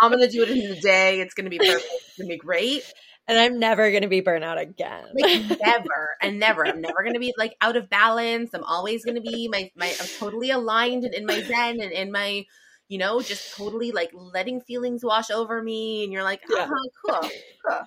I'm 0.00 0.10
going 0.10 0.22
to 0.22 0.28
do 0.28 0.42
it 0.42 0.50
in 0.50 0.72
a 0.72 0.80
day. 0.80 1.20
It's 1.20 1.34
going 1.34 1.44
to 1.44 1.50
be 1.50 1.58
perfect. 1.58 1.84
It's 1.84 2.18
going 2.18 2.28
to 2.28 2.34
be 2.34 2.38
great 2.38 2.82
and 3.28 3.38
I'm 3.38 3.58
never 3.58 3.90
going 3.90 4.02
to 4.02 4.08
be 4.08 4.22
burnout 4.22 4.60
again. 4.60 5.04
Like 5.14 5.60
never 5.64 6.16
and 6.20 6.38
never. 6.38 6.66
I'm 6.66 6.80
never 6.80 7.02
going 7.02 7.14
to 7.14 7.20
be 7.20 7.32
like 7.38 7.54
out 7.60 7.76
of 7.76 7.88
balance. 7.88 8.50
I'm 8.54 8.64
always 8.64 9.04
going 9.04 9.14
to 9.14 9.20
be 9.20 9.48
my 9.48 9.70
my. 9.76 9.94
I'm 10.00 10.06
totally 10.18 10.50
aligned 10.50 11.04
in, 11.04 11.14
in 11.14 11.26
my 11.26 11.40
zen 11.42 11.80
and 11.80 11.92
in 11.92 12.10
my, 12.10 12.44
you 12.88 12.98
know, 12.98 13.20
just 13.22 13.56
totally 13.56 13.92
like 13.92 14.10
letting 14.12 14.60
feelings 14.60 15.04
wash 15.04 15.30
over 15.30 15.62
me. 15.62 16.04
And 16.04 16.12
you're 16.12 16.24
like, 16.24 16.42
yeah. 16.48 16.62
uh-huh, 16.64 17.20
cool, 17.20 17.30
cool. 17.68 17.80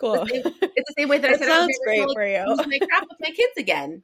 Cool. 0.00 0.14
It's 0.14 0.32
the, 0.32 0.42
same, 0.42 0.54
it's 0.60 0.88
the 0.88 0.94
same 0.98 1.08
way 1.08 1.18
that 1.18 1.30
I 1.30 1.36
said 1.36 1.46
sounds 1.46 1.78
I 1.80 1.84
great 1.84 2.08
for 2.12 2.26
you. 2.26 2.44
My 2.46 2.78
crap 2.78 3.02
with 3.08 3.18
my 3.20 3.30
kids 3.30 3.52
again. 3.56 4.02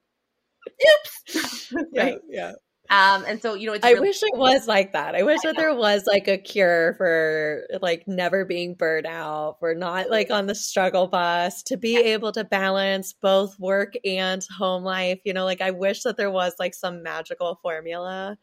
Oops. 0.68 1.75
right. 1.97 2.18
Yeah. 2.29 2.53
Um, 2.90 3.24
and 3.27 3.42
so, 3.42 3.55
you 3.55 3.66
know, 3.66 3.79
I 3.83 3.92
really- 3.92 4.09
wish 4.09 4.22
it 4.22 4.37
was 4.37 4.66
like 4.66 4.94
that. 4.94 5.14
I 5.14 5.22
wish 5.22 5.40
I 5.44 5.48
that 5.48 5.57
there 5.57 5.74
was 5.74 6.05
like 6.07 6.27
a 6.27 6.38
cure 6.38 6.94
for 6.94 7.66
like 7.83 8.09
never 8.09 8.46
being 8.46 8.74
burned 8.74 9.07
out, 9.07 9.59
for 9.61 9.74
not 9.74 10.09
like 10.09 10.31
on 10.31 10.46
the 10.46 10.55
struggle 10.55 11.07
bus, 11.07 11.62
to 11.64 11.77
be 11.77 11.92
yeah. 11.92 12.14
able 12.14 12.33
to 12.33 12.44
balance 12.44 13.12
both 13.12 13.59
work 13.59 13.94
and 14.05 14.42
home 14.57 14.85
life. 14.85 15.20
You 15.24 15.35
know, 15.35 15.44
like 15.44 15.61
I 15.61 15.72
wish 15.72 16.03
that 16.05 16.16
there 16.16 16.31
was 16.31 16.55
like 16.59 16.74
some 16.74 17.03
magical 17.03 17.59
formula. 17.62 18.38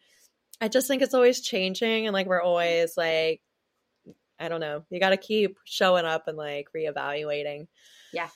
I 0.62 0.68
just 0.68 0.88
think 0.88 1.02
it's 1.02 1.14
always 1.14 1.42
changing 1.42 2.06
and 2.06 2.14
like 2.14 2.28
we're 2.28 2.42
always 2.42 2.96
like, 2.96 3.42
I 4.40 4.48
don't 4.48 4.62
know, 4.62 4.86
you 4.90 5.00
got 5.00 5.10
to 5.10 5.18
keep 5.18 5.58
showing 5.66 6.06
up 6.06 6.28
and 6.28 6.38
like 6.38 6.68
reevaluating. 6.76 7.68
Yeah. 8.14 8.30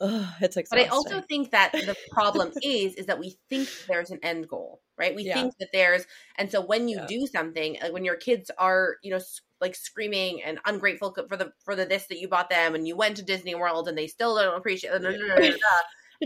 Ugh, 0.00 0.26
it's 0.40 0.56
exhausting. 0.56 0.86
But 0.86 0.92
I 0.92 0.94
also 0.94 1.20
think 1.20 1.50
that 1.50 1.72
the 1.72 1.96
problem 2.12 2.52
is 2.62 2.94
is 2.94 3.06
that 3.06 3.18
we 3.18 3.36
think 3.48 3.68
there's 3.88 4.10
an 4.10 4.20
end 4.22 4.48
goal, 4.48 4.80
right? 4.96 5.14
We 5.14 5.24
yeah. 5.24 5.34
think 5.34 5.58
that 5.58 5.70
there's, 5.72 6.06
and 6.36 6.50
so 6.50 6.60
when 6.60 6.88
you 6.88 6.98
yeah. 6.98 7.06
do 7.06 7.26
something, 7.26 7.78
like 7.82 7.92
when 7.92 8.04
your 8.04 8.16
kids 8.16 8.50
are, 8.58 8.96
you 9.02 9.10
know, 9.10 9.20
like 9.60 9.74
screaming 9.74 10.40
and 10.42 10.60
ungrateful 10.64 11.16
for 11.28 11.36
the 11.36 11.52
for 11.64 11.74
the 11.74 11.84
this 11.84 12.06
that 12.06 12.20
you 12.20 12.28
bought 12.28 12.48
them, 12.48 12.74
and 12.74 12.86
you 12.86 12.96
went 12.96 13.16
to 13.16 13.24
Disney 13.24 13.54
World 13.54 13.88
and 13.88 13.98
they 13.98 14.06
still 14.06 14.36
don't 14.36 14.56
appreciate, 14.56 14.92
it, 14.94 15.60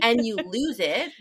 and 0.01 0.25
you 0.25 0.35
lose 0.35 0.79
it. 0.79 1.11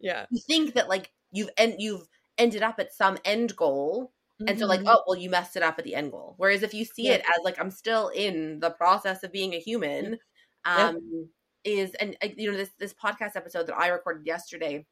Yeah, 0.00 0.24
you 0.30 0.40
think 0.46 0.74
that 0.74 0.88
like 0.88 1.10
you've 1.30 1.50
and 1.58 1.74
you've 1.78 2.06
ended 2.38 2.62
up 2.62 2.78
at 2.78 2.94
some 2.94 3.18
end 3.24 3.54
goal. 3.56 4.12
And 4.40 4.50
mm-hmm. 4.50 4.58
so, 4.60 4.66
like, 4.66 4.80
mm-hmm. 4.80 4.88
oh, 4.88 5.02
well, 5.04 5.18
you 5.18 5.30
messed 5.30 5.56
it 5.56 5.64
up 5.64 5.80
at 5.80 5.84
the 5.84 5.96
end 5.96 6.12
goal. 6.12 6.34
Whereas 6.36 6.62
if 6.62 6.72
you 6.72 6.84
see 6.84 7.06
yeah. 7.06 7.14
it 7.14 7.22
as 7.22 7.44
like, 7.44 7.60
I'm 7.60 7.72
still 7.72 8.06
in 8.06 8.60
the 8.60 8.70
process 8.70 9.24
of 9.24 9.32
being 9.32 9.52
a 9.52 9.58
human, 9.58 10.18
um, 10.64 11.28
is 11.74 11.94
and 11.94 12.16
uh, 12.22 12.28
you 12.36 12.50
know 12.50 12.56
this 12.56 12.70
this 12.78 12.94
podcast 12.94 13.36
episode 13.36 13.66
that 13.66 13.78
I 13.78 13.88
recorded 13.88 14.26
yesterday, 14.26 14.86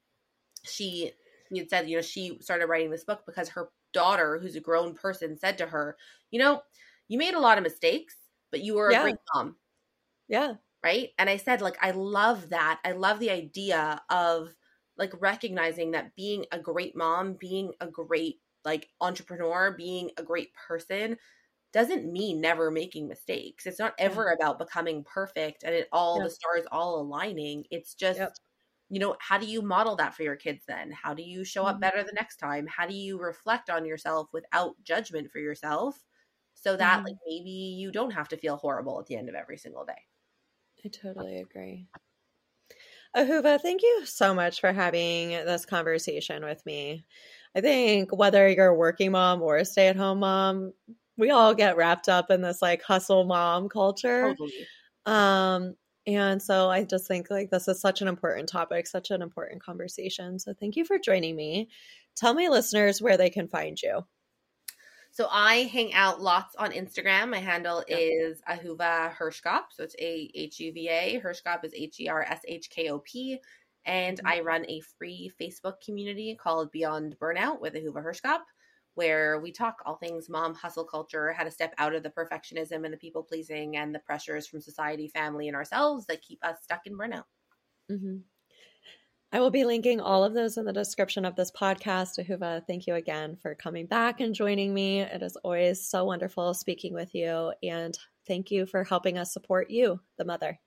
she 0.65 1.13
had 1.57 1.71
said 1.71 1.89
you 1.89 1.97
know 1.97 2.03
she 2.03 2.39
started 2.41 2.67
writing 2.67 2.91
this 2.91 3.05
book 3.05 3.23
because 3.27 3.49
her 3.51 3.69
daughter, 3.93 4.39
who's 4.39 4.57
a 4.57 4.61
grown 4.61 4.95
person, 4.95 5.39
said 5.39 5.59
to 5.59 5.67
her, 5.67 5.97
you 6.31 6.39
know, 6.39 6.63
you 7.09 7.19
made 7.19 7.35
a 7.35 7.41
lot 7.41 7.59
of 7.59 7.65
mistakes, 7.65 8.15
but 8.51 8.63
you 8.63 8.75
were 8.75 8.91
a 8.91 9.03
great 9.03 9.17
mom. 9.35 9.57
Yeah. 10.29 10.55
Right. 10.85 11.11
And 11.19 11.29
I 11.29 11.37
said 11.37 11.63
like 11.63 11.79
I 11.83 11.93
love 11.93 12.51
that. 12.51 12.81
I 12.85 12.93
love 12.93 13.19
the 13.19 13.31
idea 13.31 14.01
of 14.11 14.55
like 14.99 15.13
recognizing 15.21 15.93
that 15.93 16.15
being 16.15 16.45
a 16.53 16.59
great 16.59 16.97
mom, 16.97 17.35
being 17.35 17.73
a 17.81 17.87
great 17.87 18.37
like 18.65 18.89
entrepreneur, 19.01 19.75
being 19.77 20.11
a 20.17 20.23
great 20.23 20.51
person 20.55 21.17
doesn't 21.73 22.11
mean 22.11 22.41
never 22.41 22.71
making 22.71 23.09
mistakes. 23.09 23.67
It's 23.67 23.79
not 23.79 23.95
ever 23.99 24.31
about 24.31 24.59
becoming 24.59 25.05
perfect 25.05 25.63
and 25.65 25.75
it 25.75 25.89
all 25.93 26.23
the 26.23 26.31
stars 26.31 26.65
all 26.73 27.01
aligning. 27.01 27.65
It's 27.71 27.95
just 27.95 28.19
yep. 28.19 28.33
you 28.89 29.01
know, 29.01 29.17
how 29.21 29.39
do 29.39 29.47
you 29.47 29.63
model 29.63 29.97
that 29.97 30.15
for 30.15 30.23
your 30.23 30.37
kids 30.37 30.65
then? 30.67 30.91
How 30.91 31.15
do 31.15 31.23
you 31.23 31.45
show 31.45 31.65
up 31.65 31.75
mm-hmm. 31.75 31.81
better 31.81 32.03
the 32.03 32.13
next 32.15 32.37
time? 32.37 32.67
How 32.67 32.87
do 32.87 32.95
you 32.95 33.19
reflect 33.19 33.69
on 33.69 33.85
yourself 33.85 34.29
without 34.33 34.75
judgment 34.85 35.31
for 35.31 35.39
yourself 35.39 36.03
so 36.55 36.77
that 36.77 36.99
mm-hmm. 36.99 37.07
like 37.07 37.17
maybe 37.27 37.51
you 37.51 37.93
don't 37.93 38.13
have 38.13 38.29
to 38.29 38.37
feel 38.37 38.57
horrible 38.57 38.99
at 39.01 39.07
the 39.07 39.17
end 39.17 39.29
of 39.29 39.35
every 39.35 39.59
single 39.59 39.85
day? 39.85 40.03
I 40.85 40.89
totally 40.89 41.39
agree. 41.39 41.89
Ahuva, 43.17 43.61
thank 43.61 43.83
you 43.83 44.03
so 44.05 44.35
much 44.35 44.61
for 44.61 44.73
having 44.73 45.31
this 45.31 45.65
conversation 45.65 46.45
with 46.45 46.65
me. 46.67 47.05
I 47.55 47.63
think 47.63 48.15
whether 48.15 48.47
you're 48.49 48.67
a 48.67 48.75
working 48.75 49.13
mom 49.13 49.41
or 49.41 49.57
a 49.57 49.65
stay 49.65 49.89
at 49.89 49.97
home 49.97 50.21
mom, 50.21 50.73
we 51.17 51.31
all 51.31 51.55
get 51.55 51.77
wrapped 51.77 52.09
up 52.09 52.31
in 52.31 52.43
this 52.43 52.63
like 52.63 52.83
hustle 52.83 53.25
mom 53.25 53.69
culture. 53.69 54.29
Totally. 54.29 54.67
Um, 55.07 55.75
and 56.07 56.41
so 56.41 56.69
I 56.71 56.85
just 56.85 57.09
think 57.09 57.31
like 57.31 57.51
this 57.51 57.69
is 57.69 57.81
such 57.81 58.01
an 58.01 58.09
important 58.09 58.49
topic, 58.49 58.87
such 58.87 59.11
an 59.11 59.23
important 59.23 59.63
conversation. 59.63 60.39
So 60.39 60.55
thank 60.55 60.77
you 60.77 60.85
for 60.85 60.99
joining 60.99 61.35
me. 61.35 61.69
Tell 62.15 62.35
my 62.35 62.49
listeners 62.49 63.03
where 63.03 63.17
they 63.17 63.31
can 63.31 63.49
find 63.49 63.81
you. 63.81 64.05
So 65.11 65.29
I 65.31 65.63
hang 65.73 65.95
out 65.95 66.21
lots 66.21 66.55
on 66.57 66.73
Instagram. 66.73 67.31
My 67.31 67.39
handle 67.39 67.83
yeah. 67.89 67.97
is 67.97 68.43
Ahuva 68.49 69.15
Hershkop. 69.17 69.63
So 69.71 69.83
it's 69.83 69.97
A 69.99 70.31
H 70.35 70.61
U 70.61 70.73
V 70.73 70.89
A. 70.89 71.21
Hershkop 71.21 71.65
is 71.65 71.73
H 71.75 71.99
E 72.01 72.09
R 72.09 72.23
S 72.23 72.41
H 72.47 72.69
K 72.69 72.91
O 72.91 72.99
P. 72.99 73.39
And 73.87 74.19
mm-hmm. 74.19 74.27
I 74.27 74.41
run 74.41 74.67
a 74.69 74.83
free 74.99 75.33
Facebook 75.41 75.81
community 75.85 76.37
called 76.41 76.71
Beyond 76.71 77.17
Burnout 77.19 77.61
with 77.61 77.75
Ahuva 77.75 78.05
Hershkop, 78.05 78.41
where 78.97 79.39
we 79.39 79.53
talk 79.53 79.77
all 79.87 79.97
things 79.97 80.29
mom 80.29 80.55
hustle 80.55 80.85
culture, 80.85 81.33
how 81.33 81.45
to 81.45 81.51
step 81.51 81.75
out 81.79 81.95
of 81.95 82.03
the 82.03 82.11
perfectionism 82.11 82.85
and 82.85 82.93
the 82.93 82.99
people 82.99 83.23
pleasing 83.23 83.77
and 83.77 83.95
the 83.95 84.01
pressures 84.01 84.47
from 84.47 84.61
society, 84.61 85.09
family, 85.09 85.49
and 85.49 85.57
ourselves 85.57 86.07
that 86.07 86.23
keep 86.23 86.45
us 86.45 86.57
stuck 86.63 86.81
in 86.87 86.97
burnout. 86.97 87.25
Mm-hmm. 87.91 88.17
I 89.33 89.41
will 89.41 89.51
be 89.51 89.65
linking 89.65 90.01
all 90.01 90.25
of 90.25 90.35
those 90.35 90.57
in 90.57 90.65
the 90.65 90.73
description 90.73 91.25
of 91.25 91.37
this 91.37 91.51
podcast. 91.51 92.19
Ahuva, 92.19 92.67
thank 92.67 92.87
you 92.87 92.95
again 92.95 93.37
for 93.37 93.55
coming 93.55 93.87
back 93.87 94.21
and 94.21 94.35
joining 94.35 94.73
me. 94.73 95.01
It 95.01 95.23
is 95.23 95.37
always 95.45 95.87
so 95.87 96.05
wonderful 96.05 96.55
speaking 96.55 96.95
with 96.95 97.15
you. 97.15 97.53
And 97.63 97.97
thank 98.27 98.51
you 98.51 98.67
for 98.67 98.83
helping 98.83 99.19
us 99.19 99.33
support 99.33 99.69
you, 99.71 100.01
the 100.17 100.25
mother. 100.25 100.59